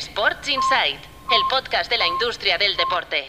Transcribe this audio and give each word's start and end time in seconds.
Sports 0.00 0.48
Insight, 0.48 0.96
el 0.96 1.42
podcast 1.50 1.90
de 1.90 1.98
la 1.98 2.06
industria 2.06 2.56
del 2.56 2.74
deporte. 2.74 3.26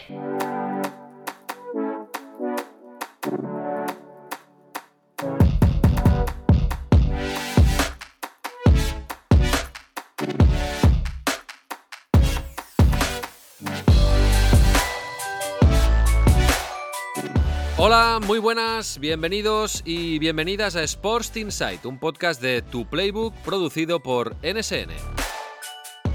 Hola, 17.76 18.18
muy 18.26 18.38
buenas, 18.38 18.98
bienvenidos 18.98 19.82
y 19.84 20.18
bienvenidas 20.18 20.74
a 20.76 20.82
Sports 20.84 21.36
Insight, 21.36 21.84
un 21.84 21.98
podcast 21.98 22.40
de 22.40 22.62
Tu 22.62 22.86
Playbook 22.86 23.34
producido 23.42 24.00
por 24.00 24.36
NSN. 24.42 25.21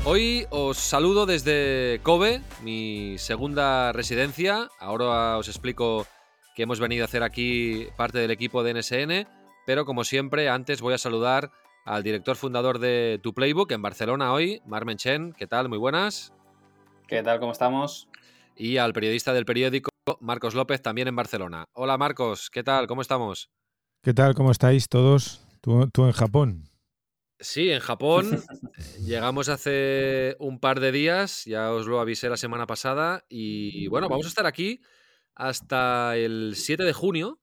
Hoy 0.09 0.45
os 0.51 0.77
saludo 0.77 1.25
desde 1.25 1.99
Kobe, 2.01 2.41
mi 2.63 3.17
segunda 3.17 3.91
residencia. 3.91 4.69
Ahora 4.79 5.37
os 5.37 5.49
explico 5.49 6.07
que 6.55 6.63
hemos 6.63 6.79
venido 6.79 7.03
a 7.03 7.07
hacer 7.07 7.23
aquí 7.23 7.87
parte 7.97 8.17
del 8.17 8.31
equipo 8.31 8.63
de 8.63 8.73
NSN, 8.73 9.27
pero 9.65 9.83
como 9.83 10.05
siempre, 10.05 10.47
antes 10.47 10.79
voy 10.79 10.93
a 10.93 10.97
saludar 10.97 11.51
al 11.83 12.03
director 12.03 12.37
fundador 12.37 12.79
de 12.79 13.19
Tu 13.21 13.33
Playbook 13.33 13.69
en 13.73 13.81
Barcelona 13.81 14.31
hoy, 14.31 14.61
Marmen 14.65 14.95
Chen. 14.95 15.33
¿Qué 15.33 15.45
tal? 15.45 15.67
Muy 15.67 15.77
buenas. 15.77 16.31
¿Qué 17.05 17.21
tal? 17.21 17.41
¿Cómo 17.41 17.51
estamos? 17.51 18.07
Y 18.55 18.77
al 18.77 18.93
periodista 18.93 19.33
del 19.33 19.43
periódico 19.43 19.89
Marcos 20.21 20.55
López, 20.55 20.81
también 20.81 21.09
en 21.09 21.17
Barcelona. 21.17 21.65
Hola 21.73 21.97
Marcos, 21.97 22.49
¿qué 22.49 22.63
tal? 22.63 22.87
¿Cómo 22.87 23.01
estamos? 23.01 23.49
¿Qué 24.01 24.13
tal? 24.13 24.35
¿Cómo 24.35 24.51
estáis 24.51 24.87
todos? 24.87 25.45
¿Tú, 25.59 26.05
en 26.05 26.11
Japón? 26.13 26.66
Sí, 27.39 27.69
en 27.69 27.79
Japón. 27.79 28.43
Llegamos 29.05 29.49
hace 29.49 30.35
un 30.39 30.59
par 30.59 30.79
de 30.79 30.91
días, 30.91 31.45
ya 31.45 31.71
os 31.71 31.85
lo 31.85 31.99
avisé 31.99 32.29
la 32.29 32.37
semana 32.37 32.65
pasada, 32.65 33.25
y 33.29 33.87
bueno, 33.87 34.09
vamos 34.09 34.25
a 34.25 34.29
estar 34.29 34.45
aquí 34.47 34.81
hasta 35.35 36.17
el 36.17 36.53
7 36.55 36.83
de 36.83 36.93
junio, 36.93 37.39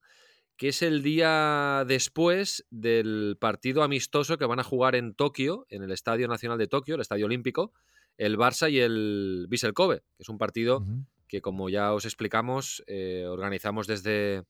que 0.57 0.69
es 0.69 0.81
el 0.81 1.01
día 1.01 1.85
después 1.87 2.65
del 2.69 3.37
partido 3.39 3.83
amistoso 3.83 4.37
que 4.37 4.45
van 4.45 4.59
a 4.59 4.63
jugar 4.63 4.95
en 4.95 5.15
Tokio, 5.15 5.65
en 5.69 5.83
el 5.83 5.91
Estadio 5.91 6.27
Nacional 6.27 6.57
de 6.57 6.67
Tokio, 6.67 6.95
el 6.95 7.01
Estadio 7.01 7.25
Olímpico, 7.25 7.71
el 8.17 8.37
Barça 8.37 8.69
y 8.69 8.79
el 8.79 9.47
Vissel 9.49 9.73
Kobe, 9.73 10.03
que 10.15 10.23
es 10.23 10.29
un 10.29 10.37
partido 10.37 10.85
que 11.27 11.41
como 11.41 11.69
ya 11.69 11.93
os 11.93 12.05
explicamos, 12.05 12.83
eh, 12.87 13.25
organizamos 13.27 13.87
desde, 13.87 14.43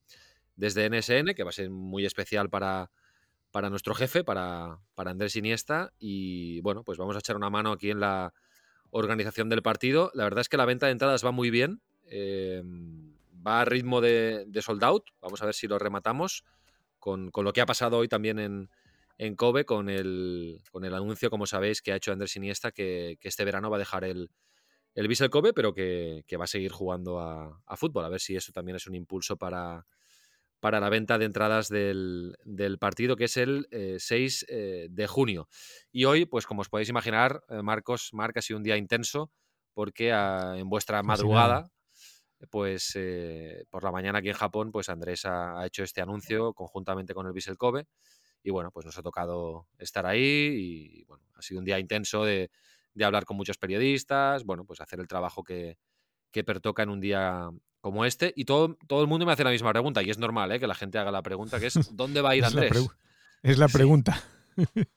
desde 0.56 0.90
NSN, 0.90 1.34
que 1.36 1.44
va 1.44 1.50
a 1.50 1.54
ser 1.54 1.70
muy 1.70 2.06
especial 2.06 2.50
para, 2.50 2.92
para 3.56 3.70
nuestro 3.70 3.96
jefe, 3.96 4.26
para, 4.26 4.82
Andrés 4.98 5.38
Iniesta. 5.38 5.94
Y 5.98 6.60
bueno, 6.60 6.84
pues 6.84 6.98
vamos 6.98 7.16
a 7.16 7.20
echar 7.20 7.38
una 7.38 7.50
mano 7.50 7.72
aquí 7.72 7.90
en 7.90 8.02
la 8.02 8.34
organización 8.90 9.48
del 9.48 9.62
partido. 9.62 10.12
La 10.14 10.26
verdad 10.26 10.42
es 10.42 10.50
que 10.50 10.58
la 10.58 10.66
venta 10.66 10.88
de 10.88 10.92
entradas 10.92 11.26
va 11.26 11.32
muy 11.32 11.50
bien. 11.50 11.82
Eh, 12.08 12.62
va 13.48 13.62
a 13.62 13.64
ritmo 13.64 14.02
de, 14.02 14.44
de, 14.46 14.62
sold 14.62 14.84
out. 14.84 15.06
Vamos 15.22 15.42
a 15.42 15.46
ver 15.46 15.54
si 15.56 15.70
lo 15.70 15.80
rematamos. 15.80 16.44
Con, 17.00 17.32
lo 17.34 17.54
que 17.54 17.62
ha 17.62 17.66
pasado 17.66 17.98
hoy 17.98 18.10
también 18.10 18.68
en, 19.18 19.36
Kobe, 19.38 19.64
con 19.64 19.88
el, 19.88 20.60
con 20.70 20.84
el 20.84 20.94
anuncio, 20.94 21.30
como 21.30 21.46
sabéis, 21.46 21.82
que 21.82 21.94
ha 21.94 21.96
hecho 21.96 22.12
Andrés 22.12 22.36
Iniesta, 22.36 22.74
que, 22.74 23.18
este 23.22 23.46
verano 23.46 23.70
va 23.70 23.78
a 23.78 23.80
dejar 23.80 24.04
el, 24.04 24.32
el 24.96 25.30
Kobe, 25.30 25.54
pero 25.54 25.74
que, 25.74 26.26
va 26.38 26.44
a 26.44 26.48
seguir 26.48 26.74
jugando 26.74 27.22
a, 27.22 27.78
fútbol. 27.78 28.04
A 28.04 28.10
ver 28.10 28.20
si 28.20 28.36
eso 28.36 28.52
también 28.52 28.76
es 28.76 28.86
un 28.86 28.96
impulso 28.96 29.38
para, 29.38 29.86
para 30.66 30.80
la 30.80 30.90
venta 30.90 31.20
de 31.20 31.26
entradas 31.26 31.70
del, 31.70 32.36
partido, 32.80 33.16
que 33.16 33.26
es 33.26 33.38
el 33.38 33.68
6 34.00 34.02
eh, 34.10 34.46
eh, 34.50 34.88
de 34.90 35.06
junio. 35.06 35.48
Y 35.92 36.06
hoy, 36.06 36.26
pues 36.26 36.48
como 36.48 36.62
os 36.62 36.70
podéis 36.70 36.90
imaginar, 36.90 37.44
eh, 37.50 37.62
Marcos, 37.62 38.10
Marc, 38.14 38.36
ha 38.38 38.42
sido 38.42 38.58
un 38.58 38.64
día 38.64 38.76
intenso, 38.76 39.32
porque 39.76 40.12
ah, 40.12 40.56
en 40.58 40.68
vuestra 40.68 41.04
madrugada, 41.04 41.70
pues 42.50 42.98
por 43.70 43.84
la 43.84 43.92
mañana 43.92 44.18
aquí 44.18 44.30
en 44.30 44.34
Japón, 44.34 44.72
pues 44.72 44.90
Andrés 44.90 45.26
ha, 45.26 45.64
hecho 45.68 45.84
este 45.84 46.02
anuncio 46.02 46.56
conjuntamente 46.56 47.14
con 47.14 47.28
el 47.28 47.34
Vissel 47.34 47.60
Kobe. 47.60 47.86
Y 48.42 48.50
bueno, 48.50 48.72
pues 48.72 48.88
nos 48.88 48.98
ha 48.98 49.04
tocado 49.04 49.68
estar 49.78 50.08
ahí 50.08 50.20
y 50.20 51.04
bueno, 51.04 51.26
ha 51.36 51.44
sido 51.44 51.60
un 51.60 51.66
día 51.66 51.78
intenso 51.78 52.26
de, 52.26 52.50
de 52.96 53.06
hablar 53.06 53.26
con 53.26 53.38
muchos 53.38 53.60
periodistas, 53.60 54.44
bueno, 54.44 54.66
pues 54.66 54.82
hacer 54.82 55.00
el 55.00 55.08
trabajo 55.08 55.44
que, 55.44 55.78
que 56.32 56.44
pertoca 56.44 56.82
en 56.82 56.90
un 56.90 57.02
día 57.02 57.52
como 57.86 58.04
este. 58.04 58.34
Y 58.36 58.46
todo, 58.46 58.80
todo 58.88 59.04
el 59.04 59.08
mundo 59.08 59.28
me 59.28 59.32
hace 59.32 59.44
la 59.44 59.52
misma 59.52 59.72
pregunta, 59.72 60.02
y 60.02 60.10
es 60.10 60.18
normal 60.18 60.52
¿eh? 60.52 60.60
que 60.60 60.66
la 60.66 60.74
gente 60.74 60.98
haga 60.98 61.12
la 61.12 61.22
pregunta, 61.22 61.60
que 61.60 61.68
es 61.68 61.76
¿dónde 61.96 62.20
va 62.20 62.32
a 62.32 62.36
ir 62.36 62.44
Andrés? 62.44 62.90
es 63.44 63.60
la 63.60 63.68
pregunta. 63.68 64.24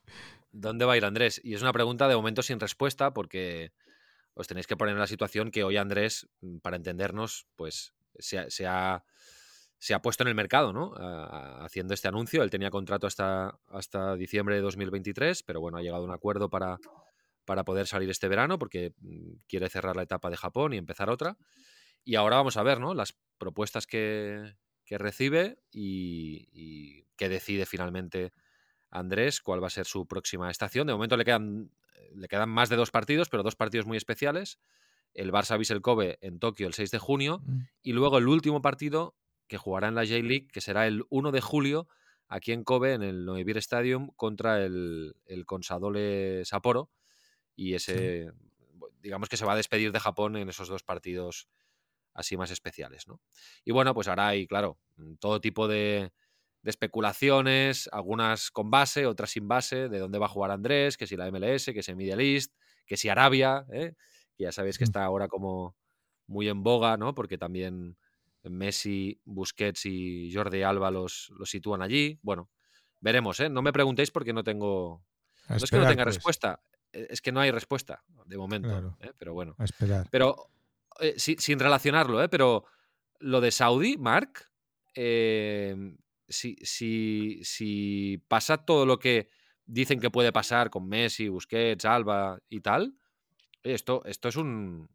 ¿Dónde 0.51 0.85
va 0.85 0.93
a 0.93 0.97
ir 0.97 1.05
Andrés? 1.05 1.39
Y 1.43 1.53
es 1.53 1.61
una 1.61 1.71
pregunta 1.71 2.07
de 2.07 2.15
momento 2.15 2.41
sin 2.41 2.59
respuesta, 2.59 3.13
porque 3.13 3.73
os 4.33 4.47
tenéis 4.47 4.65
que 4.65 4.75
poner 4.75 4.93
en 4.93 4.99
la 4.99 5.05
situación 5.05 5.51
que 5.51 5.63
hoy 5.63 5.77
Andrés, 5.77 6.29
mm, 6.41 6.57
para 6.63 6.77
entendernos, 6.77 7.45
pues 7.55 7.93
se 8.17 8.39
ha, 8.39 8.49
se 8.49 8.65
ha, 8.65 9.03
se 9.77 9.93
ha 9.93 10.01
puesto 10.01 10.23
en 10.23 10.29
el 10.29 10.35
mercado, 10.35 10.73
¿no? 10.73 10.95
haciendo 11.63 11.93
este 11.93 12.07
anuncio. 12.07 12.41
Él 12.41 12.49
tenía 12.49 12.71
contrato 12.71 13.05
hasta, 13.05 13.59
hasta 13.67 14.15
diciembre 14.15 14.55
de 14.55 14.61
2023, 14.61 15.43
pero 15.43 15.61
bueno, 15.61 15.77
ha 15.77 15.83
llegado 15.83 16.01
a 16.01 16.07
un 16.07 16.11
acuerdo 16.11 16.49
para 16.49 16.79
para 17.45 17.65
poder 17.65 17.87
salir 17.87 18.07
este 18.11 18.27
verano, 18.27 18.59
porque 18.59 18.93
mm, 18.99 19.31
quiere 19.47 19.69
cerrar 19.69 19.95
la 19.95 20.03
etapa 20.03 20.29
de 20.29 20.37
Japón 20.37 20.73
y 20.73 20.77
empezar 20.77 21.09
otra. 21.09 21.35
Y 22.03 22.15
ahora 22.15 22.37
vamos 22.37 22.57
a 22.57 22.63
ver 22.63 22.79
¿no? 22.79 22.93
las 22.93 23.17
propuestas 23.37 23.87
que, 23.87 24.55
recibe 24.89 25.59
y, 25.71 26.47
y, 26.51 27.05
que 27.15 27.29
decide 27.29 27.65
finalmente 27.65 28.33
Andrés 28.89 29.39
cuál 29.41 29.61
va 29.61 29.67
a 29.67 29.71
ser 29.71 29.85
su 29.85 30.07
próxima 30.07 30.49
estación. 30.49 30.87
De 30.87 30.93
momento 30.93 31.17
le 31.17 31.25
quedan, 31.25 31.71
le 32.15 32.27
quedan 32.27 32.49
más 32.49 32.69
de 32.69 32.75
dos 32.75 32.91
partidos, 32.91 33.29
pero 33.29 33.43
dos 33.43 33.55
partidos 33.55 33.85
muy 33.85 33.97
especiales. 33.97 34.59
El 35.13 35.31
Barça 35.31 35.57
Vissel 35.57 35.81
Kobe 35.81 36.17
en 36.21 36.39
Tokio 36.39 36.67
el 36.67 36.73
6 36.73 36.91
de 36.91 36.99
junio 36.99 37.41
mm. 37.45 37.59
y 37.83 37.93
luego 37.93 38.17
el 38.17 38.27
último 38.27 38.61
partido 38.61 39.15
que 39.47 39.57
jugará 39.57 39.87
en 39.87 39.95
la 39.95 40.05
J-League, 40.05 40.47
que 40.47 40.61
será 40.61 40.87
el 40.87 41.03
1 41.09 41.31
de 41.31 41.41
julio 41.41 41.87
aquí 42.27 42.51
en 42.51 42.63
Kobe, 42.63 42.93
en 42.93 43.01
el 43.01 43.25
Noivir 43.25 43.57
Stadium, 43.57 44.11
contra 44.15 44.63
el, 44.63 45.15
el 45.25 45.45
Consadole 45.45 46.45
Sapporo 46.45 46.91
y 47.55 47.73
ese, 47.73 48.31
digamos 49.01 49.27
que 49.27 49.35
se 49.35 49.45
va 49.45 49.53
a 49.53 49.57
despedir 49.57 49.91
de 49.91 49.99
Japón 49.99 50.37
en 50.37 50.47
esos 50.47 50.69
dos 50.69 50.83
partidos 50.83 51.49
así 52.19 52.37
más 52.37 52.51
especiales, 52.51 53.07
¿no? 53.07 53.21
Y 53.63 53.71
bueno, 53.71 53.93
pues 53.93 54.07
ahora 54.07 54.27
hay, 54.27 54.45
claro, 54.45 54.77
mm, 54.97 55.15
todo 55.15 55.41
tipo 55.41 55.67
de, 55.67 56.11
especulaciones, 56.63 57.89
algunas 57.91 58.51
con 58.51 58.69
base, 58.69 59.05
otras 59.05 59.31
sin 59.31 59.47
base, 59.47 59.87
de 59.87 59.97
dónde 59.97 60.19
va 60.19 60.25
a 60.25 60.29
jugar 60.29 60.51
Andrés, 60.51 60.97
que 60.97 61.07
si 61.07 61.15
la 61.15 61.31
MLS, 61.31 61.65
que 61.73 61.81
si 61.81 61.95
Middle 61.95 62.35
East, 62.35 62.53
que 62.85 62.97
si 62.97 63.07
Arabia, 63.07 63.65
¿eh? 63.71 63.93
que 64.35 64.43
ya 64.43 64.51
sabéis 64.51 64.77
que 64.77 64.83
está 64.83 65.03
ahora 65.05 65.29
como 65.29 65.75
muy 66.27 66.49
en 66.49 66.61
boga, 66.61 66.97
¿no? 66.97 67.15
Porque 67.15 67.37
también 67.37 67.97
Messi, 68.43 69.19
Busquets 69.23 69.85
y 69.85 70.31
Jordi 70.33 70.61
Alba 70.61 70.91
los, 70.91 71.31
los 71.37 71.49
sitúan 71.49 71.81
allí. 71.81 72.19
Bueno, 72.21 72.49
veremos, 72.99 73.39
¿eh? 73.39 73.49
No 73.49 73.61
me 73.61 73.71
preguntéis 73.71 74.11
porque 74.11 74.33
no 74.33 74.43
tengo... 74.43 75.01
no 75.47 75.55
es 75.55 75.71
que 75.71 75.77
no 75.77 75.87
tenga 75.87 76.03
pues. 76.03 76.15
respuesta, 76.15 76.61
e, 76.91 77.07
es 77.09 77.21
que 77.21 77.31
no 77.31 77.39
hay 77.39 77.51
respuesta 77.51 78.03
de 78.25 78.37
momento. 78.37 78.97
¿eh? 78.99 79.13
Pero 79.17 79.33
bueno. 79.33 79.55
A 79.57 79.63
esperar. 79.63 80.07
Pero 80.11 80.51
eh, 81.01 81.15
sin 81.17 81.59
relacionarlo, 81.59 82.23
¿eh? 82.23 82.29
pero 82.29 82.65
lo 83.19 83.41
de 83.41 83.51
Saudi, 83.51 83.97
Mark, 83.97 84.49
em, 84.93 85.97
si, 86.27 86.55
si, 86.61 87.39
si, 87.43 88.17
pasa 88.27 88.57
todo 88.65 88.85
lo 88.85 88.99
que 88.99 89.29
dicen 89.65 89.99
que 89.99 90.11
puede 90.11 90.31
pasar 90.31 90.69
con 90.69 90.87
Messi, 90.87 91.27
Busquets, 91.29 91.85
Alba 91.85 92.39
y 92.49 92.61
tal, 92.61 92.95
esto, 93.63 94.03
esto 94.05 94.29
es 94.29 94.35
un 94.35 94.89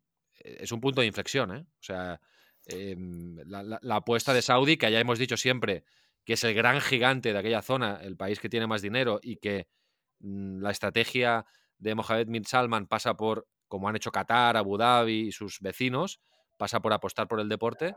es 0.44 0.72
un 0.72 0.80
punto 0.80 1.00
de 1.00 1.06
inflexión, 1.06 1.56
¿eh? 1.56 1.66
O 1.80 1.82
sea, 1.82 2.20
em, 2.66 3.36
la, 3.46 3.96
apuesta 3.96 4.32
de 4.34 4.42
Saudi, 4.42 4.76
que 4.76 4.90
ya 4.90 5.00
hemos 5.00 5.18
dicho 5.18 5.36
siempre 5.36 5.84
que 6.24 6.34
es 6.34 6.44
el 6.44 6.54
gran 6.54 6.80
gigante 6.80 7.32
de 7.32 7.38
aquella 7.38 7.62
zona, 7.62 8.00
el 8.02 8.16
país 8.16 8.40
que 8.40 8.48
tiene 8.48 8.66
más 8.66 8.82
dinero 8.82 9.20
y 9.22 9.36
que 9.36 9.68
mm, 10.20 10.60
la 10.62 10.70
estrategia 10.70 11.44
de 11.78 11.94
Mohamed 11.94 12.28
bin 12.28 12.44
Salman 12.44 12.86
pasa 12.86 13.14
por, 13.14 13.46
como 13.74 13.88
han 13.88 13.96
hecho 13.96 14.12
Qatar, 14.12 14.56
Abu 14.56 14.78
Dhabi 14.78 15.26
y 15.26 15.32
sus 15.32 15.58
vecinos, 15.60 16.20
pasa 16.56 16.78
por 16.78 16.92
apostar 16.92 17.26
por 17.26 17.40
el 17.40 17.48
deporte, 17.48 17.96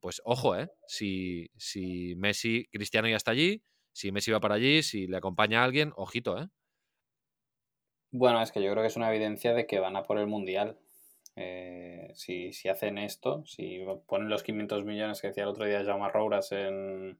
pues 0.00 0.22
ojo, 0.24 0.56
¿eh? 0.56 0.68
Si, 0.86 1.50
si 1.56 2.14
Messi, 2.14 2.68
Cristiano 2.70 3.08
ya 3.08 3.16
está 3.16 3.32
allí, 3.32 3.60
si 3.90 4.12
Messi 4.12 4.30
va 4.30 4.38
para 4.38 4.54
allí, 4.54 4.84
si 4.84 5.08
le 5.08 5.16
acompaña 5.16 5.62
a 5.62 5.64
alguien, 5.64 5.92
ojito, 5.96 6.38
¿eh? 6.38 6.46
Bueno, 8.12 8.40
es 8.40 8.52
que 8.52 8.62
yo 8.62 8.70
creo 8.70 8.84
que 8.84 8.86
es 8.86 8.94
una 8.94 9.10
evidencia 9.12 9.52
de 9.52 9.66
que 9.66 9.80
van 9.80 9.96
a 9.96 10.04
por 10.04 10.16
el 10.16 10.28
Mundial. 10.28 10.78
Eh, 11.34 12.12
si, 12.14 12.52
si, 12.52 12.68
hacen 12.68 12.96
esto, 12.96 13.42
si 13.46 13.84
ponen 14.06 14.28
los 14.28 14.44
500 14.44 14.84
millones 14.84 15.20
que 15.20 15.26
decía 15.26 15.42
el 15.42 15.48
otro 15.48 15.64
día 15.64 15.84
Jaume 15.84 16.08
Rouras 16.08 16.52
en, 16.52 17.18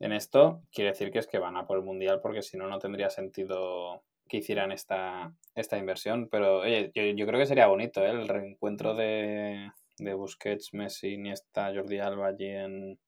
en 0.00 0.12
esto, 0.12 0.64
quiere 0.72 0.90
decir 0.90 1.12
que 1.12 1.20
es 1.20 1.28
que 1.28 1.38
van 1.38 1.56
a 1.56 1.68
por 1.68 1.78
el 1.78 1.84
Mundial 1.84 2.20
porque 2.20 2.42
si 2.42 2.56
no, 2.56 2.66
no 2.66 2.80
tendría 2.80 3.10
sentido 3.10 4.02
que 4.28 4.38
hicieran 4.38 4.72
esta, 4.72 5.32
esta 5.54 5.78
inversión. 5.78 6.28
Pero 6.30 6.60
oye, 6.60 6.90
yo, 6.94 7.26
creo 7.26 7.40
que 7.40 7.46
sería 7.46 7.66
bonito 7.66 8.04
¿eh? 8.04 8.10
el 8.10 8.28
reencuentro 8.28 8.94
de, 8.94 9.70
de 9.98 10.14
Busquets, 10.14 10.74
Messi, 10.74 11.14
Iniesta, 11.14 11.72
Jordi 11.74 11.98
Alba 11.98 12.28
allí 12.28 12.46
en, 12.46 12.98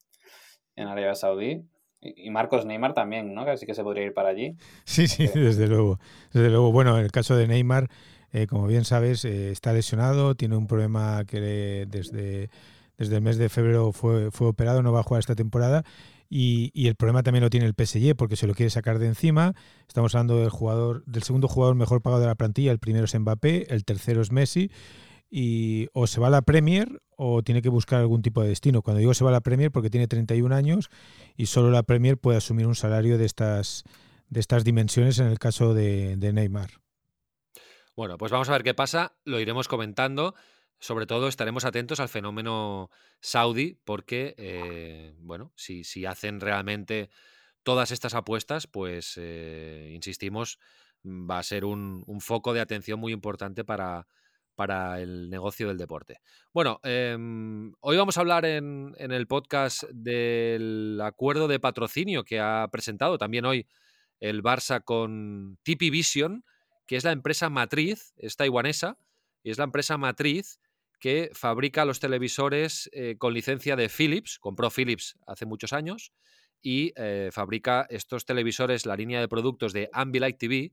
en 0.76 0.88
Arabia 0.88 1.15
Saudí. 1.15 1.62
Y 2.00 2.31
Marcos 2.31 2.65
Neymar 2.65 2.94
también, 2.94 3.35
¿no? 3.35 3.44
Casi 3.44 3.67
que 3.67 3.75
se 3.75 3.82
podría 3.82 4.05
ir 4.05 4.15
para 4.15 4.29
allí. 4.29 4.56
Sí, 4.85 5.09
sí, 5.09 5.26
desde 5.35 5.67
luego. 5.67 5.99
Desde 6.32 6.49
luego. 6.49 6.70
Bueno, 6.70 6.97
en 6.97 7.05
el 7.05 7.11
caso 7.11 7.37
de 7.37 7.49
Neymar, 7.49 7.88
eh, 8.32 8.47
como 8.47 8.67
bien 8.67 8.85
sabes, 8.85 9.25
eh, 9.25 9.50
está 9.50 9.73
lesionado, 9.73 10.37
tiene 10.37 10.56
un 10.56 10.69
problema 10.69 11.25
que 11.26 11.87
desde, 11.88 12.50
desde 12.97 13.17
el 13.17 13.23
mes 13.23 13.37
de 13.37 13.49
febrero 13.49 13.93
fue, 13.93 14.31
fue 14.31 14.49
operado, 14.49 14.82
no 14.82 14.93
va 14.93 15.00
a 15.00 15.03
jugar 15.03 15.21
esta 15.21 15.35
temporada. 15.35 15.82
Y, 16.31 16.87
el 16.87 16.95
problema 16.95 17.23
también 17.23 17.43
lo 17.43 17.51
tiene 17.51 17.67
el 17.67 17.75
PSG 17.75 18.15
porque 18.15 18.37
se 18.37 18.47
lo 18.47 18.55
quiere 18.55 18.71
sacar 18.71 18.99
de 18.99 19.07
encima. 19.07 19.55
Estamos 19.87 20.15
hablando 20.15 20.39
del 20.39 20.51
jugador, 20.51 21.05
del 21.07 21.23
segundo 21.23 21.49
jugador 21.49 21.75
mejor 21.75 22.03
pagado 22.03 22.21
de 22.21 22.29
la 22.29 22.35
plantilla. 22.35 22.71
El 22.71 22.79
primero 22.79 23.07
es 23.07 23.19
Mbappé, 23.19 23.73
el 23.73 23.85
tercero 23.85 24.21
es 24.21 24.31
Messi. 24.31 24.71
Y 25.31 25.89
o 25.93 26.07
se 26.07 26.21
va 26.21 26.29
a 26.29 26.31
la 26.31 26.43
Premier 26.43 27.03
o 27.17 27.43
tiene 27.43 27.61
que 27.61 27.69
buscar 27.69 28.01
algún 28.01 28.23
tipo 28.23 28.43
de 28.43 28.49
destino. 28.49 28.83
Cuando 28.83 29.01
digo 29.01 29.15
se 29.15 29.25
va 29.25 29.31
a 29.31 29.33
la 29.33 29.41
Premier 29.41 29.71
porque 29.71 29.91
tiene 29.91 30.07
31 30.07 30.55
años 30.55 30.91
y 31.37 31.47
solo 31.47 31.71
la 31.71 31.83
Premier 31.83 32.19
puede 32.19 32.39
asumir 32.39 32.67
un 32.67 32.75
salario 32.75 33.19
de 33.19 33.27
estas, 33.27 33.85
de 34.29 34.41
estas 34.41 34.65
dimensiones 34.65 35.19
en 35.19 35.27
el 35.27 35.39
caso 35.39 35.75
de 35.75 36.17
Neymar. 36.17 36.71
Bueno, 37.99 38.17
pues 38.17 38.31
vamos 38.31 38.49
a 38.49 38.53
ver 38.53 38.63
qué 38.63 38.75
pasa, 38.75 39.17
lo 39.25 39.41
iremos 39.41 39.67
comentando. 39.67 40.37
Sobre 40.79 41.07
todo 41.07 41.29
estaremos 41.29 41.65
atentos 41.65 42.01
al 42.01 42.09
fenómeno 42.09 42.91
saudí, 43.21 43.79
porque, 43.85 44.35
eh, 44.39 45.15
bueno, 45.19 45.53
si, 45.57 45.85
si, 45.85 46.07
hacen 46.07 46.41
realmente 46.41 47.11
todas 47.63 47.91
estas 47.91 48.15
apuestas, 48.15 48.67
pues, 48.67 49.15
eh, 49.17 49.91
insistimos, 49.95 50.59
va 51.05 51.39
a 51.39 51.43
ser 51.43 51.65
un, 51.65 52.05
un, 52.07 52.21
foco 52.21 52.53
de 52.53 52.61
atención 52.61 53.01
muy 53.01 53.13
importante 53.13 53.65
para, 53.65 54.07
para 54.55 55.01
el 55.01 55.31
negocio 55.31 55.69
del 55.69 55.79
deporte. 55.79 56.21
Bueno, 56.53 56.81
eh, 56.85 57.17
hoy 57.81 57.97
vamos 57.97 58.17
a 58.17 58.21
hablar 58.21 58.45
en, 58.45 58.95
en, 58.99 59.13
el 59.13 59.27
podcast 59.27 59.85
del 59.91 61.01
acuerdo 61.03 61.49
de 61.49 61.61
patrocinio 61.61 62.25
que 62.25 62.41
ha 62.41 62.69
presentado 62.71 63.19
también 63.19 63.45
hoy 63.45 63.67
el 64.21 64.43
Barça 64.43 64.83
con 64.83 65.59
Tipi 65.63 65.91
Vision 65.91 66.45
que 66.89 66.97
es 66.97 67.05
la 67.05 67.13
empresa 67.13 67.51
matriz, 67.51 68.15
es 68.17 68.37
taiwanesa, 68.37 68.97
y 69.45 69.51
es 69.51 69.59
la 69.59 69.65
empresa 69.65 69.99
matriz 69.99 70.59
que 70.99 71.31
fabrica 71.33 71.85
los 71.85 72.00
televisores 72.00 72.91
eh, 72.93 73.17
con 73.19 73.35
licencia 73.35 73.77
de 73.77 73.89
Philips, 73.89 74.39
compró 74.39 74.71
Philips 74.71 75.17
hace 75.27 75.47
muchos 75.47 75.73
años, 75.73 76.12
y 76.61 76.93
eh, 76.97 77.31
fabrica 77.33 77.87
estos 77.89 78.25
televisores, 78.25 78.85
la 78.85 78.97
línea 78.97 79.21
de 79.21 79.29
productos 79.29 79.73
de 79.73 79.89
Ambilight 79.93 80.39
TV, 80.39 80.73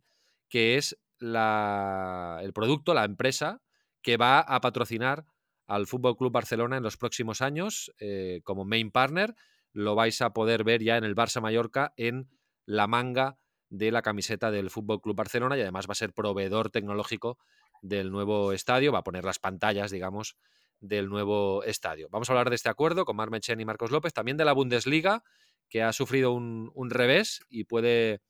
que 0.50 0.78
es 0.78 0.98
la, 1.20 2.40
el 2.42 2.54
producto, 2.54 2.94
la 2.94 3.06
empresa 3.06 3.62
que 4.02 4.18
va 4.18 4.40
a 4.40 4.62
patrocinar 4.62 5.26
al 5.68 5.88
Fútbol 5.88 6.18
Club 6.18 6.32
Barcelona 6.32 6.78
en 6.78 6.84
los 6.84 6.98
próximos 6.98 7.42
años 7.42 7.92
eh, 8.00 8.42
como 8.44 8.66
main 8.66 8.92
partner. 8.92 9.36
Lo 9.74 9.96
vais 9.96 10.22
a 10.22 10.32
poder 10.32 10.64
ver 10.64 10.84
ya 10.84 10.98
en 10.98 11.04
el 11.04 11.16
Barça 11.16 11.42
Mallorca 11.42 11.94
en 11.98 12.30
la 12.66 12.88
manga 12.88 13.38
de 13.70 13.92
la 13.92 14.02
camiseta 14.02 14.52
del 14.52 14.70
Fútbol 14.70 15.02
Club 15.02 15.16
Barcelona 15.16 15.58
y 15.58 15.62
además 15.62 15.88
va 15.88 15.94
a 15.94 15.96
ser 15.96 16.14
proveedor 16.14 16.70
tecnológico 16.70 17.40
del 17.82 18.12
nuevo 18.12 18.52
estadio, 18.52 18.92
va 18.92 19.00
a 19.00 19.04
poner 19.04 19.24
las 19.24 19.40
pantallas, 19.40 19.92
digamos, 19.92 20.36
del 20.80 21.10
nuevo 21.10 21.64
estadio. 21.64 22.08
Vamos 22.12 22.30
a 22.30 22.34
hablar 22.34 22.50
de 22.50 22.56
este 22.56 22.70
acuerdo 22.70 23.06
con 23.06 23.16
Marmechen 23.16 23.60
y 23.60 23.66
Marcos 23.66 23.92
López, 23.92 24.14
también 24.14 24.38
de 24.38 24.46
la 24.46 24.54
Bundesliga, 24.54 25.24
que 25.70 25.84
ha 25.84 25.94
sufrido 25.94 26.32
un, 26.32 26.90
revés 26.90 27.42
y 27.50 27.64
puede 27.64 28.22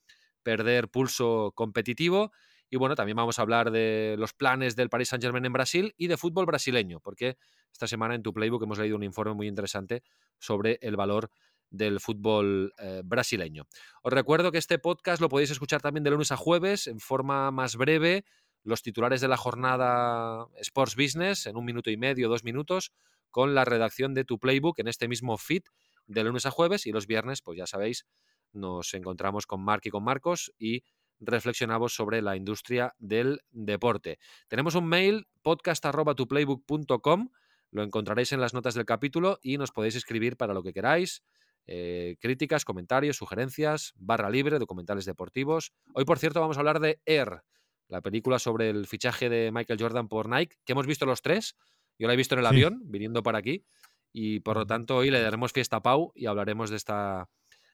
perder 0.44 0.90
pulso 0.90 1.52
competitivo. 1.56 2.32
Y 2.70 2.78
bueno, 2.78 2.96
también 2.96 3.18
vamos 3.18 3.40
a 3.40 3.42
hablar 3.42 3.72
de 3.72 4.16
los 4.18 4.34
planes 4.34 4.76
del 4.76 4.90
Paris 4.90 5.10
Saint-Germain 5.10 5.46
en 5.46 5.54
Brasil 5.54 5.94
y 5.98 6.08
de 6.08 6.18
fútbol 6.18 6.46
brasileño, 6.46 7.00
porque 7.00 7.38
esta 7.72 7.88
semana 7.88 8.16
en 8.16 8.24
tu 8.24 8.34
Playbook 8.34 8.64
hemos 8.64 8.80
leído 8.80 8.96
un 8.96 9.04
informe 9.04 9.34
muy 9.34 9.48
interesante 9.48 10.04
sobre 10.40 10.80
el 10.82 10.96
valor 10.96 11.30
del 11.70 12.00
fútbol 12.00 12.74
eh, 12.78 13.02
brasileño. 13.04 13.68
Os 14.02 14.14
recuerdo 14.14 14.52
que 14.52 14.58
este 14.58 14.80
podcast 14.80 15.22
lo 15.22 15.30
podéis 15.30 15.52
escuchar 15.52 15.82
también 15.82 16.04
de 16.04 16.12
lunes 16.12 16.32
a 16.32 16.38
jueves 16.38 16.88
en 16.88 17.00
forma 17.00 17.52
más 17.52 17.76
breve, 17.76 18.24
los 18.66 18.82
titulares 18.82 19.22
de 19.22 19.30
la 19.30 19.38
jornada 19.38 20.48
Sports 20.58 20.96
Business 20.96 21.46
en 21.46 21.56
un 21.56 21.64
minuto 21.64 21.92
y 21.92 21.98
medio, 21.98 22.28
dos 22.28 22.44
minutos, 22.44 22.92
con 23.30 23.54
la 23.54 23.64
redacción 23.64 24.14
de 24.14 24.26
tu 24.26 24.40
playbook 24.40 24.80
en 24.80 24.88
este 24.88 25.08
mismo 25.08 25.38
feed 25.38 25.62
de 26.08 26.24
lunes 26.24 26.46
a 26.46 26.52
jueves 26.52 26.86
y 26.88 26.92
los 26.92 27.08
viernes, 27.08 27.42
pues 27.42 27.58
ya 27.58 27.68
sabéis, 27.68 28.06
nos 28.54 28.94
encontramos 28.94 29.46
con 29.46 29.64
Mark 29.64 29.82
y 29.86 29.92
con 29.92 30.04
Marcos 30.04 30.52
y 30.58 30.84
reflexionamos 31.20 31.94
sobre 31.94 32.22
la 32.22 32.36
industria 32.36 32.94
del 32.98 33.40
deporte. 33.52 34.18
Tenemos 34.48 34.76
un 34.76 34.88
mail 34.88 35.28
podcast.tuplaybook.com, 35.44 37.30
lo 37.72 37.84
encontraréis 37.84 38.32
en 38.32 38.42
las 38.42 38.54
notas 38.54 38.74
del 38.74 38.86
capítulo 38.86 39.38
y 39.42 39.58
nos 39.58 39.72
podéis 39.72 39.96
escribir 39.96 40.38
para 40.38 40.54
lo 40.54 40.64
que 40.64 40.74
queráis, 40.74 41.24
eh, 41.68 42.16
críticas, 42.20 42.66
comentarios, 42.66 43.18
sugerencias, 43.18 43.94
barra 43.96 44.30
libre, 44.32 44.58
documentales 44.60 45.06
deportivos. 45.06 45.72
Hoy, 45.94 46.06
por 46.06 46.18
cierto, 46.18 46.42
vamos 46.42 46.58
a 46.58 46.62
hablar 46.62 46.80
de 46.80 47.00
Air, 47.06 47.44
la 47.88 48.02
película 48.02 48.40
sobre 48.40 48.70
el 48.70 48.88
fichaje 48.88 49.30
de 49.30 49.52
Michael 49.52 49.80
Jordan 49.80 50.08
por 50.08 50.30
Nike, 50.30 50.58
que 50.66 50.74
hemos 50.74 50.88
visto 50.88 51.06
los 51.06 51.22
tres. 51.22 51.56
Yo 51.98 52.08
la 52.08 52.14
he 52.14 52.18
visto 52.18 52.36
en 52.36 52.40
el 52.40 52.46
sí. 52.46 52.56
avión, 52.56 52.82
viniendo 52.86 53.24
para 53.24 53.38
aquí. 53.38 53.66
Y 54.12 54.40
por 54.40 54.58
lo 54.58 54.66
tanto, 54.66 54.98
hoy 54.98 55.12
le 55.12 55.22
daremos 55.22 55.52
fiesta 55.52 55.78
a 55.78 55.82
Pau 55.82 56.12
y 56.16 56.26
hablaremos 56.26 56.70
de 56.70 56.78
esta 56.78 57.30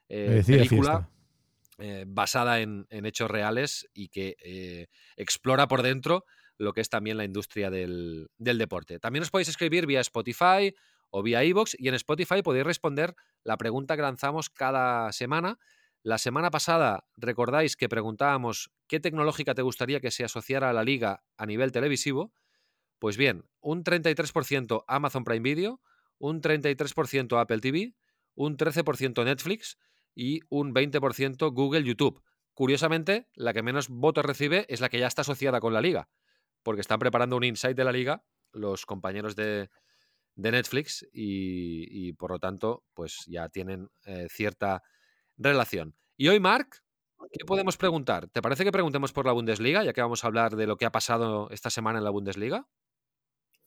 eh, 0.09 0.43
película 0.45 1.09
eh, 1.77 2.05
basada 2.07 2.59
en, 2.61 2.85
en, 2.89 3.05
hechos 3.05 3.29
reales 3.31 3.87
y 3.93 4.09
que 4.09 4.35
eh, 4.43 4.87
explora 5.15 5.67
por 5.67 5.83
dentro 5.83 6.25
lo 6.57 6.73
que 6.73 6.81
es 6.81 6.89
también 6.89 7.17
la 7.17 7.23
industria 7.25 7.69
del, 7.69 8.29
del, 8.37 8.57
deporte. 8.57 8.99
También 8.99 9.23
os 9.23 9.31
podéis 9.31 9.47
escribir 9.47 9.85
vía 9.87 9.99
Spotify 10.01 10.75
o 11.09 11.23
vía 11.23 11.43
iVoox 11.43 11.75
y 11.77 11.87
en 11.87 11.95
Spotify 11.95 12.41
podéis 12.43 12.65
responder 12.65 13.15
la 13.43 13.57
pregunta 13.57 13.95
que 13.95 14.01
lanzamos 14.01 14.49
cada 14.49 15.11
semana. 15.11 15.57
La 16.03 16.17
semana 16.17 16.49
pasada 16.49 17.05
recordáis 17.15 17.75
que 17.75 17.87
preguntábamos 17.87 18.71
qué 18.87 18.99
tecnológica 18.99 19.53
te 19.53 19.61
gustaría 19.61 19.99
que 19.99 20.09
se 20.09 20.23
asociara 20.23 20.69
a 20.69 20.73
la 20.73 20.83
liga 20.83 21.23
a 21.37 21.45
nivel 21.45 21.71
televisivo. 21.71 22.33
Pues 22.97 23.17
bien, 23.17 23.45
un 23.59 23.83
33% 23.83 24.83
Amazon 24.87 25.23
Prime 25.23 25.43
Video, 25.43 25.79
un 26.17 26.41
33% 26.41 27.39
Apple 27.39 27.59
TV, 27.59 27.95
un 28.33 28.57
13% 28.57 29.23
Netflix 29.23 29.77
y 30.15 30.39
un 30.49 30.73
20% 30.73 31.53
Google 31.53 31.83
YouTube. 31.83 32.23
Curiosamente, 32.53 33.27
la 33.33 33.53
que 33.53 33.61
menos 33.61 33.87
votos 33.87 34.25
recibe 34.25 34.65
es 34.69 34.81
la 34.81 34.89
que 34.89 34.99
ya 34.99 35.07
está 35.07 35.21
asociada 35.21 35.59
con 35.59 35.73
la 35.73 35.81
liga, 35.81 36.09
porque 36.63 36.81
están 36.81 36.99
preparando 36.99 37.37
un 37.37 37.43
insight 37.43 37.77
de 37.77 37.83
la 37.83 37.91
liga 37.91 38.23
los 38.53 38.85
compañeros 38.85 39.35
de, 39.35 39.69
de 40.35 40.51
Netflix 40.51 41.07
y, 41.13 42.13
por 42.13 42.31
lo 42.31 42.39
tanto, 42.39 42.83
pues 42.93 43.23
ya 43.27 43.49
tienen 43.49 43.89
eh, 44.05 44.27
cierta 44.29 44.81
relación. 45.43 45.95
Y 46.17 46.27
hoy, 46.27 46.39
Mark, 46.39 46.83
¿qué 47.31 47.45
podemos 47.45 47.77
preguntar? 47.77 48.27
¿Te 48.27 48.41
parece 48.41 48.63
que 48.63 48.71
preguntemos 48.71 49.13
por 49.13 49.25
la 49.25 49.31
Bundesliga, 49.31 49.83
ya 49.83 49.93
que 49.93 50.01
vamos 50.01 50.23
a 50.23 50.27
hablar 50.27 50.55
de 50.55 50.67
lo 50.67 50.77
que 50.77 50.85
ha 50.85 50.91
pasado 50.91 51.49
esta 51.51 51.69
semana 51.69 51.99
en 51.99 52.05
la 52.05 52.11
Bundesliga? 52.11 52.67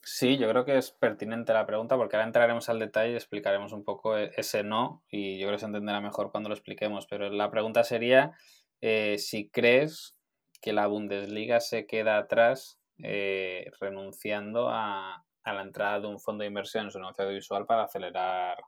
Sí, 0.07 0.37
yo 0.37 0.47
creo 0.47 0.65
que 0.65 0.77
es 0.77 0.91
pertinente 0.91 1.51
la 1.51 1.65
pregunta 1.65 1.97
porque 1.97 2.15
ahora 2.15 2.27
entraremos 2.27 2.69
al 2.69 2.77
detalle 2.77 3.13
y 3.13 3.15
explicaremos 3.15 3.71
un 3.73 3.83
poco 3.83 4.15
e-, 4.15 4.31
ese 4.37 4.63
no 4.63 5.03
y 5.09 5.39
yo 5.39 5.47
creo 5.47 5.55
que 5.55 5.61
se 5.61 5.65
entenderá 5.65 5.99
mejor 5.99 6.31
cuando 6.31 6.47
lo 6.47 6.53
expliquemos, 6.53 7.07
pero 7.07 7.27
la 7.31 7.49
pregunta 7.49 7.83
sería 7.83 8.33
eh, 8.81 9.17
si 9.17 9.49
crees 9.49 10.15
que 10.61 10.73
la 10.73 10.85
Bundesliga 10.85 11.59
se 11.59 11.87
queda 11.87 12.19
atrás 12.19 12.79
eh, 12.99 13.71
renunciando 13.79 14.69
a, 14.69 15.25
a 15.43 15.53
la 15.53 15.61
entrada 15.63 16.01
de 16.01 16.07
un 16.07 16.19
fondo 16.19 16.43
de 16.43 16.49
inversión 16.49 16.85
en 16.85 16.91
su 16.91 16.99
negocio 16.99 17.23
audiovisual 17.23 17.65
para 17.65 17.85
acelerar 17.85 18.63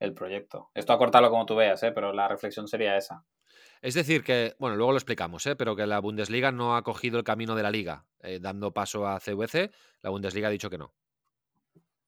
el 0.00 0.14
proyecto. 0.14 0.70
Esto 0.74 0.92
acortarlo 0.92 1.30
como 1.30 1.46
tú 1.46 1.54
veas, 1.54 1.82
¿eh? 1.82 1.92
pero 1.92 2.12
la 2.12 2.26
reflexión 2.26 2.66
sería 2.66 2.96
esa. 2.96 3.24
Es 3.82 3.94
decir, 3.94 4.24
que, 4.24 4.54
bueno, 4.58 4.76
luego 4.76 4.92
lo 4.92 4.98
explicamos, 4.98 5.46
¿eh? 5.46 5.56
pero 5.56 5.76
que 5.76 5.86
la 5.86 6.00
Bundesliga 6.00 6.50
no 6.50 6.76
ha 6.76 6.82
cogido 6.82 7.18
el 7.18 7.24
camino 7.24 7.54
de 7.54 7.62
la 7.62 7.70
liga, 7.70 8.06
eh, 8.22 8.38
dando 8.40 8.72
paso 8.72 9.06
a 9.06 9.20
CVC. 9.20 9.70
La 10.02 10.10
Bundesliga 10.10 10.48
ha 10.48 10.50
dicho 10.50 10.68
que 10.68 10.78
no. 10.78 10.92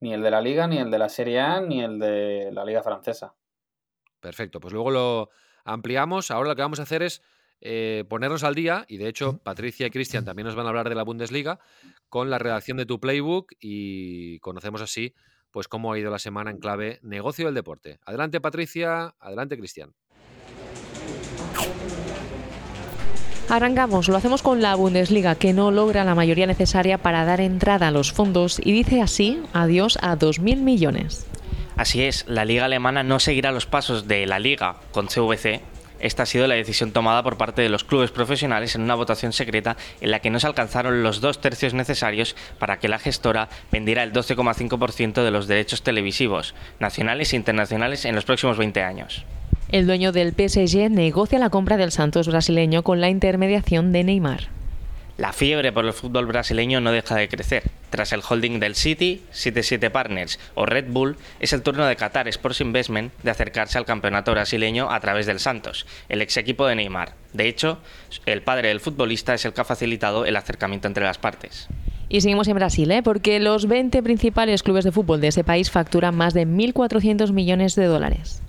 Ni 0.01 0.13
el 0.13 0.23
de 0.23 0.31
la 0.31 0.41
liga, 0.41 0.67
ni 0.67 0.79
el 0.79 0.91
de 0.91 0.99
la 0.99 1.09
Serie 1.09 1.41
A, 1.41 1.61
ni 1.61 1.83
el 1.83 1.99
de 1.99 2.51
la 2.53 2.65
liga 2.65 2.83
francesa. 2.83 3.35
Perfecto, 4.21 4.59
pues 4.59 4.75
luego 4.75 4.91
lo 4.91 5.31
ampliamos. 5.65 6.31
Ahora 6.31 6.51
lo 6.51 6.57
que 6.57 6.63
vamos 6.63 6.81
a 6.81 6.85
hacer 6.85 7.03
es 7.03 7.23
eh, 7.61 8.05
ponernos 8.09 8.43
al 8.43 8.55
día, 8.55 8.85
y 8.89 8.97
de 8.97 9.09
hecho 9.09 9.39
Patricia 9.39 9.87
y 9.87 9.91
Cristian 9.91 10.25
también 10.25 10.47
nos 10.47 10.57
van 10.57 10.67
a 10.67 10.71
hablar 10.71 10.89
de 10.89 10.95
la 10.95 11.05
Bundesliga, 11.05 11.61
con 12.09 12.29
la 12.29 12.39
redacción 12.39 12.77
de 12.77 12.87
tu 12.87 13.01
playbook 13.01 13.53
y 13.61 14.41
conocemos 14.41 14.83
así 14.83 15.15
pues 15.53 15.69
cómo 15.69 15.93
ha 15.93 15.99
ido 15.99 16.11
la 16.11 16.19
semana 16.19 16.51
en 16.51 16.59
clave 16.59 16.99
negocio 17.03 17.47
del 17.47 17.55
deporte. 17.55 18.01
Adelante 18.05 18.41
Patricia, 18.41 19.15
adelante 19.21 19.57
Cristian. 19.57 19.95
Arrancamos, 23.49 24.09
lo 24.09 24.17
hacemos 24.17 24.43
con 24.43 24.63
la 24.63 24.75
Bundesliga, 24.75 25.35
que 25.35 25.53
no 25.53 25.71
logra 25.71 26.05
la 26.05 26.15
mayoría 26.15 26.47
necesaria 26.47 26.99
para 26.99 27.25
dar 27.25 27.41
entrada 27.41 27.89
a 27.89 27.91
los 27.91 28.13
fondos 28.13 28.59
y 28.65 28.73
dice 28.73 29.03
así 29.03 29.43
adiós 29.53 29.99
a 30.01 30.17
2.000 30.17 30.57
millones. 30.59 31.27
Así 31.77 32.03
es, 32.03 32.27
la 32.29 32.45
liga 32.45 32.65
alemana 32.65 33.03
no 33.03 33.21
seguirá 33.21 33.53
los 33.53 33.67
pasos 33.67 34.09
de 34.09 34.27
la 34.27 34.39
liga 34.39 34.77
con 34.93 35.07
CVC 35.07 35.72
esta 36.03 36.25
ha 36.25 36.27
sido 36.27 36.47
la 36.47 36.55
decisión 36.55 36.93
tomada 36.93 37.23
por 37.23 37.39
parte 37.39 37.63
de 37.63 37.69
los 37.69 37.85
clubes 37.85 38.11
profesionales 38.11 38.75
en 38.75 38.83
una 38.83 38.95
votación 38.95 39.33
secreta 39.33 39.77
en 40.01 40.11
la 40.11 40.21
que 40.21 40.31
no 40.31 40.41
se 40.41 40.47
alcanzaron 40.47 41.03
los 41.03 41.21
dos 41.21 41.41
tercios 41.41 41.73
necesarios 41.73 42.37
para 42.59 42.79
que 42.79 42.89
la 42.89 42.99
gestora 42.99 43.49
vendiera 43.71 44.03
el 44.03 44.13
12,5% 44.13 45.23
de 45.23 45.31
los 45.31 45.47
derechos 45.47 45.83
televisivos, 45.83 46.55
nacionales 46.81 47.33
e 47.33 47.37
internacionales, 47.37 48.05
en 48.05 48.15
los 48.15 48.25
próximos 48.25 48.59
20 48.59 48.83
años. 48.83 49.25
El 49.71 49.87
dueño 49.87 50.13
del 50.13 50.33
PSG 50.33 50.91
negocia 50.91 51.39
la 51.39 51.51
compra 51.51 51.77
del 51.77 51.93
Santos 51.93 52.29
brasileño 52.29 52.83
con 52.83 53.01
la 53.01 53.09
intermediación 53.09 53.93
de 53.93 54.05
Neymar. 54.05 54.62
La 55.19 55.35
fiebre 55.35 55.73
por 55.73 55.85
el 55.85 55.93
fútbol 55.93 56.27
brasileño 56.27 56.81
no 56.81 56.91
deja 56.91 57.15
de 57.17 57.29
crecer. 57.29 57.65
Tras 57.91 58.13
el 58.13 58.23
holding 58.27 58.59
del 58.61 58.75
City, 58.75 59.23
77 59.31 59.91
Partners 59.91 60.41
o 60.55 60.65
Red 60.65 60.87
Bull, 60.89 61.17
es 61.39 61.53
el 61.53 61.63
turno 61.63 61.85
de 61.85 61.97
Qatar 61.97 62.29
Sports 62.29 62.63
Investment 62.63 63.13
de 63.23 63.31
acercarse 63.31 63.77
al 63.77 63.85
campeonato 63.85 64.33
brasileño 64.33 64.91
a 64.91 64.99
través 65.01 65.27
del 65.27 65.39
Santos, 65.39 65.87
el 66.09 66.23
ex 66.23 66.39
equipo 66.39 66.67
de 66.67 66.77
Neymar. 66.77 67.13
De 67.35 67.47
hecho, 67.47 67.79
el 68.25 68.41
padre 68.41 68.69
del 68.69 68.81
futbolista 68.81 69.35
es 69.35 69.45
el 69.45 69.53
que 69.53 69.61
ha 69.61 69.65
facilitado 69.65 70.25
el 70.25 70.37
acercamiento 70.37 70.89
entre 70.89 71.05
las 71.05 71.19
partes. 71.19 71.69
Y 72.09 72.23
seguimos 72.23 72.49
en 72.49 72.55
Brasil, 72.55 72.91
¿eh? 72.91 73.03
porque 73.03 73.39
los 73.39 73.67
20 73.69 74.03
principales 74.03 74.63
clubes 74.63 74.85
de 74.85 74.93
fútbol 74.93 75.21
de 75.21 75.29
ese 75.29 75.45
país 75.45 75.71
facturan 75.71 76.17
más 76.17 76.33
de 76.33 76.47
1.400 76.47 77.33
millones 77.33 77.75
de 77.75 77.85
dólares. 77.85 78.43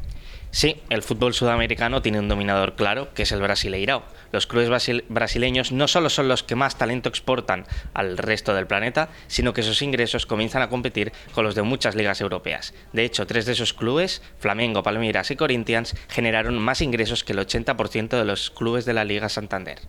Sí, 0.54 0.76
el 0.92 1.02
fútbol 1.02 1.34
sudamericano 1.34 2.04
tiene 2.04 2.20
un 2.20 2.28
dominador 2.28 2.76
claro, 2.76 3.12
que 3.16 3.24
es 3.24 3.32
el 3.32 3.42
Brasileirao. 3.42 4.04
Los 4.32 4.46
clubes 4.46 4.70
brasileños 5.10 5.72
no 5.72 5.88
solo 5.88 6.12
son 6.12 6.28
los 6.28 6.44
que 6.44 6.56
más 6.56 6.78
talento 6.78 7.10
exportan 7.10 7.66
al 7.96 8.20
resto 8.20 8.54
del 8.54 8.68
planeta, 8.68 9.10
sino 9.26 9.52
que 9.54 9.64
sus 9.64 9.82
ingresos 9.82 10.28
comienzan 10.28 10.62
a 10.62 10.70
competir 10.70 11.12
con 11.34 11.44
los 11.44 11.56
de 11.56 11.64
muchas 11.64 11.96
ligas 11.96 12.22
europeas. 12.22 12.76
De 12.94 13.04
hecho, 13.04 13.26
tres 13.26 13.48
de 13.48 13.54
esos 13.54 13.74
clubes, 13.74 14.22
Flamengo, 14.38 14.84
Palmeiras 14.84 15.32
y 15.32 15.36
Corinthians, 15.36 15.96
generaron 16.08 16.60
más 16.60 16.82
ingresos 16.82 17.24
que 17.24 17.34
el 17.34 17.40
80% 17.40 18.10
de 18.10 18.26
los 18.26 18.52
clubes 18.52 18.86
de 18.86 18.94
la 18.94 19.06
Liga 19.06 19.30
Santander. 19.30 19.80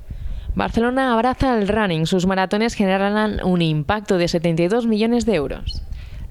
Barcelona 0.54 1.12
abraza 1.12 1.59
el 1.59 1.68
running. 1.68 2.06
Sus 2.06 2.25
maratones 2.25 2.73
generarán 2.73 3.44
un 3.44 3.61
impacto 3.61 4.16
de 4.16 4.28
72 4.28 4.87
millones 4.87 5.26
de 5.26 5.35
euros. 5.35 5.83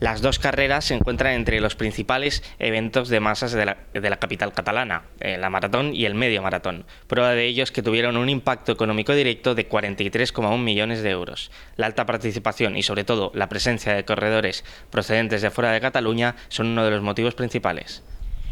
Las 0.03 0.21
dos 0.21 0.37
carreras 0.37 0.83
se 0.83 0.95
encuentran 0.95 1.31
entre 1.31 1.61
los 1.61 1.77
principales 1.77 2.43
eventos 2.59 3.07
de 3.07 3.21
masas 3.21 3.53
de 3.53 3.63
la, 3.63 4.17
capital 4.17 4.51
catalana, 4.51 5.03
eh, 5.21 5.37
la 5.37 5.49
maratón 5.49 5.95
y 5.95 6.03
el 6.03 6.13
medio 6.13 6.41
maratón. 6.41 6.83
Prueba 7.07 7.31
de 7.31 7.45
ello 7.45 7.63
es 7.63 7.71
que 7.71 7.81
tuvieron 7.81 8.17
un 8.17 8.27
impacto 8.27 8.73
económico 8.73 9.13
directo 9.13 9.55
de 9.55 9.69
43,1 9.69 10.57
millones 10.61 11.03
de 11.03 11.09
euros. 11.09 11.51
La 11.77 11.85
alta 11.85 12.05
participación 12.05 12.75
y 12.75 12.83
sobre 12.83 13.05
todo 13.05 13.31
la 13.33 13.47
presencia 13.47 13.93
de 13.93 14.03
corredores 14.03 14.65
procedentes 14.89 15.41
de 15.41 15.51
fuera 15.51 15.71
de 15.71 15.79
Cataluña 15.79 16.35
son 16.49 16.67
uno 16.67 16.83
de 16.83 16.91
los 16.91 17.01
motivos 17.01 17.33
principales. 17.33 18.03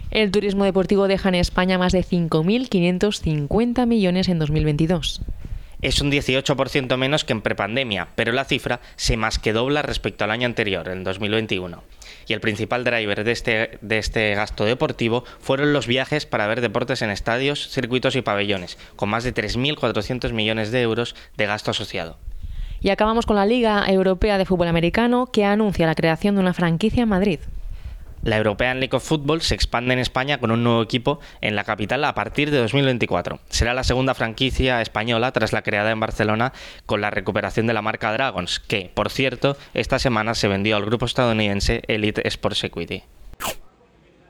El 0.10 0.32
turismo 0.32 0.64
deportivo 0.64 1.10
deja 1.10 1.28
en 1.28 1.36
España 1.36 1.78
más 1.78 1.92
de 1.92 2.06
5.550 2.06 3.86
millones 3.88 4.30
en 4.30 4.40
2022 4.40 5.22
es 5.82 6.02
un 6.02 6.12
18% 6.12 6.98
menos 6.98 7.24
que 7.24 7.34
en 7.34 7.42
prepandemia, 7.42 8.10
pero 8.16 8.32
la 8.32 8.46
cifra 8.46 8.82
se 8.96 9.18
más 9.18 9.40
que 9.40 9.54
dobla 9.54 9.82
respecto 9.82 10.24
al 10.24 10.32
año 10.32 10.46
anterior, 10.46 10.88
en 10.90 11.04
2021. 11.04 11.84
Y 12.28 12.34
el 12.34 12.40
principal 12.40 12.84
driver 12.84 13.24
de 13.24 13.32
este, 13.32 13.80
de 13.82 13.98
este 13.98 14.36
gasto 14.36 14.66
deportivo 14.66 15.24
fueron 15.40 15.74
los 15.74 15.88
viajes 15.88 16.26
para 16.26 16.48
ver 16.48 16.62
deportes 16.62 17.02
en 17.02 17.10
estadios, 17.10 17.70
circuitos 17.70 18.16
y 18.16 18.22
pabellones, 18.22 18.78
con 18.96 19.10
más 19.10 19.24
de 19.24 19.34
3.400 19.34 20.32
millones 20.32 20.72
de 20.72 20.82
euros 20.82 21.16
de 21.36 21.46
gasto 21.46 21.72
asociado. 21.72 22.18
Y 22.80 22.90
acabamos 22.90 23.26
con 23.26 23.36
la 23.36 23.46
Liga 23.46 23.86
Europea 23.88 24.38
de 24.38 24.46
Fútbol 24.46 24.68
Americano, 24.68 25.28
que 25.28 25.46
anuncia 25.46 25.86
la 25.86 25.96
creación 25.96 26.36
de 26.36 26.42
una 26.42 26.54
franquicia 26.54 27.04
en 27.04 27.10
Madrid. 27.10 27.40
La 28.24 28.38
European 28.38 28.80
League 28.80 28.96
of 28.96 29.04
Football 29.04 29.42
se 29.42 29.56
expande 29.56 29.94
en 29.94 30.00
España 30.00 30.40
con 30.40 30.52
un 30.52 30.64
nuevo 30.64 30.84
equipo 30.84 31.20
en 31.42 31.56
la 31.56 31.64
capital 31.64 32.04
a 32.04 32.14
partir 32.14 32.52
de 32.52 32.60
2024. 32.60 33.40
Será 33.50 33.74
la 33.74 33.84
segunda 33.84 34.14
franquicia 34.14 34.82
española 34.82 35.32
tras 35.32 35.54
la 35.54 35.64
creada 35.64 35.90
en 35.90 36.00
Barcelona 36.00 36.54
con 36.86 37.02
la 37.02 37.10
recuperación 37.10 37.66
de 37.66 37.74
la 37.74 37.82
marca 37.82 38.14
Dragons, 38.14 38.60
que, 38.60 38.92
por 38.94 39.10
cierto, 39.10 39.58
esta 39.74 39.98
semana 39.98 40.36
se 40.36 40.48
vendió 40.48 40.76
al 40.76 40.86
grupo 40.86 41.06
estadounidense 41.06 41.82
Elite 41.88 42.28
Sports 42.28 42.64
Equity. 42.64 43.04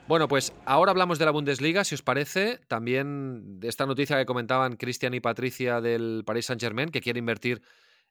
Bueno, 0.08 0.26
pues 0.26 0.52
ahora 0.64 0.90
hablamos 0.90 1.18
de 1.18 1.26
la 1.26 1.30
Bundesliga, 1.30 1.84
si 1.84 1.94
os 1.94 2.02
parece. 2.02 2.60
También 2.68 3.60
de 3.60 3.68
esta 3.68 3.86
noticia 3.86 4.16
que 4.16 4.26
comentaban 4.26 4.76
Cristian 4.76 5.14
y 5.14 5.20
Patricia 5.20 5.80
del 5.80 6.22
Paris 6.26 6.46
Saint-Germain, 6.46 6.90
que 6.90 7.00
quiere 7.00 7.18
invertir 7.18 7.62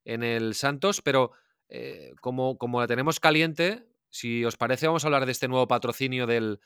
en 0.06 0.24
el 0.24 0.54
Santos, 0.54 1.02
pero 1.02 1.32
eh, 1.70 2.14
como, 2.22 2.58
como 2.58 2.80
la 2.80 2.88
tenemos 2.88 3.20
caliente, 3.20 3.84
si 4.12 4.46
os 4.46 4.58
parece, 4.58 4.88
vamos 4.88 5.03
a 5.03 5.08
hablar 5.08 5.25
de 5.25 5.32
este 5.32 5.48
nuevo 5.48 5.68
patrocinio 5.68 6.27
del, 6.27 6.60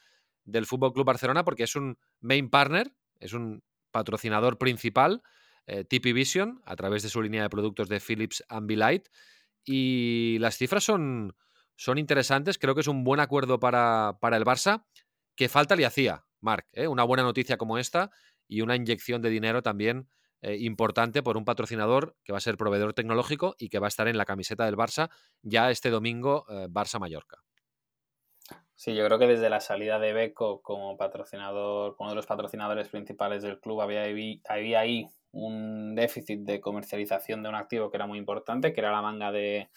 del 0.44 0.66
Fútbol 0.66 0.94
Club 0.94 1.06
Barcelona, 1.06 1.46
porque 1.46 1.64
es 1.64 1.75
un 1.75 1.98
main 2.20 2.50
partner, 2.50 2.92
es 3.20 3.34
un 3.34 3.64
patrocinador 3.92 4.58
principal, 4.58 5.22
eh, 5.68 5.84
TP 5.84 6.12
Vision, 6.12 6.62
a 6.66 6.75
través 6.75 7.04
de 7.04 7.10
su 7.10 7.22
línea 7.22 7.44
de 7.44 7.50
productos 7.50 7.88
de 7.88 8.00
Philips 8.00 8.44
Ambilight. 8.50 9.08
Y 9.64 10.38
las 10.40 10.58
cifras 10.58 10.84
son, 10.84 11.36
son 11.75 11.98
interesantes. 11.98 12.58
Creo 12.58 12.75
que 12.75 12.82
es 12.82 12.88
un 12.88 13.04
buen 13.04 13.20
acuerdo 13.20 13.60
para, 13.60 14.18
para 14.20 14.38
el 14.38 14.44
Barça, 14.44 14.86
que 15.36 15.48
falta 15.48 15.75
le 15.75 15.86
hacía, 15.86 16.25
Marc. 16.42 16.68
¿eh? 16.74 16.88
Una 16.88 17.04
buena 17.04 17.24
noticia 17.24 17.58
como 17.58 17.78
esta 17.78 18.12
y 18.48 18.62
una 18.62 18.75
inyección 18.75 19.22
de 19.22 19.30
dinero 19.30 19.64
también 19.64 20.10
eh, 20.46 20.58
importante 20.60 21.24
por 21.24 21.38
un 21.38 21.44
patrocinador 21.44 22.16
que 22.24 22.32
va 22.32 22.38
a 22.38 22.42
ser 22.42 22.56
proveedor 22.56 22.94
tecnológico 22.94 23.56
y 23.58 23.70
que 23.70 23.80
va 23.80 23.88
a 23.88 23.90
estar 23.90 24.08
en 24.08 24.16
la 24.16 24.25
camiseta 24.25 24.66
del 24.66 24.78
Barça 24.78 25.10
ya 25.42 25.72
este 25.72 25.90
domingo 25.90 26.46
eh, 26.50 26.68
Barça-Mallorca. 26.70 27.40
Sí, 28.75 28.94
yo 28.94 29.04
creo 29.06 29.18
que 29.18 29.25
desde 29.25 29.50
la 29.50 29.60
salida 29.60 29.98
de 29.98 30.14
Beco 30.14 30.62
como 30.62 30.98
patrocinador, 30.98 31.96
uno 31.98 32.10
de 32.10 32.16
los 32.16 32.28
patrocinadores 32.28 32.90
principales 32.90 33.42
del 33.42 33.60
club, 33.60 33.82
había, 33.82 34.04
había 34.48 34.80
ahí 34.80 35.08
un 35.32 35.96
déficit 35.96 36.42
de 36.42 36.62
comercialización 36.62 37.42
de 37.42 37.50
un 37.50 37.56
activo 37.56 37.90
que 37.90 37.98
era 37.98 38.06
muy 38.06 38.20
importante, 38.20 38.72
que 38.72 38.82
era 38.82 38.92
la 38.92 39.02
manga 39.02 39.32
de, 39.32 39.72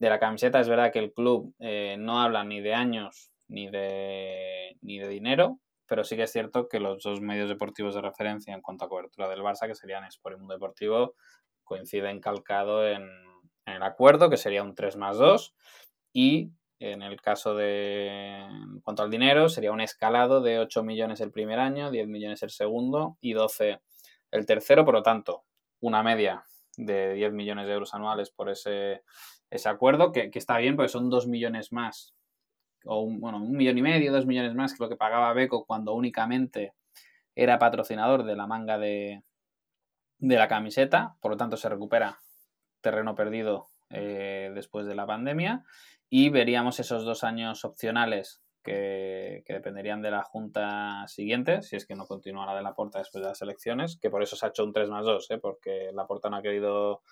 la 0.00 0.18
camiseta. 0.18 0.58
Es 0.58 0.68
verdad 0.68 0.90
que 0.90 0.98
el 0.98 1.12
club 1.12 1.54
eh, 1.60 1.94
no 2.00 2.20
habla 2.20 2.42
ni 2.42 2.60
de 2.60 2.74
años 2.74 3.30
ni 3.46 3.70
de, 3.70 4.76
ni 4.82 4.98
de 4.98 5.08
dinero, 5.08 5.60
pero 5.90 6.04
sí 6.04 6.14
que 6.14 6.22
es 6.22 6.30
cierto 6.30 6.68
que 6.68 6.78
los 6.78 7.02
dos 7.02 7.20
medios 7.20 7.48
deportivos 7.48 7.96
de 7.96 8.00
referencia 8.00 8.54
en 8.54 8.62
cuanto 8.62 8.84
a 8.84 8.88
cobertura 8.88 9.28
del 9.28 9.40
Barça, 9.40 9.66
que 9.66 9.74
serían 9.74 10.04
Sport 10.04 10.36
y 10.36 10.38
Mundo 10.38 10.54
Deportivo, 10.54 11.16
coinciden 11.64 12.20
calcado 12.20 12.86
en, 12.86 13.08
el 13.66 13.82
acuerdo, 13.82 14.30
que 14.30 14.36
sería 14.36 14.62
un 14.62 14.76
3 14.76 14.96
más 14.96 15.18
2, 15.18 15.52
y 16.12 16.52
en 16.78 17.02
el 17.02 17.20
caso 17.20 17.56
de, 17.56 18.36
en 18.38 18.80
cuanto 18.82 19.02
al 19.02 19.10
dinero, 19.10 19.48
sería 19.48 19.72
un 19.72 19.80
escalado 19.80 20.40
de 20.40 20.60
8 20.60 20.84
millones 20.84 21.20
el 21.20 21.32
primer 21.32 21.58
año, 21.58 21.90
10 21.90 22.06
millones 22.06 22.44
el 22.44 22.50
segundo 22.50 23.18
y 23.20 23.32
12 23.32 23.80
el 24.30 24.46
tercero, 24.46 24.84
por 24.84 24.94
lo 24.94 25.02
tanto, 25.02 25.42
una 25.80 26.04
media 26.04 26.44
de 26.76 27.14
10 27.14 27.32
millones 27.32 27.66
de 27.66 27.72
euros 27.72 27.94
anuales 27.94 28.30
por 28.30 28.48
ese, 28.48 29.02
ese 29.50 29.68
acuerdo, 29.68 30.12
que, 30.12 30.30
que 30.30 30.38
está 30.38 30.56
bien 30.58 30.76
porque 30.76 30.88
son 30.88 31.10
2 31.10 31.26
millones 31.26 31.72
más 31.72 32.14
o 32.84 33.00
un, 33.00 33.20
bueno, 33.20 33.38
un 33.38 33.52
millón 33.52 33.78
y 33.78 33.82
medio, 33.82 34.12
dos 34.12 34.26
millones 34.26 34.54
más 34.54 34.74
que 34.74 34.82
lo 34.82 34.88
que 34.88 34.96
pagaba 34.96 35.32
Beco 35.32 35.64
cuando 35.64 35.94
únicamente 35.94 36.74
era 37.34 37.58
patrocinador 37.58 38.24
de 38.24 38.36
la 38.36 38.46
manga 38.46 38.78
de, 38.78 39.22
de 40.18 40.36
la 40.36 40.48
camiseta, 40.48 41.16
por 41.20 41.32
lo 41.32 41.36
tanto 41.36 41.56
se 41.56 41.68
recupera 41.68 42.18
terreno 42.80 43.14
perdido 43.14 43.68
eh, 43.90 44.50
después 44.54 44.86
de 44.86 44.94
la 44.94 45.06
pandemia 45.06 45.64
y 46.08 46.28
veríamos 46.28 46.80
esos 46.80 47.04
dos 47.04 47.24
años 47.24 47.64
opcionales 47.64 48.42
que, 48.62 49.42
dependerían 49.48 50.02
de 50.02 50.10
la 50.10 50.22
junta 50.22 51.06
siguiente, 51.08 51.62
si 51.62 51.76
es 51.76 51.86
que 51.86 51.94
no 51.94 52.06
continúa 52.06 52.46
la 52.46 52.54
de 52.54 52.62
la 52.62 52.74
Porta 52.74 52.98
después 52.98 53.22
de 53.22 53.28
las 53.28 53.40
elecciones, 53.42 53.98
que 54.00 54.10
por 54.10 54.22
eso 54.22 54.36
se 54.36 54.46
ha 54.46 54.50
hecho 54.50 54.64
un 54.64 54.72
3 54.72 54.90
más 54.90 55.04
2, 55.04 55.30
¿eh? 55.30 55.38
porque 55.38 55.90
la 55.92 56.06
Porta 56.06 56.28
no 56.28 56.36
ha 56.36 56.42
querido 56.42 57.02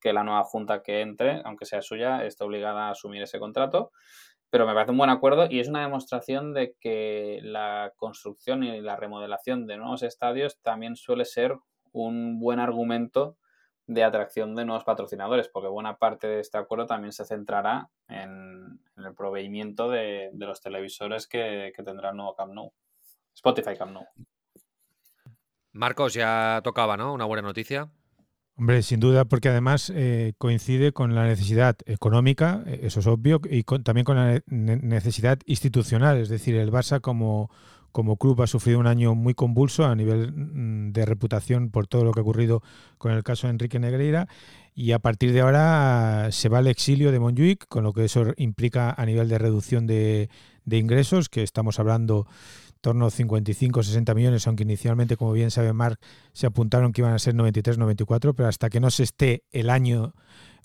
que 0.00 0.12
la 0.12 0.24
nueva 0.24 0.44
junta 0.44 0.82
que 0.82 1.00
entre, 1.00 1.42
aunque 1.44 1.66
sea 1.66 1.82
suya, 1.82 2.24
esté 2.24 2.44
obligada 2.44 2.88
a 2.88 2.90
asumir 2.90 3.22
ese 3.22 3.38
contrato. 3.38 3.92
Pero 4.50 4.66
me 4.66 4.72
parece 4.72 4.92
un 4.92 4.98
buen 4.98 5.10
acuerdo 5.10 5.46
y 5.50 5.60
es 5.60 5.68
una 5.68 5.82
demostración 5.82 6.54
de 6.54 6.74
que 6.80 7.40
la 7.42 7.92
construcción 7.96 8.64
y 8.64 8.80
la 8.80 8.96
remodelación 8.96 9.66
de 9.66 9.76
nuevos 9.76 10.02
estadios 10.02 10.58
también 10.62 10.96
suele 10.96 11.24
ser 11.24 11.56
un 11.92 12.40
buen 12.40 12.58
argumento 12.58 13.36
de 13.86 14.04
atracción 14.04 14.54
de 14.54 14.66
nuevos 14.66 14.84
patrocinadores, 14.84 15.48
porque 15.48 15.68
buena 15.68 15.96
parte 15.96 16.26
de 16.26 16.40
este 16.40 16.58
acuerdo 16.58 16.86
también 16.86 17.12
se 17.12 17.24
centrará 17.24 17.90
en, 18.08 18.80
el 18.96 19.14
proveimiento 19.14 19.88
de, 19.88 20.30
los 20.34 20.60
televisores 20.60 21.26
que, 21.26 21.72
que, 21.74 21.82
tendrá 21.82 22.10
el 22.10 22.16
nuevo 22.16 22.34
Camp 22.34 22.52
Nou, 22.52 22.72
Spotify 23.34 23.76
Camp 23.76 23.92
Nou. 23.92 24.04
Marcos, 25.72 26.12
ya 26.12 26.60
tocaba, 26.62 26.96
¿no? 26.96 27.14
Una 27.14 27.24
buena 27.24 27.42
noticia. 27.42 27.90
Hombre, 28.58 28.82
sin 28.82 28.98
duda, 28.98 29.24
porque 29.24 29.48
además 29.48 29.92
eh, 29.94 30.32
coincide 30.36 30.90
con 30.90 31.14
la 31.14 31.24
necesidad 31.24 31.76
económica, 31.86 32.64
eh, 32.66 32.80
eso 32.82 32.98
es 32.98 33.06
obvio, 33.06 33.40
y 33.48 33.62
también 33.62 34.04
con 34.04 34.16
la 34.16 34.42
necesidad 34.48 35.38
institucional. 35.46 36.16
Es 36.18 36.28
decir, 36.28 36.56
el 36.56 36.72
Barça 36.72 37.00
como, 37.00 37.52
como 37.92 38.16
club 38.16 38.42
ha 38.42 38.48
sufrido 38.48 38.80
un 38.80 38.88
año 38.88 39.14
muy 39.14 39.34
convulso 39.34 39.84
a 39.84 39.94
nivel 39.94 40.32
mm, 40.32 40.92
de 40.92 41.06
reputación 41.06 41.70
por 41.70 41.86
todo 41.86 42.02
lo 42.02 42.10
que 42.10 42.18
ha 42.18 42.24
ocurrido 42.24 42.64
con 42.98 43.12
el 43.12 43.22
caso 43.22 43.46
de 43.46 43.52
Enrique 43.52 43.78
Negreira 43.78 44.26
y 44.74 44.90
a 44.90 44.98
partir 44.98 45.32
de 45.32 45.40
ahora 45.40 46.28
se 46.32 46.48
va 46.48 46.58
al 46.58 46.66
exilio 46.66 47.12
de 47.12 47.20
Montjuic, 47.20 47.68
con 47.68 47.84
lo 47.84 47.92
que 47.92 48.06
eso 48.06 48.24
implica 48.38 48.90
a 48.90 49.06
nivel 49.06 49.28
de 49.28 49.38
reducción 49.38 49.86
de, 49.86 50.30
de 50.64 50.78
ingresos, 50.78 51.28
que 51.28 51.44
estamos 51.44 51.78
hablando 51.78 52.26
torno 52.80 53.06
a 53.06 53.10
55 53.10 53.82
60 53.82 54.14
millones, 54.14 54.46
aunque 54.46 54.62
inicialmente, 54.62 55.16
como 55.16 55.32
bien 55.32 55.50
sabe 55.50 55.72
Marc, 55.72 56.00
se 56.32 56.46
apuntaron 56.46 56.92
que 56.92 57.00
iban 57.00 57.14
a 57.14 57.18
ser 57.18 57.34
93, 57.34 57.78
94, 57.78 58.34
pero 58.34 58.48
hasta 58.48 58.70
que 58.70 58.80
no 58.80 58.90
se 58.90 59.02
esté 59.02 59.44
el 59.50 59.70
año, 59.70 60.14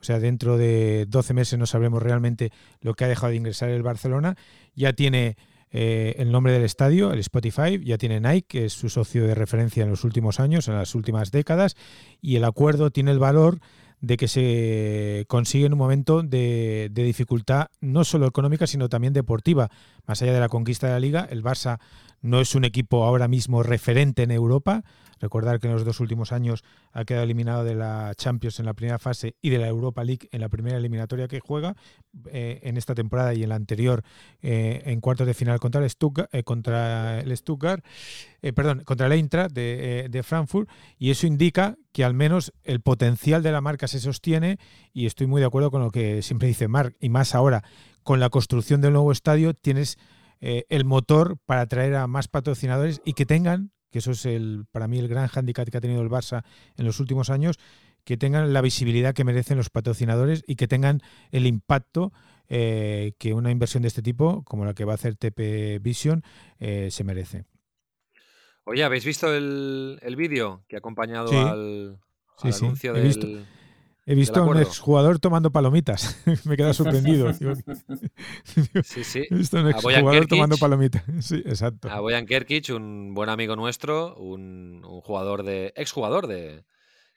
o 0.01 0.03
sea, 0.03 0.20
dentro 0.20 0.58
de 0.58 1.05
12 1.08 1.34
meses 1.34 1.58
no 1.58 1.65
sabremos 1.65 2.03
realmente 2.03 2.51
lo 2.82 2.93
que 2.93 3.05
ha 3.05 3.08
dejado 3.08 3.32
de 3.32 3.38
ingresar 3.38 3.70
el 3.70 3.84
Barcelona. 3.84 4.36
Ya 4.75 4.93
tiene 4.93 5.38
eh, 5.72 6.15
el 6.17 6.32
nombre 6.32 6.53
del 6.53 6.63
estadio, 6.63 7.12
el 7.12 7.20
Spotify, 7.20 7.84
ya 7.84 7.98
tiene 7.98 8.20
Nike, 8.20 8.48
que 8.48 8.65
es 8.65 8.74
su 8.74 8.89
socio 8.89 9.25
de 9.25 9.34
referencia 9.34 9.84
en 9.84 9.89
los 9.89 10.03
últimos 10.03 10.39
años, 10.39 10.67
en 10.67 10.75
las 10.75 10.93
últimas 10.93 11.32
décadas, 11.32 11.75
y 12.22 12.36
el 12.36 12.43
acuerdo 12.43 12.91
tiene 12.91 13.12
el 13.12 13.20
valor 13.20 13.60
de 14.04 14.18
que 14.18 14.28
se 14.28 15.24
consigue 15.30 15.66
en 15.66 15.72
un 15.72 15.80
momento 15.80 16.24
de, 16.24 16.90
de, 16.92 17.04
dificultad 17.04 17.68
no 17.80 18.04
solo 18.04 18.28
económica, 18.28 18.68
sino 18.68 18.90
también 18.90 19.14
deportiva. 19.14 19.70
Más 20.06 20.22
allá 20.22 20.34
de 20.34 20.42
la 20.42 20.50
conquista 20.50 20.88
de 20.88 20.94
la 20.94 21.00
liga, 21.00 21.26
el 21.32 21.42
Barça 21.42 21.80
no 22.24 22.39
es 22.39 22.56
un 22.56 22.63
equipo 22.65 23.03
ahora 23.03 23.27
mismo 23.27 23.62
referente 23.62 24.24
en 24.24 24.32
Europa. 24.32 24.84
Recordar 25.20 25.60
que 25.60 25.68
en 25.68 25.74
los 25.74 25.86
dos 25.86 26.00
últimos 26.00 26.32
años 26.32 26.63
ha 26.92 27.06
quedado 27.06 27.24
eliminado 27.24 27.63
de 27.63 27.75
la 27.75 28.13
Champions 28.15 28.60
en 28.60 28.65
la 28.65 28.74
primera 28.74 28.98
fase 28.98 29.36
y 29.42 29.51
de 29.51 29.58
la 29.58 29.68
Europa 29.68 30.03
League 30.03 30.27
en 30.32 30.42
la 30.42 30.50
primera 30.50 30.77
eliminatoria 30.77 31.27
que 31.27 31.39
juega. 31.39 31.75
Eh, 32.32 32.60
en 32.63 32.77
esta 32.77 32.94
temporada 32.94 33.34
y 33.34 33.44
en 33.44 33.50
la 33.50 33.56
anterior 33.56 34.03
eh, 34.42 34.84
en 34.86 35.01
cuartos 35.01 35.25
de 35.27 35.34
final 35.34 35.60
contra 35.60 35.82
el 35.82 35.89
Stuttgart, 35.89 36.30
eh, 36.34 36.44
contra 36.44 37.20
el 37.20 37.36
Stuttgart 37.36 37.84
perdón, 38.56 38.84
contra 38.84 39.08
el 39.08 39.13
Eintracht 39.13 39.53
de, 39.53 40.08
de 40.10 40.24
Frankfurt. 40.24 40.70
Y 40.98 41.12
eso 41.12 41.27
indica 41.27 41.77
que 41.92 42.03
al 42.03 42.13
menos 42.13 42.53
el 42.63 42.82
potencial 42.82 43.44
de 43.44 43.51
la 43.51 43.62
marca 43.62 43.88
se 43.88 44.00
sostiene 44.00 44.58
y 44.94 45.06
estoy 45.06 45.27
muy 45.27 45.42
de 45.42 45.48
acuerdo 45.48 45.72
con 45.72 45.82
lo 45.82 45.92
que 45.92 46.22
siempre 46.22 46.48
dice 46.48 46.68
Marc, 46.68 46.96
y 47.00 47.10
más 47.10 47.36
ahora 47.36 47.63
con 48.03 48.20
la 48.20 48.30
construcción 48.30 48.82
del 48.82 48.94
nuevo 48.94 49.12
estadio 49.12 49.53
tienes 49.53 49.98
el 50.44 50.84
motor 50.86 51.38
para 51.46 51.62
atraer 51.62 51.96
a 51.96 52.08
más 52.08 52.28
patrocinadores 52.28 53.02
y 53.06 53.14
que 53.14 53.26
tengan 53.26 53.72
que 53.94 54.00
eso 54.00 54.12
es 54.12 54.26
el, 54.26 54.66
para 54.72 54.88
mí 54.88 54.98
el 54.98 55.08
gran 55.08 55.28
hándicap 55.28 55.70
que 55.70 55.78
ha 55.78 55.82
tenido 55.82 56.02
el 56.02 56.10
Barça 56.10 56.44
en 56.78 56.86
los 56.86 57.00
últimos 57.00 57.30
años, 57.30 57.60
que 58.04 58.18
tengan 58.18 58.52
la 58.52 58.62
visibilidad 58.62 59.14
que 59.14 59.24
merecen 59.24 59.56
los 59.56 59.70
patrocinadores 59.70 60.44
y 60.48 60.56
que 60.56 60.68
tengan 60.68 61.02
el 61.32 61.46
impacto 61.46 62.12
eh, 62.50 63.14
que 63.20 63.34
una 63.34 63.52
inversión 63.52 63.84
de 63.84 63.88
este 63.88 64.02
tipo, 64.02 64.44
como 64.44 64.66
la 64.66 64.74
que 64.74 64.84
va 64.84 64.94
a 64.94 64.96
hacer 64.96 65.16
TP 65.16 65.80
Vision, 65.80 66.24
eh, 66.60 66.90
se 66.92 67.04
merece. 67.04 67.46
Oye, 68.66 68.84
¿habéis 68.84 69.06
visto 69.06 69.34
el, 69.34 70.16
vídeo 70.18 70.64
que 70.68 70.76
ha 70.76 70.80
acompañado 70.80 71.30
al, 71.48 72.00
anuncio 72.42 72.94
del, 72.94 73.46
He 74.06 74.16
visto 74.16 74.42
a 74.42 74.46
un 74.46 74.60
exjugador 74.60 75.20
tomando 75.20 75.52
palomitas. 75.52 76.22
Me 76.46 76.56
he 76.56 76.58
quedado 76.58 76.74
sorprendido. 76.74 77.32
sí, 78.84 79.04
sí. 79.04 79.26
He 79.30 79.36
visto 79.36 79.58
a 79.58 79.62
un 79.62 79.70
exjugador 79.70 80.28
tomando 80.28 80.58
palomitas. 80.58 81.04
Sí, 81.22 81.42
exacto. 81.46 81.90
A 81.90 82.02
Boyan 82.02 82.26
Kerkic, 82.26 82.70
un 82.70 83.14
buen 83.14 83.30
amigo 83.30 83.56
nuestro, 83.56 84.16
un, 84.18 84.82
jugador 85.04 85.44
de. 85.44 85.74
exjugador 85.78 86.28
de. 86.28 86.66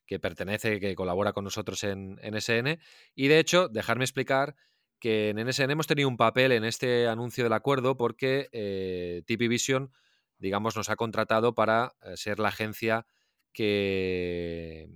que 0.06 0.20
pertenece, 0.20 0.78
que 0.78 0.94
colabora 0.94 1.32
con 1.32 1.42
nosotros 1.42 1.82
en, 1.82 2.20
NSN. 2.22 2.78
Y 3.16 3.26
de 3.26 3.40
hecho, 3.40 3.68
dejarme 3.68 4.04
explicar 4.04 4.54
que 5.00 5.30
en 5.30 5.44
NSN 5.44 5.72
hemos 5.72 5.88
tenido 5.88 6.08
un 6.08 6.16
papel 6.16 6.52
en 6.52 6.64
este 6.64 7.08
anuncio 7.08 7.42
del 7.42 7.52
acuerdo 7.52 7.96
porque 7.96 8.48
eh, 8.52 9.22
TP 9.26 9.48
Vision, 9.48 9.90
digamos, 10.38 10.76
nos 10.76 10.88
ha 10.88 10.96
contratado 10.96 11.54
para 11.54 11.94
eh, 12.02 12.16
ser 12.16 12.38
la 12.38 12.48
agencia 12.48 13.06
que 13.52 14.88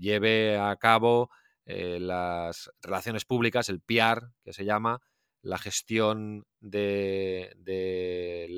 lleve 0.00 0.58
a 0.58 0.74
cabo 0.76 1.30
eh, 1.66 2.00
las 2.00 2.70
relaciones 2.82 3.24
públicas, 3.24 3.68
el 3.68 3.80
PR, 3.80 4.32
que 4.42 4.52
se 4.52 4.64
llama, 4.64 5.00
la 5.42 5.58
gestión 5.58 6.44
del 6.60 7.50